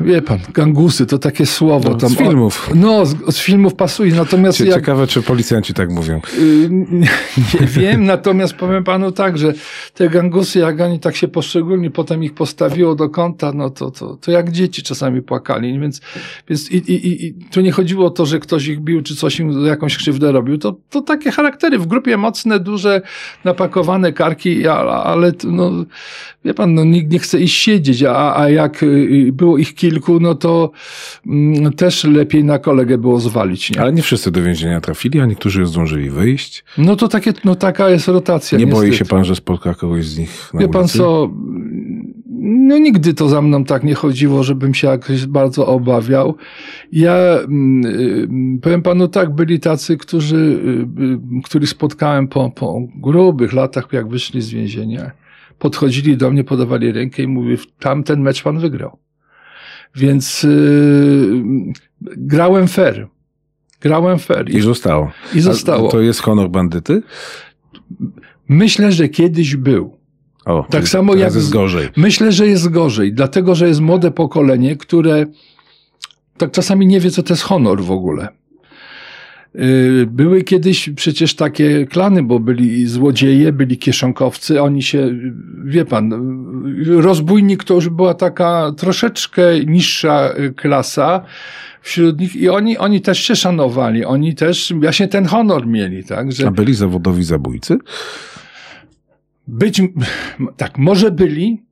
wie 0.00 0.22
pan, 0.22 0.38
gangusy 0.54 1.06
to 1.06 1.18
takie 1.18 1.46
słowo. 1.46 1.90
No, 1.90 1.96
tam, 1.96 2.10
z 2.10 2.16
filmów. 2.16 2.68
O, 2.72 2.74
no, 2.74 3.06
z, 3.06 3.16
z 3.34 3.38
filmów 3.38 3.74
pasuje, 3.74 4.14
natomiast 4.14 4.58
Cie- 4.58 4.66
jak, 4.66 4.74
Ciekawe, 4.74 5.06
czy 5.06 5.22
policjanci 5.22 5.74
tak 5.74 5.90
mówią. 5.90 6.20
Y, 6.38 6.68
Nie, 6.70 7.08
nie 7.60 7.66
wiem, 7.66 8.04
natomiast 8.04 8.54
powiem 8.54 8.84
panu 8.84 9.12
tak, 9.12 9.38
że 9.38 9.54
te 9.94 10.08
gangusy, 10.08 10.58
jak 10.58 10.80
oni 10.80 11.00
tak 11.00 11.16
się 11.16 11.28
poszczególnie 11.28 11.90
potem 11.90 12.24
ich 12.24 12.34
postawiło 12.34 12.94
do 12.94 13.08
kąta, 13.08 13.52
no 13.52 13.70
to, 13.70 13.90
to, 13.90 14.16
to 14.16 14.30
jak 14.30 14.50
dzieci 14.50 14.82
czasami 14.82 15.22
płakali. 15.22 15.80
Więc, 15.80 16.00
więc 16.48 16.70
i, 16.70 16.76
i, 16.76 17.26
i 17.26 17.34
tu 17.34 17.60
nie 17.60 17.72
chodziło 17.72 18.06
o 18.06 18.10
to, 18.10 18.26
że 18.26 18.38
ktoś 18.40 18.66
ich 18.66 18.80
bił, 18.80 19.02
czy 19.02 19.16
coś 19.16 19.40
im 19.40 19.66
jakąś 19.66 19.96
krzywdę 19.96 20.32
robił. 20.32 20.58
To, 20.58 20.76
to 20.90 21.00
takie 21.00 21.30
charaktery 21.30 21.78
w 21.78 21.86
grupie 21.86 22.16
mocne, 22.16 22.60
duże, 22.60 23.02
napakowane 23.44 24.12
karki, 24.12 24.68
ale, 24.68 24.92
ale 24.92 25.32
no, 25.44 25.70
wie 26.44 26.54
pan, 26.54 26.74
no, 26.74 26.84
nikt 26.84 27.12
nie 27.12 27.18
chce 27.18 27.40
iść 27.40 27.62
siedzieć, 27.62 28.02
a, 28.02 28.36
a 28.36 28.48
jak 28.48 28.82
y, 28.82 29.30
było 29.32 29.58
ich 29.58 29.74
kilku, 29.90 30.20
no 30.20 30.34
to 30.34 30.70
mm, 31.26 31.72
też 31.72 32.04
lepiej 32.04 32.44
na 32.44 32.58
kolegę 32.58 32.98
było 32.98 33.20
zwalić. 33.20 33.70
Nie? 33.70 33.80
Ale 33.80 33.92
nie 33.92 34.02
wszyscy 34.02 34.30
do 34.30 34.42
więzienia 34.42 34.80
trafili, 34.80 35.20
a 35.20 35.26
niektórzy 35.26 35.66
zdążyli 35.66 36.10
wyjść. 36.10 36.64
No 36.78 36.96
to 36.96 37.08
takie, 37.08 37.32
no 37.44 37.54
taka 37.54 37.90
jest 37.90 38.08
rotacja. 38.08 38.58
Nie 38.58 38.64
niestety. 38.64 38.86
boi 38.86 38.96
się 38.96 39.04
pan, 39.04 39.24
że 39.24 39.36
spotka 39.36 39.74
kogoś 39.74 40.06
z 40.06 40.18
nich 40.18 40.50
na 40.54 40.60
Wie 40.60 40.68
pan 40.68 40.82
ulicy? 40.82 40.98
co, 40.98 41.30
no 42.44 42.78
nigdy 42.78 43.14
to 43.14 43.28
za 43.28 43.42
mną 43.42 43.64
tak 43.64 43.84
nie 43.84 43.94
chodziło, 43.94 44.42
żebym 44.42 44.74
się 44.74 44.88
jakoś 44.88 45.26
bardzo 45.26 45.66
obawiał. 45.66 46.36
Ja 46.92 47.16
mm, 47.16 47.86
y, 48.56 48.60
powiem 48.62 48.82
panu 48.82 49.08
tak, 49.08 49.34
byli 49.34 49.60
tacy, 49.60 49.96
którzy, 49.96 50.36
y, 50.36 51.38
y, 51.38 51.42
których 51.44 51.68
spotkałem 51.68 52.28
po, 52.28 52.50
po 52.50 52.80
grubych 52.96 53.52
latach, 53.52 53.88
jak 53.92 54.08
wyszli 54.08 54.42
z 54.42 54.50
więzienia. 54.50 55.10
Podchodzili 55.58 56.16
do 56.16 56.30
mnie, 56.30 56.44
podawali 56.44 56.92
rękę 56.92 57.22
i 57.22 57.26
mówili, 57.26 57.58
tamten 57.78 58.20
mecz 58.20 58.42
pan 58.42 58.58
wygrał. 58.58 59.03
Więc 59.96 60.44
y, 60.44 61.42
grałem 62.16 62.68
fair. 62.68 63.08
Grałem 63.80 64.18
fair. 64.18 64.50
I 64.50 64.60
zostało. 64.60 65.10
I 65.34 65.40
zostało. 65.40 65.88
A 65.88 65.92
to 65.92 66.00
jest 66.00 66.20
honor 66.20 66.50
bandyty? 66.50 67.02
Myślę, 68.48 68.92
że 68.92 69.08
kiedyś 69.08 69.56
był. 69.56 69.96
O, 70.44 70.66
Tak 70.70 70.88
samo 70.88 71.14
jak 71.14 71.34
jest 71.34 71.50
gorzej. 71.50 71.88
Myślę, 71.96 72.32
że 72.32 72.46
jest 72.46 72.68
gorzej, 72.68 73.12
dlatego 73.12 73.54
że 73.54 73.68
jest 73.68 73.80
młode 73.80 74.10
pokolenie, 74.10 74.76
które 74.76 75.26
tak 76.36 76.50
czasami 76.50 76.86
nie 76.86 77.00
wie, 77.00 77.10
co 77.10 77.22
to 77.22 77.32
jest 77.32 77.42
honor 77.42 77.82
w 77.82 77.90
ogóle. 77.90 78.28
Yy, 79.54 80.06
Były 80.06 80.42
kiedyś 80.42 80.90
przecież 80.96 81.34
takie 81.34 81.86
klany, 81.86 82.22
bo 82.22 82.40
byli 82.40 82.86
złodzieje, 82.86 83.52
byli 83.52 83.78
kieszonkowcy, 83.78 84.62
oni 84.62 84.82
się, 84.82 85.10
wie 85.64 85.84
pan, 85.84 86.12
rozbójnik 86.86 87.64
to 87.64 87.74
już 87.74 87.88
była 87.88 88.14
taka 88.14 88.72
troszeczkę 88.76 89.64
niższa 89.66 90.34
klasa 90.56 91.24
wśród 91.80 92.20
nich 92.20 92.36
i 92.36 92.48
oni, 92.48 92.78
oni 92.78 93.00
też 93.00 93.18
się 93.18 93.36
szanowali, 93.36 94.04
oni 94.04 94.34
też 94.34 94.72
właśnie 94.76 95.08
ten 95.08 95.24
honor 95.24 95.66
mieli, 95.66 96.04
tak, 96.04 96.32
że 96.32 96.46
A 96.46 96.50
byli 96.50 96.74
zawodowi 96.74 97.24
zabójcy? 97.24 97.78
być, 99.46 99.82
tak, 100.56 100.78
może 100.78 101.10
byli, 101.10 101.62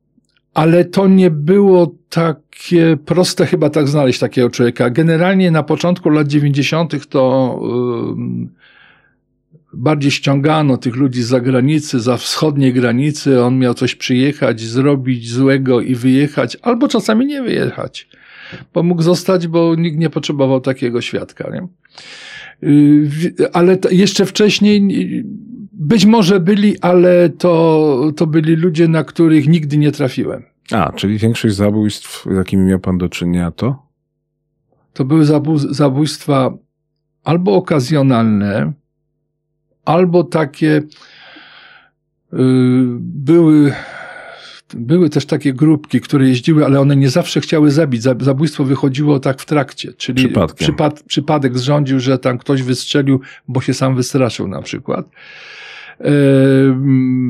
ale 0.54 0.84
to 0.84 1.08
nie 1.08 1.30
było 1.30 1.94
takie 2.08 2.96
proste 3.04 3.46
chyba 3.46 3.70
tak 3.70 3.88
znaleźć 3.88 4.18
takiego 4.18 4.50
człowieka. 4.50 4.90
Generalnie 4.90 5.50
na 5.50 5.62
początku 5.62 6.10
lat 6.10 6.28
90. 6.28 7.06
to 7.06 7.60
bardziej 9.74 10.10
ściągano 10.10 10.76
tych 10.76 10.96
ludzi 10.96 11.22
z 11.22 11.26
zagranicy, 11.26 12.00
za 12.00 12.16
wschodniej 12.16 12.72
granicy. 12.72 13.42
On 13.42 13.58
miał 13.58 13.74
coś 13.74 13.94
przyjechać, 13.94 14.60
zrobić 14.60 15.30
złego 15.30 15.80
i 15.80 15.94
wyjechać, 15.94 16.56
albo 16.62 16.88
czasami 16.88 17.26
nie 17.26 17.42
wyjechać. 17.42 18.08
Bo 18.74 18.82
mógł 18.82 19.02
zostać, 19.02 19.46
bo 19.48 19.74
nikt 19.74 19.98
nie 19.98 20.10
potrzebował 20.10 20.60
takiego 20.60 21.00
świadka. 21.00 21.50
Nie? 21.52 21.66
Wi- 23.02 23.34
Ale 23.52 23.78
jeszcze 23.90 24.26
wcześniej 24.26 24.88
być 25.82 26.06
może 26.06 26.40
byli, 26.40 26.80
ale 26.80 27.28
to, 27.30 28.12
to 28.16 28.26
byli 28.26 28.56
ludzie, 28.56 28.88
na 28.88 29.04
których 29.04 29.48
nigdy 29.48 29.76
nie 29.78 29.92
trafiłem. 29.92 30.42
A, 30.72 30.92
czyli 30.92 31.18
większość 31.18 31.54
zabójstw, 31.54 32.24
z 32.32 32.36
jakimi 32.36 32.64
miał 32.64 32.78
pan 32.78 32.98
do 32.98 33.08
czynienia, 33.08 33.50
to? 33.50 33.82
To 34.92 35.04
były 35.04 35.24
zabó- 35.24 35.72
zabójstwa 35.74 36.54
albo 37.24 37.54
okazjonalne, 37.54 38.72
albo 39.84 40.24
takie 40.24 40.82
yy, 42.32 42.40
były, 43.00 43.72
były 44.74 45.10
też 45.10 45.26
takie 45.26 45.52
grupki, 45.52 46.00
które 46.00 46.28
jeździły, 46.28 46.64
ale 46.64 46.80
one 46.80 46.96
nie 46.96 47.10
zawsze 47.10 47.40
chciały 47.40 47.70
zabić. 47.70 48.02
Za- 48.02 48.14
Zabójstwo 48.20 48.64
wychodziło 48.64 49.20
tak 49.20 49.40
w 49.40 49.46
trakcie, 49.46 49.92
czyli 49.92 50.22
przypad, 50.64 51.02
przypadek 51.02 51.58
zrządził, 51.58 52.00
że 52.00 52.18
tam 52.18 52.38
ktoś 52.38 52.62
wystrzelił, 52.62 53.20
bo 53.48 53.60
się 53.60 53.74
sam 53.74 53.96
wystraszył 53.96 54.48
na 54.48 54.62
przykład. 54.62 55.06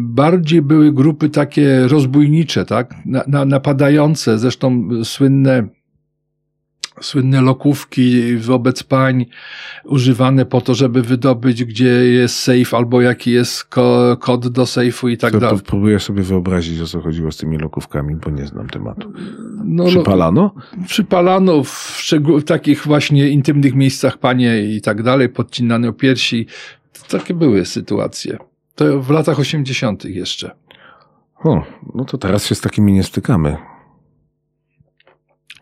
Bardziej 0.03 0.63
były 0.63 0.93
grupy 0.93 1.29
takie 1.29 1.89
rozbójnicze, 1.89 2.65
tak? 2.65 2.95
Na, 3.07 3.25
na, 3.27 3.45
napadające, 3.45 4.39
zresztą 4.39 4.89
słynne 5.05 5.69
słynne 7.01 7.41
lokówki 7.41 8.37
wobec 8.37 8.83
pań 8.83 9.27
używane 9.85 10.47
po 10.47 10.61
to, 10.61 10.75
żeby 10.75 11.03
wydobyć, 11.03 11.65
gdzie 11.65 11.87
jest 11.89 12.37
safe 12.37 12.77
albo 12.77 13.01
jaki 13.01 13.31
jest 13.31 13.65
ko 13.65 14.17
kod 14.21 14.49
do 14.49 14.67
sejfu 14.67 15.09
i 15.09 15.17
tak 15.17 15.33
to, 15.33 15.41
to 15.41 15.47
dalej. 15.47 15.61
próbuję 15.67 16.01
sobie 16.01 16.23
wyobrazić, 16.23 16.81
o 16.81 16.87
co 16.87 17.01
chodziło 17.01 17.33
z 17.33 17.37
tymi 17.37 17.59
lokówkami, 17.59 18.15
bo 18.17 18.31
nie 18.31 18.47
znam 18.47 18.69
tematu. 18.69 19.13
No, 19.65 19.85
Przypalano? 19.85 20.55
No, 20.57 20.85
przypalano 20.87 21.65
w, 21.65 21.99
szczegół- 22.03 22.41
w 22.41 22.45
takich 22.45 22.87
właśnie 22.87 23.29
intymnych 23.29 23.75
miejscach 23.75 24.19
panie 24.19 24.63
i 24.63 24.81
tak 24.81 25.03
dalej, 25.03 25.29
podcinano 25.29 25.93
piersi. 25.93 26.47
Takie 27.09 27.35
były 27.35 27.65
sytuacje. 27.65 28.39
To 28.83 29.03
w 29.03 29.11
latach 29.11 29.39
80. 29.39 30.05
jeszcze. 30.05 30.51
O, 31.45 31.63
no 31.95 32.05
to 32.05 32.19
teraz 32.19 32.47
się 32.47 32.55
z 32.55 32.61
takimi 32.61 32.93
nie 32.93 33.03
stykamy. 33.03 33.57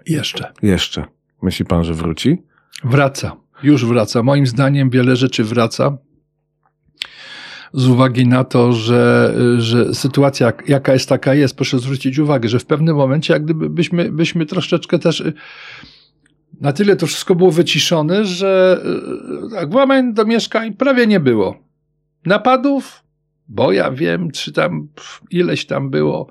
Jeszcze. 0.06 0.52
Jeszcze. 0.62 1.04
Myśli 1.42 1.64
pan, 1.64 1.84
że 1.84 1.94
wróci? 1.94 2.42
Wraca. 2.84 3.36
Już 3.62 3.86
wraca. 3.86 4.22
Moim 4.22 4.46
zdaniem 4.46 4.90
wiele 4.90 5.16
rzeczy 5.16 5.44
wraca. 5.44 5.98
Z 7.72 7.86
uwagi 7.88 8.26
na 8.26 8.44
to, 8.44 8.72
że, 8.72 9.34
że 9.58 9.94
sytuacja 9.94 10.46
jak- 10.46 10.68
jaka 10.68 10.92
jest, 10.92 11.08
taka 11.08 11.34
jest, 11.34 11.56
proszę 11.56 11.78
zwrócić 11.78 12.18
uwagę, 12.18 12.48
że 12.48 12.58
w 12.58 12.66
pewnym 12.66 12.96
momencie, 12.96 13.32
jak 13.32 13.44
gdyby 13.44 13.70
byśmy, 13.70 14.12
byśmy 14.12 14.46
troszeczkę 14.46 14.98
też 14.98 15.20
y, 15.20 15.32
na 16.60 16.72
tyle 16.72 16.96
to 16.96 17.06
wszystko 17.06 17.34
było 17.34 17.50
wyciszone, 17.50 18.24
że 18.24 18.80
y, 19.46 19.50
tak, 19.54 19.70
włamań 19.70 20.14
do 20.14 20.24
mieszkań 20.24 20.74
prawie 20.74 21.06
nie 21.06 21.20
było. 21.20 21.58
Napadów, 22.26 23.02
bo 23.50 23.72
ja 23.72 23.90
wiem, 23.90 24.30
czy 24.30 24.52
tam 24.52 24.88
ileś 25.30 25.66
tam 25.66 25.90
było, 25.90 26.28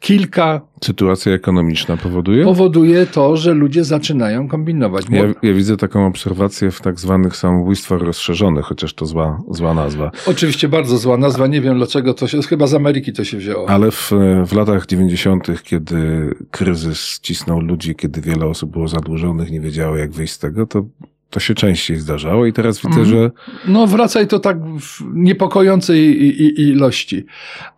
kilka, 0.00 0.60
Sytuacja 0.84 1.32
ekonomiczna 1.32 1.96
powoduje? 1.96 2.44
powoduje 2.44 3.06
to, 3.06 3.36
że 3.36 3.54
ludzie 3.54 3.84
zaczynają 3.84 4.48
kombinować. 4.48 5.06
Ja, 5.10 5.22
ja 5.42 5.54
widzę 5.54 5.76
taką 5.76 6.06
obserwację 6.06 6.70
w 6.70 6.80
tak 6.80 7.00
zwanych 7.00 7.36
samobójstwach 7.36 8.00
rozszerzonych, 8.00 8.64
chociaż 8.64 8.94
to 8.94 9.06
zła, 9.06 9.42
zła 9.50 9.74
nazwa. 9.74 10.10
Oczywiście 10.26 10.68
bardzo 10.68 10.98
zła 10.98 11.16
nazwa, 11.16 11.46
nie 11.46 11.60
wiem 11.60 11.76
dlaczego 11.76 12.14
to 12.14 12.28
się, 12.28 12.42
chyba 12.42 12.66
z 12.66 12.74
Ameryki 12.74 13.12
to 13.12 13.24
się 13.24 13.36
wzięło. 13.36 13.68
Ale 13.68 13.90
w, 13.90 14.12
w 14.46 14.52
latach 14.52 14.86
90., 14.86 15.62
kiedy 15.62 16.30
kryzys 16.50 17.20
cisnął 17.22 17.60
ludzi, 17.60 17.94
kiedy 17.94 18.20
wiele 18.20 18.46
osób 18.46 18.70
było 18.70 18.88
zadłużonych, 18.88 19.50
nie 19.50 19.60
wiedziało 19.60 19.96
jak 19.96 20.12
wyjść 20.12 20.32
z 20.32 20.38
tego, 20.38 20.66
to, 20.66 20.84
to 21.30 21.40
się 21.40 21.54
częściej 21.54 21.96
zdarzało 21.96 22.46
i 22.46 22.52
teraz 22.52 22.76
widzę, 22.76 23.00
Mhm. 23.00 23.06
że 23.08 23.30
No 23.68 23.86
wracaj 23.86 24.26
to 24.26 24.38
tak 24.38 24.58
w 24.80 25.02
niepokojącej 25.14 25.98
i- 26.00 26.42
i- 26.42 26.60
ilości. 26.60 27.24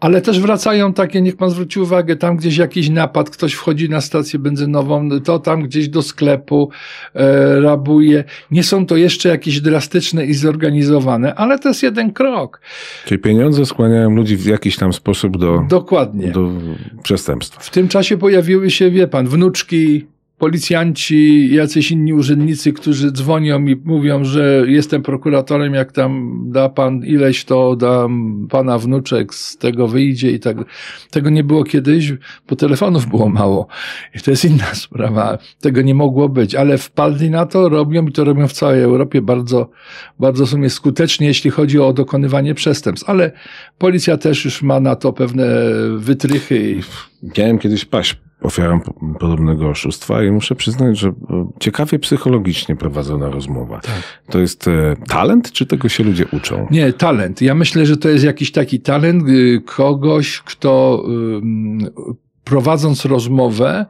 Ale 0.01 0.21
też 0.21 0.41
wracają 0.41 0.93
takie, 0.93 1.21
niech 1.23 1.37
pan 1.37 1.51
zwróci 1.51 1.81
uwagę, 1.81 2.17
tam 2.17 2.37
gdzieś 2.37 2.57
jakiś 2.57 2.89
napad, 2.89 3.31
ktoś 3.31 3.53
wchodzi 3.55 3.89
na 3.89 4.01
stację 4.01 4.39
benzynową, 4.39 5.09
to 5.25 5.39
tam 5.39 5.63
gdzieś 5.63 5.89
do 5.89 6.03
sklepu 6.03 6.71
e, 7.15 7.61
rabuje. 7.61 8.25
Nie 8.51 8.63
są 8.63 8.87
to 8.87 8.97
jeszcze 8.97 9.29
jakieś 9.29 9.61
drastyczne 9.61 10.27
i 10.27 10.35
zorganizowane, 10.35 11.35
ale 11.35 11.59
to 11.59 11.69
jest 11.69 11.83
jeden 11.83 12.13
krok. 12.13 12.61
czyli 13.07 13.19
pieniądze 13.21 13.67
skłaniają 13.67 14.11
ludzi 14.15 14.37
w 14.37 14.47
jakiś 14.47 14.77
tam 14.77 14.93
sposób 14.93 15.39
do, 15.39 15.65
Dokładnie. 15.69 16.29
do 16.31 16.51
przestępstwa. 17.03 17.61
W 17.61 17.71
tym 17.71 17.89
czasie 17.89 18.19
pojawiły 18.19 18.71
się, 18.71 18.91
wie 18.91 19.09
pan, 19.09 19.27
wnuczki, 19.27 20.07
policjanci, 20.43 21.55
jacyś 21.55 21.91
inni 21.91 22.13
urzędnicy, 22.13 22.73
którzy 22.73 23.13
dzwonią 23.13 23.67
i 23.67 23.77
mówią, 23.85 24.25
że 24.25 24.65
jestem 24.67 25.03
prokuratorem, 25.03 25.75
jak 25.75 25.93
tam 25.93 26.43
da 26.47 26.69
pan 26.69 27.05
ileś, 27.05 27.45
to 27.45 27.77
dam 27.77 28.47
pana 28.51 28.79
wnuczek, 28.79 29.35
z 29.35 29.57
tego 29.57 29.89
wyjdzie 29.89 30.31
i 30.31 30.41
tak. 30.41 30.57
Tego 31.11 31.31
nie 31.31 31.45
było 31.45 31.65
kiedyś, 31.65 32.13
bo 32.49 32.57
telefonów 32.57 33.07
było 33.07 33.29
mało. 33.29 33.67
I 34.15 34.21
to 34.21 34.31
jest 34.31 34.45
inna 34.45 34.75
sprawa. 34.75 35.39
Tego 35.61 35.83
nie 35.83 35.95
mogło 35.95 36.29
być, 36.29 36.55
ale 36.55 36.79
wpadli 36.79 37.31
na 37.31 37.47
to, 37.47 37.69
robią 37.69 38.07
i 38.07 38.13
to 38.13 38.25
robią 38.25 38.49
w 38.49 38.53
całej 38.53 38.83
Europie 38.83 39.23
bardzo, 39.23 39.71
bardzo 40.21 40.47
w 40.47 40.49
sumie 40.49 40.71
skutecznie, 40.71 41.27
jeśli 41.27 41.51
chodzi 41.51 41.81
o 41.81 41.93
dokonywanie 41.93 42.55
przestępstw. 42.55 43.11
Ale 43.11 43.33
policja 43.79 44.17
też 44.17 44.45
już 44.45 44.63
ma 44.63 44.81
na 44.81 44.97
to 44.97 45.13
pewne 45.13 45.47
wytrychy 45.97 46.81
Miałem 47.39 47.59
kiedyś 47.59 47.85
paść 47.85 48.17
ofiarą 48.43 48.81
po- 48.81 48.95
podobnego 49.21 49.69
oszustwa 49.69 50.25
i 50.25 50.31
muszę 50.31 50.55
przyznać, 50.55 50.99
że 50.99 51.09
e, 51.09 51.13
ciekawie 51.61 51.99
psychologicznie 51.99 52.77
prowadzona 52.77 53.31
rozmowa. 53.31 53.81
To 54.31 54.39
jest 54.39 54.69
e, 54.69 54.97
talent, 55.09 55.53
czy 55.53 55.67
tego 55.67 55.89
się 55.89 56.05
ludzie 56.05 56.27
uczą? 56.33 56.67
Nie, 56.71 56.93
talent. 56.93 57.43
Ja 57.43 57.55
myślę, 57.55 57.87
że 57.87 57.97
to 57.97 58.09
jest 58.09 58.25
jakiś 58.25 58.53
taki 58.53 58.81
talent 58.81 59.29
y, 59.29 59.63
kogoś, 59.67 60.41
kto 60.45 61.05
prowadząc 62.45 63.05
rozmowę, 63.05 63.87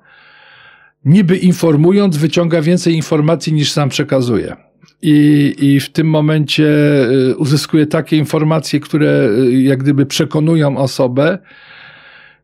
niby 1.05 1.37
informując, 1.37 2.17
wyciąga 2.17 2.63
więcej 2.63 2.95
informacji 2.95 3.53
niż 3.53 3.73
sam 3.73 3.89
przekazuje. 3.89 4.57
I, 5.03 5.55
I 5.59 5.81
w 5.81 5.89
tym 5.93 6.07
momencie 6.07 6.65
y, 7.31 7.37
uzyskuje 7.37 7.87
takie 7.87 8.17
informacje, 8.17 8.81
które 8.81 9.29
y, 9.39 9.63
jak 9.63 9.79
gdyby 9.79 10.07
przekonują 10.07 10.77
osobę, 10.77 11.39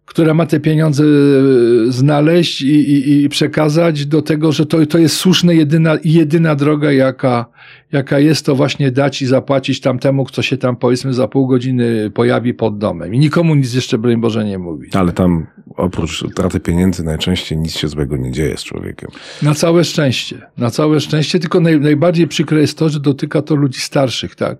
która 0.08 0.34
ma 0.34 0.46
te 0.46 0.60
pieniądze 0.60 1.04
e, 1.04 1.92
znaleźć 1.92 2.62
i, 2.62 2.74
i, 2.74 3.24
i 3.24 3.28
przekazać 3.28 4.06
do 4.06 4.22
tego, 4.22 4.52
że 4.52 4.66
to, 4.66 4.86
to 4.86 4.98
jest 4.98 5.16
słuszna 5.16 5.52
jedyna, 5.52 5.98
jedyna 6.04 6.54
droga, 6.54 6.92
jaka, 6.92 7.46
jaka 7.92 8.18
jest, 8.18 8.46
to 8.46 8.54
właśnie 8.54 8.90
dać 8.90 9.22
i 9.22 9.26
zapłacić 9.26 9.80
tamtemu, 9.80 10.24
kto 10.24 10.42
się 10.42 10.56
tam 10.56 10.76
powiedzmy 10.76 11.14
za 11.14 11.28
pół 11.28 11.46
godziny 11.46 12.10
pojawi 12.14 12.54
pod 12.54 12.78
domem. 12.78 13.14
I 13.14 13.18
nikomu 13.18 13.54
nic 13.54 13.74
jeszcze, 13.74 13.98
broń 13.98 14.20
Boże, 14.20 14.44
nie 14.44 14.58
mówić. 14.58 14.96
Ale 14.96 15.12
tam 15.12 15.46
oprócz 15.76 16.22
utraty 16.22 16.60
pieniędzy 16.60 17.04
najczęściej 17.04 17.58
nic 17.58 17.76
się 17.76 17.88
złego 17.88 18.16
nie 18.16 18.32
dzieje 18.32 18.56
z 18.56 18.64
człowiekiem. 18.64 19.10
Na 19.42 19.54
całe 19.54 19.84
szczęście. 19.84 20.42
Na 20.56 20.70
całe 20.70 21.00
szczęście, 21.00 21.38
tylko 21.38 21.60
naj, 21.60 21.80
najbardziej 21.80 22.28
przykre 22.28 22.60
jest 22.60 22.78
to, 22.78 22.88
że 22.88 23.00
dotyka 23.00 23.42
to 23.42 23.54
ludzi 23.54 23.80
starszych, 23.80 24.34
tak? 24.34 24.58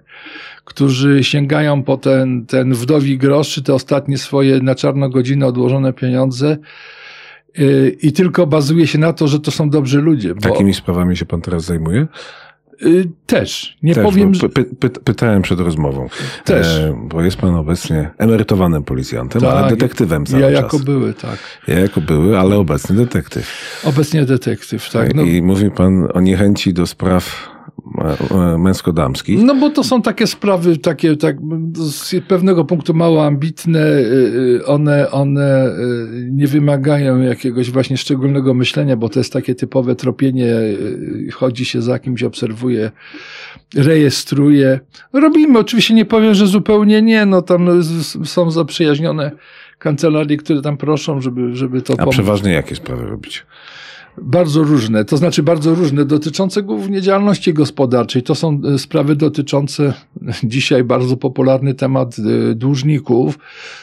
Którzy 0.69 1.25
sięgają 1.25 1.83
po 1.83 1.97
ten, 1.97 2.47
ten 2.47 2.75
wdowi 2.75 3.19
grosz, 3.19 3.49
czy 3.49 3.63
te 3.63 3.75
ostatnie 3.75 4.19
swoje 4.19 4.61
na 4.61 4.75
czarno 4.75 5.09
godziny 5.09 5.47
odłożone 5.47 5.93
pieniądze 5.93 6.57
yy, 7.59 7.97
i 8.03 8.13
tylko 8.13 8.47
bazuje 8.47 8.87
się 8.87 8.99
na 8.99 9.13
to, 9.13 9.29
że 9.29 9.41
to 9.41 9.51
są 9.51 9.71
dobrzy 9.71 10.01
ludzie. 10.01 10.35
Bo, 10.35 10.41
Takimi 10.41 10.75
sprawami 10.75 11.17
się 11.17 11.27
pan 11.27 11.41
teraz 11.41 11.65
zajmuje? 11.65 12.07
yy, 12.81 13.05
też. 13.27 13.77
Nie 13.83 13.95
Też, 13.95 14.05
powiem, 14.05 14.35
że... 14.35 14.49
py, 14.49 14.65
py, 14.65 14.91
pytałem 14.91 15.43
przed 15.43 15.61
rozmową. 15.61 16.09
Też. 16.45 16.67
E, 16.79 16.99
bo 17.05 17.23
jest 17.23 17.37
pan 17.37 17.55
obecnie 17.55 18.11
emerytowanym 18.19 18.83
policjantem, 18.85 19.43
Tak, 19.43 19.55
ale 19.55 19.71
detektywem 19.71 20.27
cały 20.27 20.43
Ja 20.43 20.49
czas. 20.53 20.63
jako 20.63 20.79
były, 20.79 21.15
tak. 21.15 21.39
Ja 21.69 21.79
jako 21.79 22.01
były, 22.01 22.39
ale 22.39 22.57
obecny 22.57 22.97
detektyw. 22.97 23.81
Obecnie 23.85 24.25
detektyw, 24.25 24.91
tak. 24.91 25.15
No, 25.15 25.23
I 25.23 25.43
mówi 25.43 25.71
pan 25.71 26.09
o 26.15 26.21
niechęci 26.21 26.73
do 26.75 26.87
spraw 26.87 27.49
e, 27.49 27.55
e, 27.55 27.58
męsko-damskich. 28.59 29.43
No 29.45 29.55
bo 29.55 29.71
to 29.71 29.85
są 29.85 30.03
takie 30.03 30.27
sprawy, 30.27 30.77
takie 30.77 31.17
tak, 31.17 31.37
z 31.75 32.15
pewnego 32.29 32.65
punktu 32.65 32.95
mało 32.95 33.27
ambitne, 33.27 33.81
y, 33.81 34.61
y, 34.61 34.67
one, 34.67 35.11
one 35.11 35.67
y, 35.67 36.29
nie 36.33 36.47
wymagają 36.47 37.21
jakiegoś 37.21 37.71
właśnie 37.71 37.97
szczególnego 37.97 38.55
myślenia, 38.55 38.97
bo 38.97 39.09
to 39.09 39.21
jest 39.21 39.33
takie 39.33 39.55
typowe 39.55 39.95
tropienie, 39.95 40.55
chodzi 41.33 41.65
się 41.65 41.83
za 41.83 41.99
kimś, 41.99 42.23
obserwuje, 42.23 42.91
rejestruje. 43.75 44.81
Robimy, 45.13 45.59
oczywiście 45.59 45.95
nie 45.95 46.05
powiem, 46.05 46.35
że 46.35 46.47
zupełnie 46.47 47.03
nie, 47.03 47.27
no 47.27 47.43
tam 47.43 47.83
są 48.25 48.51
zaprzyjaźnione 48.51 49.31
kancelarie, 49.79 50.37
które 50.37 50.63
tam 50.63 50.77
proszą, 50.77 51.21
żeby, 51.21 51.57
żeby 51.57 51.83
to 51.83 51.93
A 51.93 51.97
pomóc. 51.97 52.15
przeważnie 52.15 52.53
jakie 52.53 52.75
sprawy 52.75 53.07
robić? 53.07 53.47
Bardzo 54.23 54.63
różne, 54.63 55.05
to 55.05 55.17
znaczy 55.17 55.43
bardzo 55.43 55.75
różne, 55.75 56.05
dotyczące 56.05 56.63
głównie 56.63 57.03
działalności 57.03 57.55
gospodarczej. 57.55 58.23
To 58.23 58.35
są 58.35 58.61
e, 58.75 58.79
sprawy 58.79 59.17
dotyczące 59.17 59.93
dzisiaj 60.45 60.85
bardzo 60.85 61.17
popularny 61.17 61.75
temat 61.75 62.17
e, 62.19 62.55
dłużników, 62.55 63.39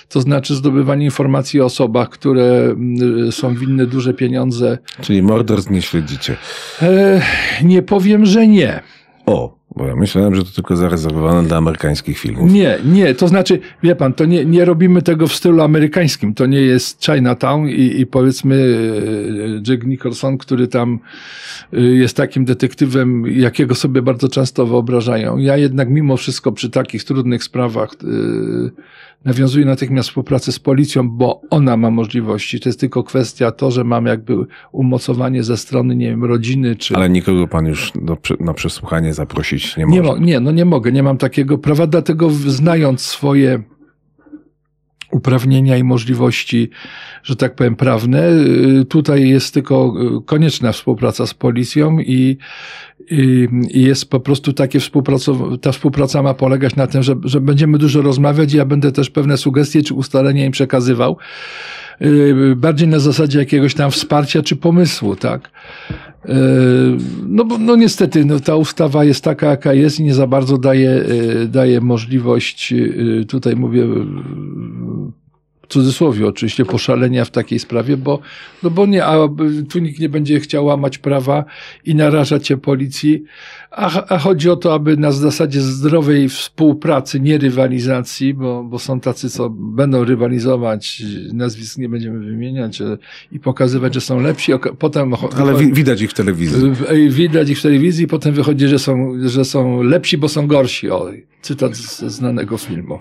to 0.10 0.22
znaczy 0.22 0.56
zdobywanie 0.56 1.06
informacji 1.06 1.62
o 1.62 1.66
osobach, 1.66 2.10
które 2.10 2.44
mm, 2.46 3.32
są 3.32 3.56
winne 3.56 3.86
duże 3.86 4.14
pieniądze. 4.14 4.78
Czyli 5.02 5.22
morderstw 5.22 5.72
nie 5.72 5.82
śledzicie. 5.82 6.38
E, 6.82 7.22
nie 7.64 7.82
powiem, 7.82 8.26
że 8.26 8.48
nie. 8.48 8.82
O, 9.26 9.58
bo 9.76 9.88
ja 9.88 9.96
myślałem, 9.96 10.36
że 10.36 10.44
to 10.44 10.52
tylko 10.52 10.76
zarezerwowane 10.76 11.48
dla 11.48 11.58
amerykańskich 11.58 12.20
filmów. 12.20 12.52
Nie, 12.52 12.78
nie, 12.86 13.16
to 13.16 13.28
znaczy, 13.28 13.60
wie 13.84 13.96
pan, 13.96 14.14
to 14.14 14.26
nie, 14.26 14.46
nie 14.46 14.66
robimy 14.66 15.02
tego 15.02 15.28
w 15.28 15.34
stylu 15.34 15.62
amerykańskim. 15.62 16.34
To 16.34 16.46
nie 16.46 16.62
jest 16.62 17.06
Chinatown 17.06 17.70
i, 17.70 18.00
i 18.00 18.06
powiedzmy 18.06 18.56
e, 19.66 19.72
Jack 19.72 19.86
Nicholson, 19.86 20.38
który 20.38 20.68
tam 20.68 21.00
e, 21.74 21.82
jest 21.82 22.18
takim 22.18 22.46
detektywem, 22.46 23.24
jakiego 23.28 23.76
sobie 23.76 24.02
bardzo 24.02 24.30
często 24.30 24.66
wyobrażają. 24.66 25.38
Ja 25.38 25.58
jednak 25.58 25.90
mimo 25.90 26.18
wszystko 26.18 26.52
przy 26.52 26.70
takich 26.70 27.04
trudnych 27.04 27.44
sprawach 27.44 27.90
e, 28.04 28.96
nawiązuję 29.26 29.66
natychmiast 29.66 30.10
współpracę 30.10 30.52
z 30.52 30.60
policją, 30.60 31.10
bo 31.10 31.42
ona 31.50 31.78
ma 31.78 31.92
możliwości. 31.92 32.60
To 32.60 32.70
jest 32.70 32.80
tylko 32.80 33.04
kwestia 33.04 33.52
to, 33.52 33.72
że 33.72 33.84
mam 33.84 34.06
jakby 34.06 34.36
umocowanie 34.72 35.44
ze 35.44 35.58
strony, 35.58 35.96
nie 35.96 36.10
wiem, 36.10 36.24
rodziny 36.24 36.76
czy... 36.76 36.96
Ale 36.96 37.10
nikogo 37.10 37.48
pan 37.48 37.66
już 37.66 37.92
do, 37.96 38.18
na 38.40 38.54
przesłuchanie 38.54 39.14
zaprosić 39.14 39.65
nie 39.78 39.86
może. 39.86 40.02
Nie, 40.02 40.08
mo- 40.08 40.18
nie, 40.18 40.40
no 40.40 40.52
nie 40.52 40.66
mogę, 40.66 40.92
nie 40.92 41.04
mam 41.04 41.18
takiego 41.18 41.58
prawa, 41.58 41.88
dlatego 41.88 42.30
znając 42.30 43.02
swoje 43.02 43.64
uprawnienia 45.12 45.78
i 45.78 45.84
możliwości, 45.84 46.70
że 47.24 47.36
tak 47.36 47.56
powiem, 47.56 47.76
prawne, 47.76 48.30
y, 48.82 48.86
tutaj 48.86 49.30
jest 49.30 49.54
tylko 49.54 49.94
y, 50.20 50.26
konieczna 50.26 50.72
współpraca 50.72 51.28
z 51.28 51.34
policją 51.34 52.00
i, 52.00 52.38
i, 53.12 53.48
i 53.70 53.82
jest 53.82 54.10
po 54.10 54.20
prostu 54.20 54.54
takie 54.54 54.80
współpraca, 54.80 55.32
ta 55.62 55.72
współpraca 55.72 56.22
ma 56.22 56.34
polegać 56.34 56.76
na 56.76 56.88
tym, 56.88 57.04
że, 57.04 57.16
że 57.24 57.42
będziemy 57.42 57.78
dużo 57.78 58.02
rozmawiać 58.02 58.54
i 58.54 58.58
ja 58.58 58.66
będę 58.66 58.92
też 58.92 59.10
pewne 59.10 59.38
sugestie 59.38 59.84
czy 59.84 59.94
ustalenia 59.94 60.46
im 60.46 60.52
przekazywał 60.52 61.12
y, 61.12 61.16
bardziej 62.56 62.88
na 62.88 63.00
zasadzie 63.00 63.40
jakiegoś 63.40 63.74
tam 63.74 63.92
wsparcia 63.92 64.44
czy 64.44 64.56
pomysłu, 64.56 65.16
tak. 65.16 65.52
Y, 66.26 66.32
No 67.28 67.44
no 67.60 67.76
niestety 67.76 68.26
no, 68.26 68.40
ta 68.40 68.56
ustawa 68.56 69.04
jest 69.04 69.24
taka, 69.24 69.50
jaka 69.50 69.74
jest 69.74 70.00
i 70.00 70.04
nie 70.04 70.14
za 70.14 70.28
bardzo 70.28 70.58
daje, 70.58 70.90
y, 70.92 71.48
daje 71.48 71.82
możliwość, 71.82 72.74
y, 72.74 73.26
tutaj 73.28 73.56
mówię 73.56 73.84
y, 73.84 75.25
w 75.70 75.74
cudzysłowie 75.74 76.28
oczywiście, 76.28 76.66
poszalenia 76.66 77.26
w 77.26 77.32
takiej 77.32 77.60
sprawie, 77.60 77.98
bo, 77.98 78.20
no 78.64 78.70
bo 78.70 78.86
nie, 78.86 79.06
a 79.06 79.16
tu 79.70 79.80
nikt 79.80 80.00
nie 80.00 80.10
będzie 80.10 80.40
chciał 80.40 80.66
łamać 80.66 80.98
prawa 80.98 81.46
i 81.86 81.96
narażać 81.96 82.48
się 82.48 82.58
policji, 82.58 83.24
a, 83.72 84.08
a 84.08 84.18
chodzi 84.18 84.50
o 84.50 84.56
to, 84.56 84.74
aby 84.74 84.98
na 84.98 85.12
zasadzie 85.12 85.62
zdrowej 85.62 86.30
współpracy, 86.30 87.20
nie 87.20 87.38
rywalizacji, 87.38 88.34
bo, 88.34 88.64
bo 88.64 88.80
są 88.80 89.00
tacy, 89.00 89.30
co 89.30 89.50
będą 89.50 90.04
rywalizować, 90.04 91.04
nazwisk 91.34 91.78
nie 91.78 91.90
będziemy 91.90 92.20
wymieniać 92.20 92.82
e, 92.82 92.98
i 93.32 93.40
pokazywać, 93.40 93.94
że 93.94 94.02
są 94.02 94.20
lepsi, 94.20 94.52
potem 94.80 95.14
Ale 95.38 95.56
wi- 95.56 95.74
widać 95.74 96.02
ich 96.02 96.12
w 96.12 96.14
telewizji. 96.14 96.72
w- 96.72 97.14
widać 97.14 97.50
ich 97.50 97.60
w 97.60 97.62
telewizji, 97.62 98.08
potem 98.08 98.34
wychodzi, 98.34 98.68
że 98.68 98.80
są, 98.80 99.14
że 99.26 99.46
są 99.46 99.84
lepsi, 99.84 100.18
bo 100.18 100.30
są 100.30 100.48
gorsi. 100.48 100.90
O, 100.90 101.12
cytat 101.42 101.76
ze 101.76 102.10
znanego 102.10 102.58
filmu. 102.58 103.00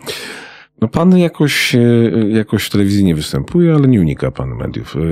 No 0.85 0.89
pan 0.89 1.18
jakoś, 1.18 1.74
e, 1.74 1.80
jakoś 2.28 2.64
w 2.64 2.70
telewizji 2.70 3.05
nie 3.05 3.14
występuje, 3.14 3.74
ale 3.74 3.89
nie 3.89 4.01
unika 4.01 4.30
pan 4.30 4.55
mediów. 4.55 4.97
E, 4.97 5.01
e, 5.01 5.05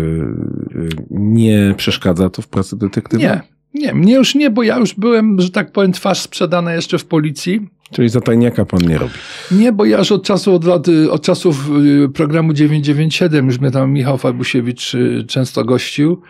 Nie 1.11 1.75
przeszkadza 1.77 2.31
to 2.31 2.43
w 2.43 2.49
pracy 2.49 2.77
detektywa? 2.79 3.23
Nie, 3.23 3.41
nie, 3.75 3.95
mnie 3.95 4.15
już 4.15 4.35
nie, 4.35 4.51
bo 4.51 4.63
ja 4.63 4.79
już 4.79 4.95
byłem, 4.95 5.41
że 5.41 5.51
tak 5.51 5.73
powiem, 5.73 5.93
twarz 5.93 6.21
sprzedana 6.21 6.75
jeszcze 6.75 6.99
w 6.99 7.05
policji. 7.05 7.69
Czyli 7.91 8.09
zatajniaka 8.09 8.65
pan 8.65 8.81
nie 8.89 8.99
robi. 8.99 9.15
Nie, 9.51 9.73
bo 9.73 9.85
ja 9.85 9.99
już 9.99 10.13
od 10.13 10.25
czasu, 10.25 10.55
od, 10.55 10.65
lat, 10.65 10.89
y, 10.89 11.11
od 11.11 11.23
czasów 11.23 11.71
y, 12.05 12.09
programu 12.09 12.53
997 12.53 13.47
już 13.47 13.61
mnie 13.61 13.71
tam 13.71 13.93
Michał 13.93 14.19
Fabusiewicz 14.19 14.95
y, 14.95 15.25
często 15.29 15.65
gościł. 15.65 16.23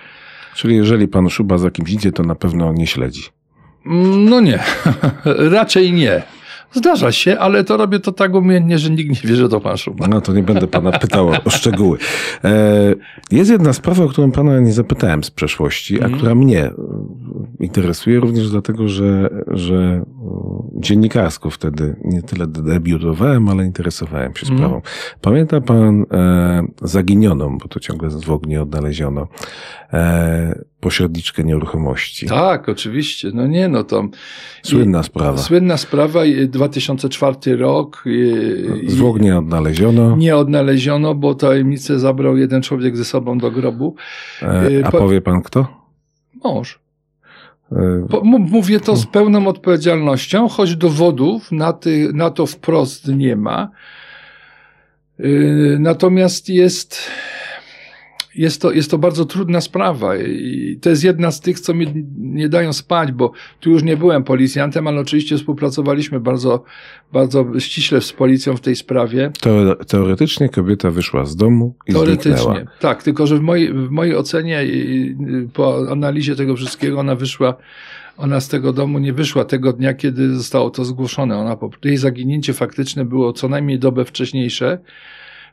Czyli 0.54 0.76
jeżeli 0.76 1.08
pan 1.08 1.30
szuba 1.30 1.58
za 1.58 1.70
kimś 1.70 1.90
idzie, 1.90 2.12
to 2.12 2.22
na 2.22 2.34
pewno 2.34 2.72
nie 2.72 2.86
śledzi. 2.86 3.22
Mm, 3.86 4.24
No 4.24 4.40
nie, 4.40 4.58
raczej 5.58 5.92
nie. 5.92 6.22
Zdarza 6.72 7.12
się, 7.12 7.38
ale 7.38 7.64
to 7.64 7.76
robię 7.76 8.00
to 8.00 8.12
tak 8.12 8.34
umiejętnie, 8.34 8.78
że 8.78 8.90
nikt 8.90 9.24
nie 9.24 9.30
wie, 9.30 9.36
że 9.36 9.48
to 9.48 9.60
pan. 9.60 9.76
No 10.10 10.20
to 10.20 10.32
nie 10.32 10.42
będę 10.42 10.66
pana 10.66 10.98
pytał 10.98 11.28
o 11.44 11.50
szczegóły. 11.50 11.98
E, 12.44 12.94
Jest 13.30 13.50
jedna 13.50 13.72
sprawa, 13.72 14.04
o 14.04 14.08
którą 14.08 14.32
pana 14.32 14.60
nie 14.60 14.72
zapytałem 14.72 15.24
z 15.24 15.30
przeszłości, 15.30 15.94
a 15.94 16.04
Mhm. 16.04 16.14
która 16.18 16.34
mnie 16.34 16.64
e, 16.64 16.72
interesuje 17.60 18.20
również 18.20 18.50
dlatego, 18.50 18.88
że, 18.88 19.30
że 19.46 19.74
e, 19.74 20.04
dziennikarsko 20.74 21.50
wtedy 21.50 21.96
nie 22.04 22.22
tyle 22.22 22.46
debiutowałem, 22.46 23.48
ale 23.48 23.64
interesowałem 23.64 24.34
się 24.36 24.42
Mhm. 24.42 24.58
sprawą. 24.58 24.82
Pamięta 25.20 25.60
pan 25.60 26.04
zaginioną, 26.82 27.58
bo 27.58 27.68
to 27.68 27.80
ciągle 27.80 28.10
zwłok 28.10 28.46
nie 28.46 28.62
odnaleziono, 28.62 29.28
pośredniczkę 30.82 31.44
nieruchomości. 31.44 32.26
Tak, 32.26 32.68
oczywiście. 32.68 33.30
No 33.34 33.46
nie, 33.46 33.68
no 33.68 33.84
to... 33.84 34.08
Słynna 34.62 35.02
sprawa. 35.02 35.38
Słynna 35.38 35.76
sprawa, 35.76 36.24
y, 36.24 36.48
2004 36.48 37.56
rok. 37.56 38.04
i- 38.06 38.90
Zwłok 38.90 39.20
nie 39.20 39.38
odnaleziono, 39.38 40.16
Nie 40.16 40.36
odnaleziono, 40.36 41.14
bo 41.14 41.34
tajemnicę 41.34 41.98
zabrał 41.98 42.36
jeden 42.36 42.62
człowiek 42.62 42.96
ze 42.96 43.04
sobą 43.04 43.38
do 43.38 43.50
grobu. 43.50 43.96
e, 44.42 44.68
a 44.84 44.90
po- 44.90 44.98
powie 44.98 45.20
pan 45.20 45.42
kto? 45.42 45.66
Mąż. 46.44 46.80
E, 47.72 48.06
Po, 48.10 48.20
mówię 48.24 48.80
to 48.80 48.96
z 48.96 49.06
pełną 49.06 49.46
odpowiedzialnością, 49.46 50.48
choć 50.48 50.76
dowodów 50.76 51.52
na, 51.52 51.72
ty, 51.72 52.10
na 52.14 52.30
to 52.30 52.46
wprost 52.46 53.08
nie 53.08 53.36
ma. 53.36 53.70
Yy, 55.18 55.76
natomiast 55.80 56.48
jest, 56.48 57.10
jest, 58.34 58.62
to, 58.62 58.72
jest 58.72 58.90
to 58.90 58.98
bardzo 58.98 59.24
trudna 59.24 59.60
sprawa 59.60 60.16
i 60.16 60.78
to 60.82 60.90
jest 60.90 61.04
jedna 61.04 61.30
z 61.30 61.40
tych, 61.40 61.60
co 61.60 61.74
mi 61.74 61.86
nie 62.18 62.48
dają 62.48 62.72
spać, 62.72 63.12
bo 63.12 63.32
tu 63.60 63.70
już 63.70 63.82
nie 63.82 63.96
byłem 63.96 64.24
policjantem, 64.24 64.86
ale 64.86 65.00
oczywiście 65.00 65.36
współpracowaliśmy 65.36 66.20
bardzo, 66.20 66.64
bardzo 67.12 67.60
ściśle 67.60 68.00
z 68.00 68.12
policją 68.12 68.56
w 68.56 68.60
tej 68.60 68.76
sprawie. 68.76 69.30
Teore- 69.42 69.84
teoretycznie 69.84 70.48
kobieta 70.48 70.90
wyszła 70.90 71.24
z 71.26 71.36
domu 71.36 71.74
i 71.88 71.92
zniknęła. 71.92 72.16
Teoretycznie. 72.16 72.66
Tak, 72.80 73.02
tylko 73.02 73.26
że 73.26 73.36
w 73.36 73.40
mojej, 73.40 73.72
w 73.72 73.90
mojej 73.90 74.16
ocenie, 74.16 74.66
po 75.52 75.90
analizie 75.90 76.36
tego 76.36 76.56
wszystkiego, 76.56 77.00
ona 77.00 77.14
wyszła, 77.14 77.54
ona 78.16 78.40
z 78.40 78.48
tego 78.48 78.72
domu 78.72 78.98
nie 78.98 79.12
wyszła 79.12 79.44
tego 79.44 79.72
dnia, 79.72 79.94
kiedy 79.94 80.34
zostało 80.34 80.70
to 80.70 80.84
zgłoszone. 80.84 81.36
Ona 81.36 81.56
po, 81.56 81.70
jej 81.84 81.96
zaginięcie 81.96 82.52
faktyczne 82.52 83.04
było 83.04 83.32
co 83.32 83.48
najmniej 83.48 83.78
dobę 83.78 84.04
wcześniejsze. 84.04 84.78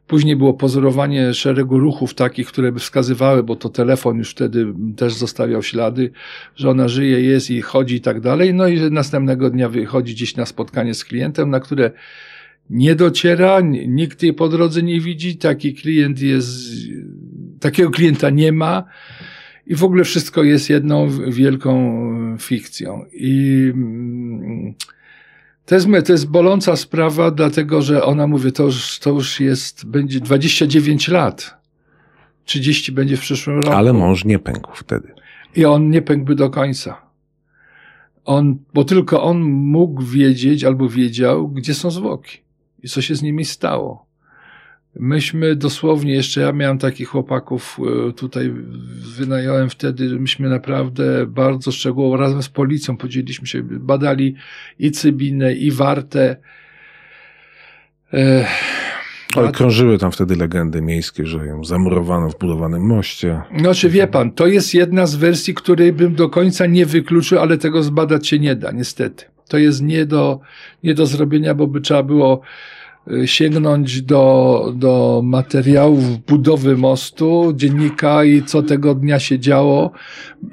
Później 0.09 0.35
było 0.35 0.53
pozorowanie 0.53 1.33
szeregu 1.33 1.79
ruchów 1.79 2.13
takich, 2.13 2.47
które 2.47 2.71
by 2.71 2.79
wskazywały, 2.79 3.43
bo 3.43 3.55
to 3.55 3.69
telefon 3.69 4.17
już 4.17 4.31
wtedy 4.31 4.73
też 4.97 5.13
zostawiał 5.13 5.63
ślady, 5.63 6.11
że 6.55 6.69
ona 6.69 6.87
żyje, 6.87 7.21
jest 7.21 7.51
i 7.51 7.61
chodzi 7.61 7.95
i 7.95 8.01
tak 8.01 8.21
dalej. 8.21 8.53
No 8.53 8.67
i 8.67 8.91
następnego 8.91 9.49
dnia 9.49 9.69
wychodzi 9.69 10.13
gdzieś 10.13 10.35
na 10.35 10.45
spotkanie 10.45 10.93
z 10.93 11.05
klientem, 11.05 11.49
na 11.49 11.59
które 11.59 11.91
nie 12.69 12.95
dociera, 12.95 13.61
nikt 13.87 14.23
jej 14.23 14.33
po 14.33 14.49
drodze 14.49 14.83
nie 14.83 15.01
widzi, 15.01 15.37
taki 15.37 15.73
klient 15.73 16.21
jest, 16.21 16.71
takiego 17.59 17.89
klienta 17.89 18.29
nie 18.29 18.51
ma 18.51 18.83
i 19.67 19.75
w 19.75 19.83
ogóle 19.83 20.03
wszystko 20.03 20.43
jest 20.43 20.69
jedną 20.69 21.09
wielką 21.31 22.01
fikcją. 22.39 23.05
I 23.13 23.71
mm, 23.73 24.73
to 25.69 25.75
jest, 25.75 25.87
to 26.05 26.11
jest 26.11 26.29
boląca 26.29 26.75
sprawa, 26.75 27.31
dlatego 27.31 27.81
że 27.81 28.03
ona 28.03 28.27
mówi, 28.27 28.51
to 28.51 28.63
już, 28.63 28.99
to 28.99 29.09
już 29.09 29.39
jest, 29.39 29.85
będzie 29.85 30.19
29 30.19 31.07
lat. 31.07 31.57
30 32.45 32.91
będzie 32.91 33.17
w 33.17 33.19
przyszłym 33.19 33.59
roku. 33.59 33.77
Ale 33.77 33.93
mąż 33.93 34.25
nie 34.25 34.39
pękł 34.39 34.75
wtedy. 34.75 35.13
I 35.55 35.65
on 35.65 35.89
nie 35.89 36.01
pękłby 36.01 36.35
do 36.35 36.49
końca. 36.49 37.01
On, 38.25 38.57
bo 38.73 38.83
tylko 38.83 39.23
on 39.23 39.41
mógł 39.41 40.03
wiedzieć 40.03 40.63
albo 40.63 40.89
wiedział, 40.89 41.49
gdzie 41.49 41.73
są 41.73 41.91
zwłoki 41.91 42.37
i 42.83 42.89
co 42.89 43.01
się 43.01 43.15
z 43.15 43.21
nimi 43.21 43.45
stało. 43.45 44.05
Myśmy 44.99 45.55
dosłownie, 45.55 46.13
jeszcze 46.13 46.41
ja 46.41 46.51
miałem 46.51 46.77
takich 46.77 47.07
chłopaków 47.07 47.79
e, 48.09 48.13
tutaj, 48.13 48.53
wynająłem 49.17 49.69
wtedy, 49.69 50.19
myśmy 50.19 50.49
naprawdę 50.49 51.25
bardzo 51.25 51.71
szczegółowo 51.71 52.17
razem 52.17 52.43
z 52.43 52.49
policją 52.49 52.97
podzieliliśmy 52.97 53.47
się, 53.47 53.63
badali 53.63 54.35
i 54.79 54.91
Cybinę, 54.91 55.53
i 55.53 55.71
Wartę. 55.71 56.35
Ale 59.35 59.51
krążyły 59.51 59.97
tam 59.97 60.11
wtedy 60.11 60.35
legendy 60.35 60.81
miejskie, 60.81 61.25
że 61.25 61.45
ją 61.45 61.63
zamurowano 61.63 62.29
w 62.29 62.37
budowanym 62.37 62.81
moście. 62.81 63.41
No 63.51 63.73
czy 63.73 63.89
wie 63.89 64.07
pan, 64.07 64.31
to 64.31 64.47
jest 64.47 64.73
jedna 64.73 65.05
z 65.05 65.15
wersji, 65.15 65.53
której 65.53 65.93
bym 65.93 66.15
do 66.15 66.29
końca 66.29 66.65
nie 66.65 66.85
wykluczył, 66.85 67.39
ale 67.39 67.57
tego 67.57 67.83
zbadać 67.83 68.27
się 68.27 68.39
nie 68.39 68.55
da, 68.55 68.71
niestety. 68.71 69.25
To 69.47 69.57
jest 69.57 69.81
nie 69.81 70.05
do, 70.05 70.39
nie 70.83 70.93
do 70.93 71.05
zrobienia, 71.05 71.53
bo 71.53 71.67
by 71.67 71.81
trzeba 71.81 72.03
było 72.03 72.41
sięgnąć 73.25 74.01
do, 74.01 74.73
do 74.75 75.21
materiałów 75.23 76.25
budowy 76.25 76.77
mostu, 76.77 77.53
dziennika 77.55 78.23
i 78.23 78.43
co 78.43 78.63
tego 78.63 78.95
dnia 78.95 79.19
się 79.19 79.39
działo. 79.39 79.91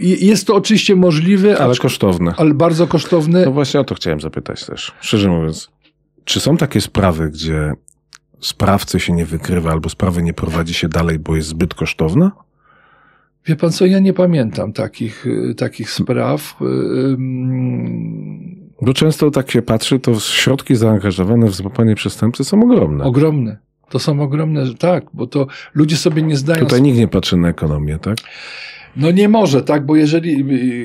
I 0.00 0.26
jest 0.26 0.46
to 0.46 0.54
oczywiście 0.54 0.96
możliwe. 0.96 1.58
Ale 1.58 1.76
kosztowne. 1.76 2.34
Ale 2.36 2.54
bardzo 2.54 2.86
kosztowne. 2.86 3.44
No 3.44 3.52
właśnie 3.52 3.80
o 3.80 3.84
to 3.84 3.94
chciałem 3.94 4.20
zapytać 4.20 4.66
też. 4.66 4.92
Szczerze 5.00 5.28
mówiąc, 5.28 5.70
czy 6.24 6.40
są 6.40 6.56
takie 6.56 6.80
sprawy, 6.80 7.30
gdzie 7.30 7.72
sprawcy 8.40 9.00
się 9.00 9.12
nie 9.12 9.26
wykrywa 9.26 9.70
albo 9.70 9.88
sprawy 9.88 10.22
nie 10.22 10.32
prowadzi 10.32 10.74
się 10.74 10.88
dalej, 10.88 11.18
bo 11.18 11.36
jest 11.36 11.48
zbyt 11.48 11.74
kosztowna? 11.74 12.32
Wie 13.46 13.56
pan 13.56 13.72
co, 13.72 13.86
ja 13.86 13.98
nie 13.98 14.12
pamiętam 14.12 14.72
takich, 14.72 15.26
y, 15.26 15.54
takich 15.54 15.90
spraw. 15.90 16.56
Bo 18.82 18.94
często 18.94 19.30
tak 19.30 19.50
się 19.50 19.62
patrzy, 19.62 19.98
to 19.98 20.20
środki 20.20 20.76
zaangażowane 20.76 21.46
w 21.46 21.54
złapanie 21.54 21.94
przestępcy 21.94 22.44
są 22.44 22.62
ogromne. 22.62 23.04
Ogromne. 23.04 23.58
To 23.88 23.98
są 23.98 24.20
ogromne, 24.20 24.74
tak, 24.78 25.04
bo 25.14 25.26
to 25.26 25.46
ludzie 25.74 25.96
sobie 25.96 26.22
nie 26.22 26.36
zdają. 26.36 26.60
Tutaj 26.60 26.82
nikt 26.82 26.98
nie 26.98 27.08
patrzy 27.08 27.36
na 27.36 27.48
ekonomię, 27.48 27.98
tak? 27.98 28.18
No 28.96 29.10
nie 29.10 29.28
może, 29.28 29.62
tak, 29.62 29.86
bo 29.86 29.96
jeżeli, 29.96 30.44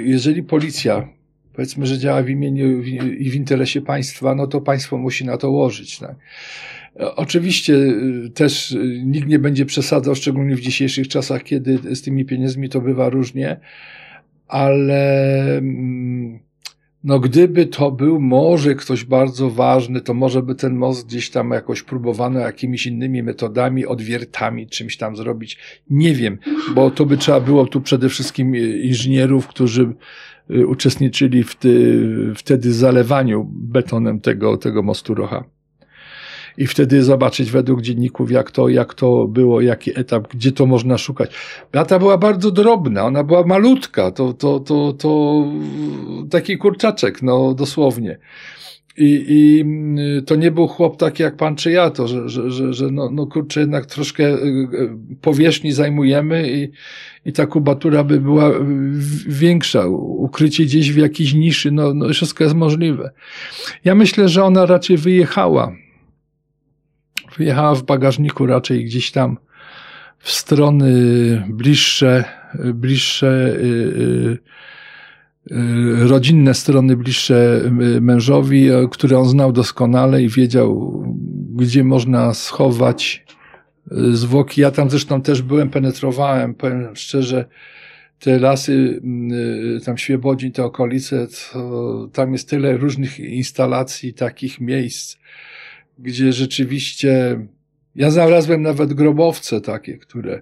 jeżeli 0.10 0.44
policja, 0.44 1.08
powiedzmy, 1.54 1.86
że 1.86 1.98
działa 1.98 2.24
w 2.24 2.30
imieniu 2.30 2.82
i 3.20 3.30
w 3.30 3.36
interesie 3.36 3.82
państwa, 3.82 4.36
no 4.36 4.48
to 4.48 4.62
państwo 4.62 4.98
musi 4.98 5.26
na 5.26 5.38
to 5.38 5.52
łożyć. 5.52 6.00
Tak? 6.00 6.16
Oczywiście 7.16 7.74
y, 7.74 8.30
też 8.34 8.72
y, 8.72 9.02
nikt 9.06 9.28
nie 9.28 9.40
będzie 9.40 9.66
przesadzał, 9.66 10.16
szczególnie 10.16 10.56
w 10.56 10.62
dzisiejszych 10.62 11.08
czasach, 11.08 11.44
kiedy 11.44 11.96
z 11.96 12.02
tymi 12.02 12.26
pieniędzmi 12.26 12.70
to 12.70 12.82
bywa 12.82 13.10
różnie, 13.10 13.60
ale 14.48 15.58
mm, 15.58 16.40
no 17.04 17.20
gdyby 17.20 17.66
to 17.66 17.92
był 17.92 18.20
może 18.20 18.76
ktoś 18.76 19.04
bardzo 19.04 19.50
ważny, 19.50 20.02
to 20.02 20.14
może 20.14 20.44
by 20.44 20.56
ten 20.56 20.76
most 20.76 21.08
gdzieś 21.08 21.30
tam 21.30 21.52
jakoś 21.52 21.84
próbowano 21.84 22.40
jakimiś 22.40 22.86
innymi 22.86 23.24
metodami, 23.24 23.86
odwiertami, 23.86 24.68
czymś 24.68 24.98
tam 24.98 25.16
zrobić. 25.16 25.58
Nie 25.90 26.14
wiem, 26.14 26.38
bo 26.76 26.92
to 26.92 27.06
by 27.06 27.18
trzeba 27.18 27.40
było 27.40 27.66
tu 27.66 27.82
przede 27.82 28.10
wszystkim 28.10 28.56
inżynierów, 28.84 29.48
którzy 29.48 29.94
y, 30.52 30.68
uczestniczyli 30.68 31.44
w 31.44 31.56
ty, 31.56 32.08
wtedy 32.36 32.74
zalewaniu 32.74 33.50
betonem 33.54 34.20
tego, 34.20 34.58
tego 34.58 34.84
mostu 34.84 35.16
Rocha 35.16 35.61
i 36.58 36.68
wtedy 36.68 37.04
zobaczyć 37.04 37.52
według 37.52 37.82
dzienników, 37.82 38.32
jak 38.32 38.52
to, 38.52 38.70
jak 38.70 38.94
to 38.94 39.28
było, 39.28 39.62
jaki 39.62 40.00
etap, 40.00 40.28
gdzie 40.34 40.52
to 40.52 40.66
można 40.66 40.98
szukać. 40.98 41.32
Beata 41.72 42.00
była 42.00 42.18
bardzo 42.18 42.52
drobna, 42.52 43.04
ona 43.06 43.24
była 43.24 43.44
malutka, 43.46 44.12
to, 44.12 44.34
to, 44.34 44.60
to, 44.60 44.94
to 44.94 45.44
taki 46.30 46.58
kurczaczek, 46.58 47.22
no 47.22 47.54
dosłownie. 47.54 48.18
I, 48.98 49.26
I 49.28 49.66
to 50.26 50.36
nie 50.36 50.52
był 50.52 50.68
chłop 50.68 50.98
taki 50.98 51.24
jak 51.24 51.36
pan 51.36 51.56
czy 51.56 51.72
ja, 51.72 51.90
to, 51.90 52.08
że, 52.08 52.30
że, 52.30 52.52
że, 52.52 52.74
że 52.74 52.92
no, 52.92 53.10
no 53.12 53.28
kurczę, 53.28 53.60
jednak 53.60 53.86
troszkę 53.86 54.24
y, 54.24 54.38
y, 54.38 54.90
powierzchni 55.22 55.72
zajmujemy 55.72 56.52
i, 56.52 56.72
i 57.30 57.34
ta 57.34 57.46
kubatura 57.46 58.04
by 58.04 58.20
była 58.20 58.52
większa, 59.28 59.88
ukrycie 59.88 60.64
gdzieś 60.64 60.92
w 60.92 60.98
jakiejś 60.98 61.34
niszy, 61.34 61.72
no, 61.72 61.94
no 61.94 62.10
wszystko 62.10 62.44
jest 62.44 62.56
możliwe. 62.56 63.12
Ja 63.86 63.96
myślę, 63.96 64.30
że 64.30 64.44
ona 64.44 64.66
raczej 64.66 64.98
wyjechała 64.98 65.76
Wyjechała 67.42 67.76
w 67.76 67.84
bagażniku 67.84 68.46
raczej 68.46 68.86
gdzieś 68.86 69.12
tam 69.12 69.38
w 70.20 70.32
strony 70.32 70.94
bliższe, 71.50 72.24
bliższe 72.74 73.58
yy, 73.62 74.38
yy, 75.50 76.08
rodzinne 76.08 76.54
strony 76.54 76.98
bliższe 76.98 77.62
mężowi, 78.02 78.70
które 78.92 79.20
on 79.20 79.30
znał 79.30 79.52
doskonale 79.52 80.24
i 80.24 80.30
wiedział, 80.30 81.04
gdzie 81.56 81.84
można 81.84 82.34
schować 82.34 83.26
zwłoki. 84.12 84.62
Ja 84.62 84.72
tam 84.72 84.90
zresztą 84.90 85.22
też 85.22 85.42
byłem, 85.42 85.70
penetrowałem, 85.70 86.54
powiem 86.54 86.96
szczerze, 86.96 87.46
te 88.20 88.40
lasy, 88.40 89.02
tam 89.86 89.98
Świebodzin, 89.98 90.52
te 90.52 90.64
okolice, 90.64 91.28
to 91.54 92.10
tam 92.14 92.34
jest 92.34 92.50
tyle 92.50 92.78
różnych 92.78 93.20
instalacji, 93.20 94.14
takich 94.14 94.60
miejsc, 94.60 95.18
gdzie 96.02 96.34
rzeczywiście 96.34 97.40
ja 97.96 98.12
znalazłem 98.12 98.62
nawet 98.62 98.94
grobowce 98.94 99.62
takie, 99.62 99.98
które 99.98 100.42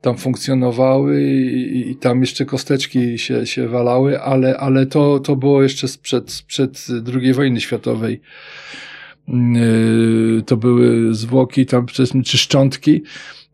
tam 0.00 0.16
funkcjonowały 0.16 1.32
i, 1.32 1.90
i, 1.90 1.96
tam 1.96 2.20
jeszcze 2.20 2.44
kosteczki 2.44 3.18
się, 3.18 3.46
się 3.46 3.68
walały, 3.68 4.20
ale, 4.20 4.56
ale 4.56 4.86
to, 4.86 5.18
to 5.18 5.36
było 5.36 5.62
jeszcze 5.62 5.88
sprzed, 5.88 6.32
sprzed 6.32 6.86
II 7.14 7.32
wojny 7.32 7.60
światowej. 7.60 8.20
Yy, 9.28 10.42
to 10.46 10.56
były 10.56 11.14
zwłoki 11.14 11.66
tam, 11.66 11.86
czy 12.24 12.38
szczątki. 12.38 13.02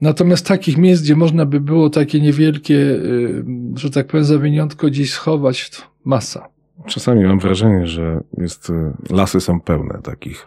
Natomiast 0.00 0.46
takich 0.46 0.76
miejsc, 0.76 1.02
gdzie 1.02 1.16
można 1.16 1.46
by 1.46 1.60
było 1.60 1.90
takie 1.90 2.20
niewielkie, 2.20 2.74
yy, 2.74 3.44
że 3.76 3.90
tak 3.90 4.06
powiem, 4.06 4.24
zawiniątko 4.24 4.86
gdzieś 4.86 5.12
schować, 5.12 5.70
masa. 6.04 6.48
Czasami 6.86 7.24
mam 7.24 7.38
wrażenie, 7.38 7.86
że 7.86 8.20
jest, 8.38 8.70
y, 8.70 8.92
lasy 9.10 9.40
są 9.40 9.60
pełne 9.60 9.98
takich. 10.02 10.46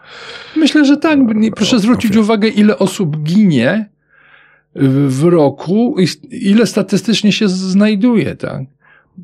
Myślę, 0.56 0.84
że 0.84 0.96
tak. 0.96 1.18
Proszę 1.56 1.78
zwrócić 1.78 2.16
uwagę, 2.16 2.48
ile 2.48 2.78
osób 2.78 3.16
ginie 3.16 3.88
w 5.08 5.24
roku 5.24 5.96
i 5.98 6.06
ile 6.30 6.66
statystycznie 6.66 7.32
się 7.32 7.48
znajduje, 7.48 8.36
tak? 8.36 8.62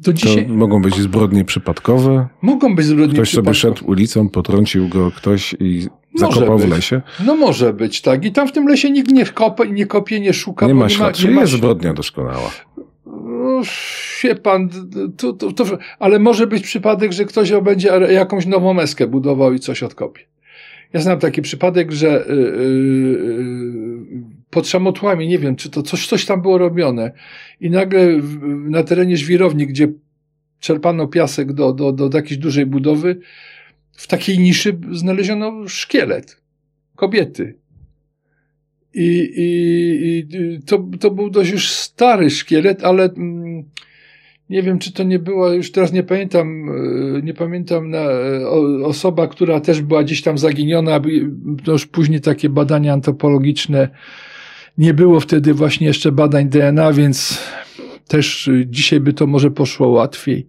To, 0.05 0.13
dzisiaj... 0.13 0.47
to 0.47 0.53
mogą 0.53 0.83
być 0.83 0.95
zbrodnie 0.95 1.45
przypadkowe. 1.45 2.29
Mogą 2.43 2.75
być 2.75 2.87
zbrodnie 2.87 3.15
ktoś 3.15 3.29
przypadkowe. 3.29 3.51
Ktoś 3.51 3.61
sobie 3.63 3.75
szedł 3.75 3.91
ulicą, 3.91 4.29
potrącił 4.29 4.89
go 4.89 5.11
ktoś 5.11 5.57
i 5.61 5.87
zakopał 6.15 6.59
w 6.59 6.69
lesie. 6.69 7.03
No 7.27 7.37
może 7.37 7.73
być, 7.73 8.01
tak. 8.01 8.25
I 8.25 8.33
tam 8.33 8.49
w 8.49 8.53
tym 8.53 8.69
lesie 8.69 8.91
nikt 8.91 9.11
nie 9.11 9.27
kopie, 9.27 9.71
nie, 9.71 9.87
kopie, 9.87 10.21
nie 10.21 10.33
szuka. 10.33 10.67
Nie 10.67 10.75
ma 10.75 10.89
śladu. 10.89 11.23
Nie, 11.25 11.31
ma... 11.31 11.41
jest 11.41 11.53
zbrodnia 11.53 11.95
doskonała. 11.95 12.51
No, 13.41 13.63
wie 14.23 14.35
pan, 14.35 14.71
to, 15.17 15.33
to, 15.33 15.53
to, 15.53 15.79
ale 15.99 16.19
może 16.19 16.47
być 16.47 16.63
przypadek, 16.63 17.13
że 17.13 17.25
ktoś 17.25 17.53
będzie 17.53 17.89
jakąś 18.11 18.47
nową 18.47 18.75
meskę 18.75 19.07
budował 19.07 19.53
i 19.53 19.59
coś 19.59 19.83
odkopie. 19.83 20.23
Ja 20.93 21.01
znam 21.01 21.19
taki 21.19 21.43
przypadek, 21.43 21.93
że 21.93 22.25
yy, 22.29 22.37
yy, 22.37 24.23
pod 24.51 24.69
szamotłami, 24.69 25.29
nie 25.29 25.39
wiem, 25.39 25.57
czy 25.57 25.71
to 25.71 25.83
coś, 25.83 26.07
coś 26.07 26.27
tam 26.27 26.43
było 26.43 26.59
robione 26.59 27.13
i 27.61 27.71
nagle 27.71 28.21
na 28.47 28.83
terenie 28.83 29.17
żwirowni, 29.17 29.67
gdzie 29.67 29.89
czerpano 30.61 31.09
piasek 31.09 31.53
do, 31.53 31.73
do, 31.73 31.93
do 31.93 32.11
jakiejś 32.15 32.39
dużej 32.39 32.67
budowy, 32.67 33.21
w 33.93 34.07
takiej 34.07 34.39
niszy 34.39 34.79
znaleziono 34.93 35.69
szkielet 35.69 36.43
kobiety. 36.97 37.60
I, 38.95 39.33
i, 39.37 40.37
i 40.37 40.63
to, 40.63 40.85
to 41.01 41.11
był 41.11 41.31
dość 41.31 41.51
już 41.51 41.71
stary 41.71 42.31
szkielet, 42.31 42.85
ale 42.85 43.05
mm, 43.05 43.65
nie 44.51 44.63
wiem, 44.63 44.79
czy 44.79 44.93
to 44.93 45.03
nie 45.03 45.19
było, 45.19 45.53
już 45.53 45.73
teraz 45.73 45.93
nie 45.93 46.03
pamiętam, 46.03 46.69
e, 47.17 47.23
nie 47.23 47.35
pamiętam, 47.35 47.91
na, 47.91 47.99
e, 47.99 48.49
osoba, 48.85 49.27
która 49.27 49.61
też 49.61 49.83
była 49.83 50.03
gdzieś 50.05 50.23
tam 50.23 50.39
zaginiona, 50.39 51.01
to 51.65 51.73
już 51.73 51.87
później 51.87 52.21
takie 52.21 52.49
badania 52.49 52.93
antropologiczne, 52.93 53.89
nie 54.79 54.95
było 54.95 55.21
wtedy 55.21 55.55
właśnie 55.55 55.87
jeszcze 55.87 56.13
badań 56.13 56.49
DNA, 56.49 56.93
więc 56.93 57.39
też 58.09 58.51
dzisiaj 58.67 59.01
by 59.01 59.13
to 59.13 59.27
może 59.27 59.51
poszło 59.51 59.89
łatwiej. 59.89 60.47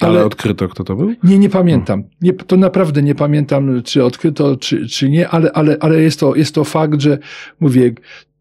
Ale, 0.00 0.10
ale 0.10 0.24
odkryto, 0.24 0.68
kto 0.68 0.84
to 0.84 0.96
był? 0.96 1.14
Nie, 1.24 1.38
nie 1.38 1.48
pamiętam. 1.48 2.04
Nie, 2.20 2.32
to 2.32 2.56
naprawdę 2.56 3.02
nie 3.02 3.14
pamiętam, 3.14 3.82
czy 3.82 4.04
odkryto, 4.04 4.56
czy, 4.56 4.88
czy 4.88 5.10
nie, 5.10 5.28
ale, 5.28 5.52
ale, 5.52 5.76
ale 5.80 6.02
jest, 6.02 6.20
to, 6.20 6.34
jest 6.34 6.54
to 6.54 6.64
fakt, 6.64 7.00
że 7.00 7.18
mówię, 7.60 7.92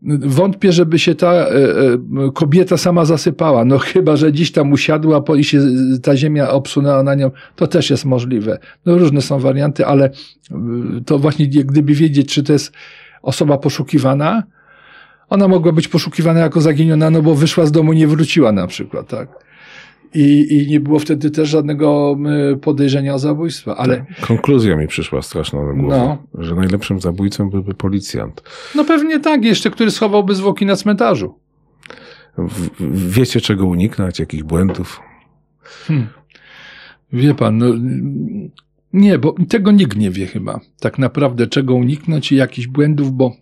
Wątpię, 0.02 0.72
żeby 0.72 1.00
się 1.00 1.16
ta 1.16 1.34
e, 1.34 1.50
e, 1.50 2.32
kobieta 2.34 2.78
sama 2.78 3.06
zasypała. 3.06 3.66
No 3.66 3.78
chyba, 3.78 4.16
że 4.16 4.34
dziś 4.34 4.52
tam 4.52 4.72
usiadła 4.72 5.24
i 5.38 5.44
się 5.44 5.62
ta 6.04 6.18
ziemia 6.18 6.50
obsunęła 6.50 7.04
na 7.04 7.16
nią, 7.16 7.32
to 7.56 7.68
też 7.68 7.90
jest 7.90 8.06
możliwe. 8.06 8.60
No 8.86 8.98
różne 8.98 9.22
są 9.22 9.40
warianty, 9.40 9.86
ale 9.86 10.06
e, 10.06 10.12
to 11.06 11.20
właśnie 11.20 11.48
gdyby 11.48 11.94
wiedzieć, 11.94 12.34
czy 12.34 12.44
to 12.44 12.54
jest 12.54 12.72
osoba 13.22 13.58
poszukiwana, 13.58 14.44
ona 15.30 15.48
mogła 15.48 15.72
być 15.72 15.88
poszukiwana 15.88 16.40
jako 16.40 16.62
zaginiona, 16.62 17.10
no 17.10 17.22
bo 17.22 17.36
wyszła 17.36 17.66
z 17.66 17.72
domu, 17.72 17.94
nie 17.94 18.08
wróciła 18.08 18.52
na 18.52 18.68
przykład, 18.68 19.08
tak. 19.08 19.47
I, 20.14 20.48
I 20.50 20.68
nie 20.68 20.80
było 20.80 21.00
wtedy 21.00 21.32
też 21.32 21.50
żadnego 21.50 22.18
podejrzenia 22.62 23.14
o 23.14 23.20
zabójstwo, 23.20 23.78
ale... 23.78 24.06
Konkluzja 24.22 24.78
mi 24.78 24.88
przyszła 24.88 25.22
straszna 25.22 25.60
do 25.60 25.74
głowy, 25.74 25.98
no. 25.98 26.18
że 26.34 26.56
najlepszym 26.56 27.00
zabójcą 27.00 27.50
byłby 27.50 27.74
policjant. 27.74 28.44
No 28.76 28.86
pewnie 28.86 29.20
tak, 29.20 29.44
jeszcze 29.44 29.72
który 29.72 29.92
schowałby 29.92 30.36
zwłoki 30.36 30.66
na 30.66 30.76
cmentarzu. 30.76 31.36
W, 32.38 33.14
wiecie 33.14 33.42
czego 33.42 33.66
uniknąć, 33.66 34.20
jakich 34.20 34.44
błędów? 34.44 35.02
Hmm. 35.62 36.08
Wie 37.14 37.34
pan, 37.34 37.58
no, 37.58 37.66
nie, 38.94 39.18
bo 39.18 39.36
tego 39.50 39.72
nikt 39.72 39.98
nie 39.98 40.12
wie 40.12 40.28
chyba. 40.28 40.60
Tak 40.80 41.00
naprawdę 41.00 41.48
czego 41.48 41.76
uniknąć 41.76 42.32
i 42.32 42.36
jakichś 42.36 42.68
błędów, 42.68 43.12
bo 43.12 43.36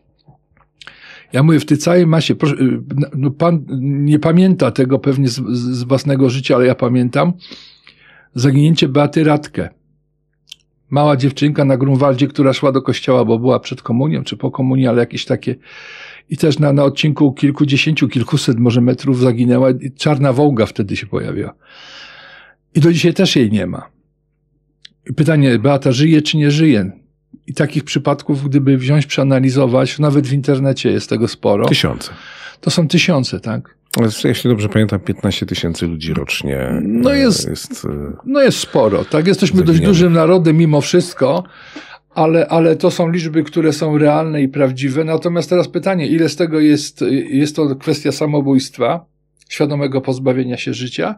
ja 1.33 1.43
mówię, 1.43 1.59
w 1.59 1.65
tej 1.65 1.77
całej 1.77 2.07
masie, 2.07 2.35
proszę, 2.35 2.55
y, 2.55 2.79
no 3.15 3.31
pan 3.31 3.65
nie 3.81 4.19
pamięta 4.19 4.71
tego 4.71 4.99
pewnie 4.99 5.27
z, 5.27 5.41
z 5.51 5.83
własnego 5.83 6.29
życia, 6.29 6.55
ale 6.55 6.65
ja 6.65 6.75
pamiętam 6.75 7.33
zaginięcie 8.35 8.87
Beaty 8.87 9.23
Radkę. 9.23 9.69
Mała 10.89 11.17
dziewczynka 11.17 11.65
na 11.65 11.77
Grunwaldzie, 11.77 12.27
która 12.27 12.53
szła 12.53 12.71
do 12.71 12.81
kościoła, 12.81 13.25
bo 13.25 13.39
była 13.39 13.59
przed 13.59 13.81
komunią, 13.81 14.23
czy 14.23 14.37
po 14.37 14.51
komunii, 14.51 14.87
ale 14.87 14.99
jakieś 14.99 15.25
takie 15.25 15.55
i 16.29 16.37
też 16.37 16.59
na, 16.59 16.73
na 16.73 16.83
odcinku 16.83 17.33
kilkudziesięciu, 17.33 18.07
kilkuset 18.07 18.59
może 18.59 18.81
metrów 18.81 19.19
zaginęła 19.19 19.69
i 19.69 19.91
czarna 19.91 20.33
wołga 20.33 20.65
wtedy 20.65 20.95
się 20.95 21.07
pojawiła. 21.07 21.53
I 22.75 22.79
do 22.79 22.93
dzisiaj 22.93 23.13
też 23.13 23.35
jej 23.35 23.51
nie 23.51 23.67
ma. 23.67 23.89
I 25.09 25.13
pytanie, 25.13 25.59
Beata 25.59 25.91
żyje 25.91 26.21
czy 26.21 26.37
nie 26.37 26.51
żyje? 26.51 26.91
I 27.47 27.53
takich 27.53 27.83
przypadków, 27.83 28.49
gdyby 28.49 28.77
wziąć, 28.77 29.05
przeanalizować, 29.05 29.99
nawet 29.99 30.27
w 30.27 30.33
internecie 30.33 30.91
jest 30.91 31.09
tego 31.09 31.27
sporo. 31.27 31.65
Tysiące. 31.65 32.11
To 32.61 32.71
są 32.71 32.87
tysiące, 32.87 33.39
tak? 33.39 33.75
Jeśli 34.23 34.49
dobrze 34.49 34.69
pamiętam, 34.69 34.99
15 34.99 35.45
tysięcy 35.45 35.87
ludzi 35.87 36.13
rocznie. 36.13 36.81
No 36.81 37.15
e, 37.15 37.19
jest, 37.19 37.49
jest, 37.49 37.85
e, 37.85 38.13
no 38.25 38.41
jest 38.41 38.57
sporo, 38.57 39.05
tak? 39.05 39.27
Jesteśmy 39.27 39.63
dość 39.63 39.79
dużym 39.79 40.13
narodem 40.13 40.57
mimo 40.57 40.81
wszystko, 40.81 41.43
ale, 42.15 42.47
ale 42.47 42.75
to 42.75 42.91
są 42.91 43.09
liczby, 43.09 43.43
które 43.43 43.73
są 43.73 43.97
realne 43.97 44.41
i 44.41 44.47
prawdziwe. 44.47 45.03
Natomiast 45.03 45.49
teraz 45.49 45.67
pytanie, 45.67 46.07
ile 46.07 46.29
z 46.29 46.35
tego 46.35 46.59
jest, 46.59 47.03
jest 47.29 47.55
to 47.55 47.75
kwestia 47.75 48.11
samobójstwa, 48.11 49.05
świadomego 49.49 50.01
pozbawienia 50.01 50.57
się 50.57 50.73
życia, 50.73 51.15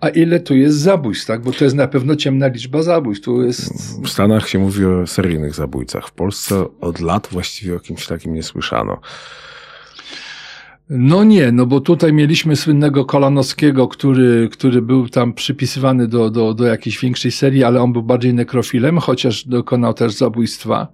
a 0.00 0.08
ile 0.08 0.40
tu 0.40 0.56
jest 0.56 0.78
zabójstw, 0.78 1.26
tak? 1.26 1.42
Bo 1.42 1.52
to 1.52 1.64
jest 1.64 1.76
na 1.76 1.88
pewno 1.88 2.16
ciemna 2.16 2.46
liczba 2.46 2.82
zabójstw. 2.82 3.24
Tu 3.24 3.42
jest... 3.42 3.72
W 4.02 4.08
Stanach 4.08 4.48
się 4.48 4.58
mówi 4.58 4.84
o 4.84 5.06
seryjnych 5.06 5.54
zabójcach. 5.54 6.08
W 6.08 6.12
Polsce 6.12 6.64
od 6.80 7.00
lat 7.00 7.28
właściwie 7.32 7.76
o 7.76 7.80
kimś 7.80 8.06
takim 8.06 8.34
nie 8.34 8.42
słyszano. 8.42 9.00
No 10.90 11.24
nie, 11.24 11.52
no 11.52 11.66
bo 11.66 11.80
tutaj 11.80 12.12
mieliśmy 12.12 12.56
słynnego 12.56 13.04
Kolanowskiego, 13.04 13.88
który, 13.88 14.48
który 14.52 14.82
był 14.82 15.08
tam 15.08 15.32
przypisywany 15.32 16.08
do, 16.08 16.30
do, 16.30 16.54
do 16.54 16.64
jakiejś 16.64 17.00
większej 17.00 17.30
serii, 17.30 17.64
ale 17.64 17.82
on 17.82 17.92
był 17.92 18.02
bardziej 18.02 18.34
nekrofilem, 18.34 18.98
chociaż 18.98 19.44
dokonał 19.44 19.94
też 19.94 20.12
zabójstwa. 20.12 20.88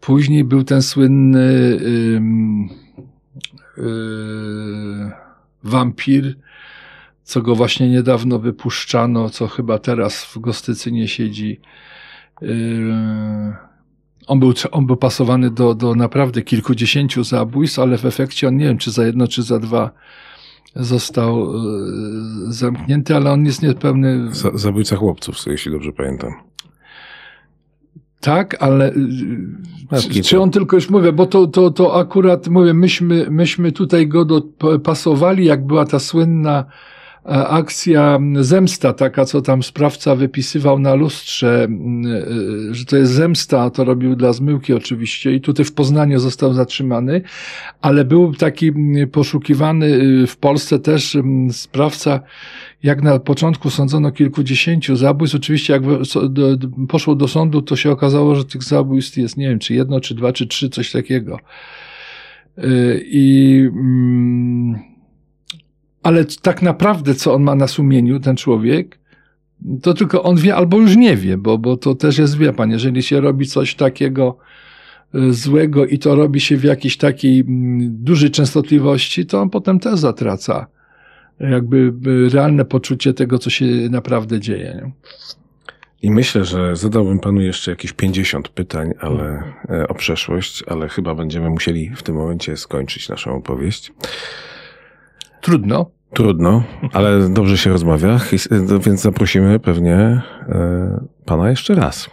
Później 0.00 0.44
był 0.44 0.64
ten 0.64 0.82
słynny 0.82 1.78
yy, 1.80 2.20
yy, 3.84 5.10
wampir, 5.64 6.36
co 7.26 7.42
go 7.42 7.54
właśnie 7.54 7.88
niedawno 7.88 8.38
wypuszczano, 8.38 9.30
co 9.30 9.46
chyba 9.46 9.78
teraz 9.78 10.24
w 10.24 10.38
Gostycy 10.38 10.92
nie 10.92 11.08
siedzi. 11.08 11.60
Yy, 12.42 12.48
on 14.26 14.40
był, 14.40 14.52
on 14.70 14.86
był 14.86 14.96
pasowany 14.96 15.50
do, 15.50 15.74
do 15.74 15.94
naprawdę 15.94 16.42
kilkudziesięciu 16.42 17.24
zabójstw, 17.24 17.78
ale 17.78 17.98
w 17.98 18.04
efekcie 18.04 18.48
on 18.48 18.56
nie 18.56 18.64
wiem, 18.64 18.78
czy 18.78 18.90
za 18.90 19.06
jedno, 19.06 19.28
czy 19.28 19.42
za 19.42 19.58
dwa 19.58 19.90
został 20.76 21.54
yy, 21.54 22.52
zamknięty, 22.52 23.16
ale 23.16 23.32
on 23.32 23.46
jest 23.46 23.62
niepełny. 23.62 24.28
Zabójca 24.54 24.96
chłopców, 24.96 25.36
jeśli 25.46 25.72
dobrze 25.72 25.92
pamiętam. 25.92 26.32
Tak, 28.20 28.62
ale 28.62 28.92
czy, 30.12 30.22
czy 30.22 30.40
on 30.40 30.50
tylko 30.50 30.76
już 30.76 30.90
mówię, 30.90 31.12
bo 31.12 31.26
to, 31.26 31.46
to, 31.46 31.70
to 31.70 32.00
akurat 32.00 32.48
mówię, 32.48 32.74
myśmy, 32.74 33.26
myśmy 33.30 33.72
tutaj 33.72 34.08
go 34.08 34.24
do, 34.24 34.42
pasowali, 34.84 35.44
jak 35.44 35.66
była 35.66 35.86
ta 35.86 35.98
słynna 35.98 36.64
akcja 37.28 38.18
zemsta, 38.40 38.92
taka 38.92 39.24
co 39.24 39.42
tam 39.42 39.62
sprawca 39.62 40.14
wypisywał 40.14 40.78
na 40.78 40.94
lustrze, 40.94 41.68
e, 42.70 42.74
że 42.74 42.84
to 42.84 42.96
jest 42.96 43.12
zemsta, 43.12 43.70
to 43.70 43.84
robił 43.84 44.16
dla 44.16 44.32
zmyłki 44.32 44.72
oczywiście 44.72 45.32
i 45.32 45.40
tutaj 45.40 45.64
w 45.64 45.72
Poznaniu 45.72 46.18
został 46.18 46.52
zatrzymany, 46.52 47.22
ale 47.80 48.04
był 48.04 48.34
taki 48.34 48.72
poszukiwany 49.12 49.86
y, 49.86 50.26
w 50.26 50.36
Polsce 50.36 50.78
też 50.78 51.16
sprawca, 51.50 52.20
jak 52.82 53.02
na 53.02 53.18
początku 53.18 53.70
sądzono 53.70 54.12
kilkudziesięciu 54.12 54.96
zabójstw, 54.96 55.36
oczywiście 55.36 55.72
jak 55.72 55.82
poszło 56.88 57.14
do 57.14 57.28
sądu, 57.28 57.62
to 57.62 57.76
się 57.76 57.90
okazało, 57.90 58.34
że 58.34 58.44
tych 58.44 58.62
zabójstw 58.62 59.16
jest, 59.16 59.36
nie 59.36 59.48
wiem, 59.48 59.58
czy 59.58 59.74
jedno, 59.74 60.00
czy 60.00 60.14
dwa, 60.14 60.32
czy 60.32 60.46
trzy, 60.46 60.68
coś 60.68 60.92
takiego. 60.92 61.38
Y, 62.58 63.04
I 63.06 63.68
ale 66.06 66.24
tak 66.42 66.62
naprawdę, 66.62 67.14
co 67.14 67.34
on 67.34 67.42
ma 67.42 67.54
na 67.54 67.68
sumieniu, 67.68 68.20
ten 68.20 68.36
człowiek, 68.36 68.98
to 69.82 69.94
tylko 69.94 70.22
on 70.22 70.36
wie 70.36 70.56
albo 70.56 70.78
już 70.78 70.96
nie 70.96 71.16
wie, 71.16 71.36
bo, 71.36 71.58
bo 71.58 71.76
to 71.76 71.94
też 71.94 72.18
jest, 72.18 72.38
wie 72.38 72.52
pan, 72.52 72.70
jeżeli 72.70 73.02
się 73.02 73.20
robi 73.20 73.46
coś 73.46 73.74
takiego 73.74 74.38
y, 75.14 75.32
złego 75.32 75.86
i 75.86 75.98
to 75.98 76.14
robi 76.14 76.40
się 76.40 76.56
w 76.56 76.64
jakiejś 76.64 76.96
takiej 76.96 77.40
mm, 77.40 78.04
dużej 78.04 78.30
częstotliwości, 78.30 79.26
to 79.26 79.40
on 79.40 79.50
potem 79.50 79.78
też 79.78 79.98
zatraca 79.98 80.66
jakby 81.40 81.92
y, 82.06 82.28
realne 82.28 82.64
poczucie 82.64 83.14
tego, 83.14 83.38
co 83.38 83.50
się 83.50 83.66
naprawdę 83.90 84.40
dzieje. 84.40 84.80
Nie? 84.84 84.92
I 86.02 86.10
myślę, 86.10 86.44
że 86.44 86.76
zadałbym 86.76 87.18
panu 87.18 87.40
jeszcze 87.40 87.70
jakieś 87.70 87.92
50 87.92 88.48
pytań 88.48 88.92
ale, 89.00 89.42
e, 89.70 89.88
o 89.88 89.94
przeszłość, 89.94 90.64
ale 90.66 90.88
chyba 90.88 91.14
będziemy 91.14 91.50
musieli 91.50 91.90
w 91.96 92.02
tym 92.02 92.14
momencie 92.14 92.56
skończyć 92.56 93.08
naszą 93.08 93.36
opowieść. 93.36 93.92
Trudno. 95.46 95.90
Trudno, 96.14 96.62
ale 96.92 97.28
dobrze 97.28 97.58
się 97.58 97.70
rozmawia, 97.70 98.20
więc 98.80 99.00
zaprosimy 99.00 99.58
pewnie 99.60 99.94
e, 99.94 101.04
pana 101.24 101.50
jeszcze 101.50 101.74
raz. 101.74 102.10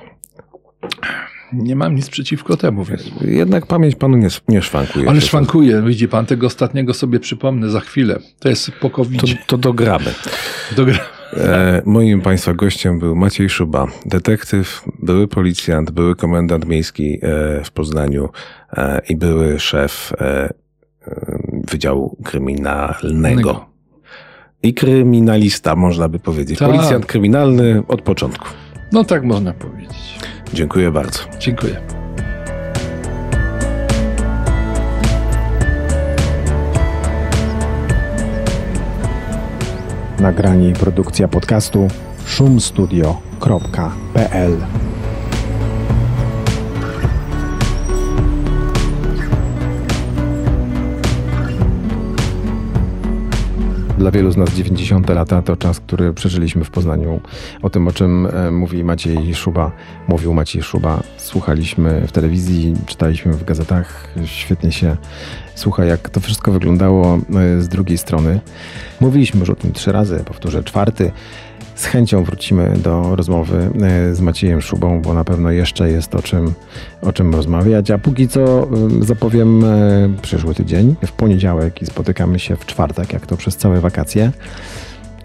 Nie 1.53 1.75
mam 1.75 1.95
nic 1.95 2.09
przeciwko 2.09 2.57
temu. 2.57 2.83
Więc... 2.83 3.11
Jednak 3.21 3.65
pamięć 3.65 3.95
panu 3.95 4.17
nie, 4.17 4.27
nie 4.47 4.61
szwankuje. 4.61 5.09
Ale 5.09 5.21
szwankuje, 5.21 5.81
widzi 5.81 6.07
pan, 6.07 6.25
tego 6.25 6.47
ostatniego 6.47 6.93
sobie 6.93 7.19
przypomnę 7.19 7.69
za 7.69 7.79
chwilę. 7.79 8.19
To 8.39 8.49
jest 8.49 8.71
po 8.71 8.89
covid 8.89 9.21
To, 9.21 9.27
to 9.47 9.57
dogramy. 9.57 10.13
dogramy. 10.77 10.99
E, 11.33 11.81
moim 11.85 12.21
państwa 12.21 12.53
gościem 12.53 12.99
był 12.99 13.15
Maciej 13.15 13.49
Szuba, 13.49 13.87
detektyw, 14.05 14.83
były 14.99 15.27
policjant, 15.27 15.91
były 15.91 16.15
komendant 16.15 16.67
miejski 16.67 17.19
e, 17.21 17.63
w 17.63 17.71
Poznaniu 17.71 18.29
e, 18.73 19.01
i 19.09 19.15
były 19.15 19.59
szef 19.59 20.13
Wydziału 21.63 22.17
Kryminalnego 22.23 23.65
i 24.63 24.73
kryminalista, 24.73 25.75
można 25.75 26.09
by 26.09 26.19
powiedzieć. 26.19 26.59
Tak. 26.59 26.71
Policjant 26.71 27.05
kryminalny 27.05 27.83
od 27.87 28.01
początku. 28.01 28.45
No 28.91 29.03
tak 29.03 29.23
można 29.23 29.53
powiedzieć. 29.53 30.19
Dziękuję 30.53 30.91
bardzo. 30.91 31.19
Dziękuję. 31.39 31.81
Nagranie 40.19 40.69
i 40.69 40.73
produkcja 40.73 41.27
podcastu 41.27 41.87
szumstudio.pl 42.25 44.57
Dla 54.03 54.11
wielu 54.11 54.31
z 54.31 54.37
nas 54.37 54.53
90. 54.53 55.09
lata 55.09 55.41
to 55.41 55.55
czas, 55.55 55.79
który 55.79 56.13
przeżyliśmy 56.13 56.63
w 56.63 56.69
Poznaniu. 56.69 57.19
O 57.61 57.69
tym, 57.69 57.87
o 57.87 57.91
czym 57.91 58.25
e, 58.25 58.51
mówi 58.51 58.83
Maciej 58.83 59.35
Szuba, 59.35 59.71
mówił 60.07 60.33
Maciej 60.33 60.63
Szuba. 60.63 61.03
Słuchaliśmy 61.17 62.07
w 62.07 62.11
telewizji, 62.11 62.73
czytaliśmy 62.85 63.33
w 63.33 63.43
gazetach. 63.43 64.07
Świetnie 64.25 64.71
się 64.71 64.97
słucha, 65.55 65.85
jak 65.85 66.09
to 66.09 66.19
wszystko 66.19 66.51
wyglądało 66.51 67.15
e, 67.15 67.61
z 67.61 67.67
drugiej 67.67 67.97
strony. 67.97 68.39
Mówiliśmy 68.99 69.39
już 69.39 69.49
o 69.49 69.55
tym 69.55 69.71
trzy 69.71 69.91
razy, 69.91 70.23
powtórzę 70.25 70.63
czwarty. 70.63 71.11
Z 71.75 71.85
chęcią 71.85 72.23
wrócimy 72.23 72.73
do 72.83 73.15
rozmowy 73.15 73.69
e, 73.81 74.15
z 74.15 74.21
Maciejem 74.21 74.61
Szubą, 74.61 75.01
bo 75.01 75.13
na 75.13 75.23
pewno 75.23 75.51
jeszcze 75.51 75.91
jest 75.91 76.15
o 76.15 76.21
czym, 76.21 76.53
o 77.01 77.13
czym 77.13 77.35
rozmawiać. 77.35 77.91
A 77.91 77.97
póki 77.97 78.27
co 78.27 78.67
zapowiem 78.99 79.63
przyszły 80.21 80.55
tydzień, 80.55 80.95
w 81.05 81.11
poniedziałek 81.11 81.81
i 81.81 81.85
spotykamy 81.85 82.39
się 82.39 82.55
w 82.55 82.65
czwartek, 82.65 83.13
jak 83.13 83.25
to 83.25 83.37
przez 83.37 83.57
całe 83.57 83.79
wakacje. 83.79 84.31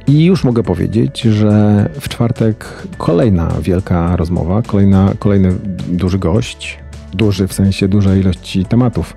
I 0.07 0.25
już 0.25 0.45
mogę 0.45 0.63
powiedzieć, 0.63 1.21
że 1.21 1.89
w 2.01 2.09
czwartek 2.09 2.65
kolejna 2.99 3.49
wielka 3.63 4.17
rozmowa, 4.17 4.63
kolejna, 4.63 5.13
kolejny 5.19 5.53
duży 5.89 6.19
gość, 6.19 6.79
duży 7.13 7.49
w 7.49 7.53
sensie 7.53 7.89
dużej 7.89 8.21
ilości 8.21 8.65
tematów, 8.65 9.17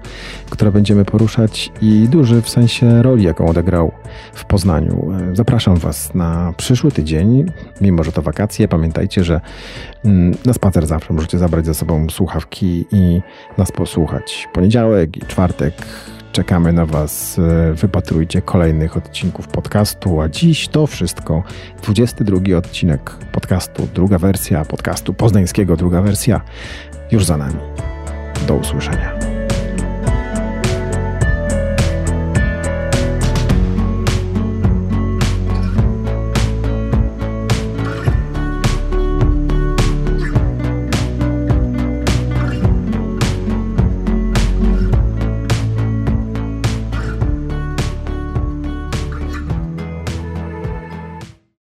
które 0.50 0.72
będziemy 0.72 1.06
poruszać 1.06 1.72
i 1.82 2.08
duży 2.10 2.42
w 2.42 2.50
sensie 2.50 3.04
roli, 3.04 3.24
jaką 3.24 3.48
odegrał 3.48 3.92
w 4.34 4.46
Poznaniu. 4.46 5.12
Zapraszam 5.34 5.76
Was 5.76 6.14
na 6.14 6.54
przyszły 6.58 6.92
tydzień, 6.92 7.46
mimo 7.82 8.04
że 8.04 8.12
to 8.12 8.22
wakacje. 8.22 8.68
Pamiętajcie, 8.68 9.24
że 9.24 9.42
mm, 10.06 10.36
na 10.46 10.54
spacer 10.54 10.88
zawsze 10.88 11.14
możecie 11.14 11.38
zabrać 11.38 11.66
ze 11.66 11.74
sobą 11.74 12.10
słuchawki 12.10 12.86
i 12.92 13.22
nas 13.58 13.72
posłuchać. 13.72 14.48
Poniedziałek 14.54 15.18
i 15.18 15.22
czwartek 15.22 15.74
Czekamy 16.32 16.74
na 16.74 16.86
Was. 16.86 17.40
Wypatrujcie 17.74 18.42
kolejnych 18.42 18.98
odcinków 18.98 19.48
podcastu, 19.48 20.22
a 20.22 20.30
dziś 20.30 20.68
to 20.68 20.88
wszystko. 20.88 21.44
22 21.84 22.58
odcinek 22.58 23.12
podcastu, 23.32 23.88
druga 23.94 24.18
wersja 24.18 24.66
podcastu 24.66 25.14
poznańskiego, 25.14 25.78
druga 25.78 26.02
wersja 26.02 26.42
już 27.12 27.26
za 27.26 27.38
nami. 27.38 27.60
Do 28.48 28.56
usłyszenia. 28.56 29.31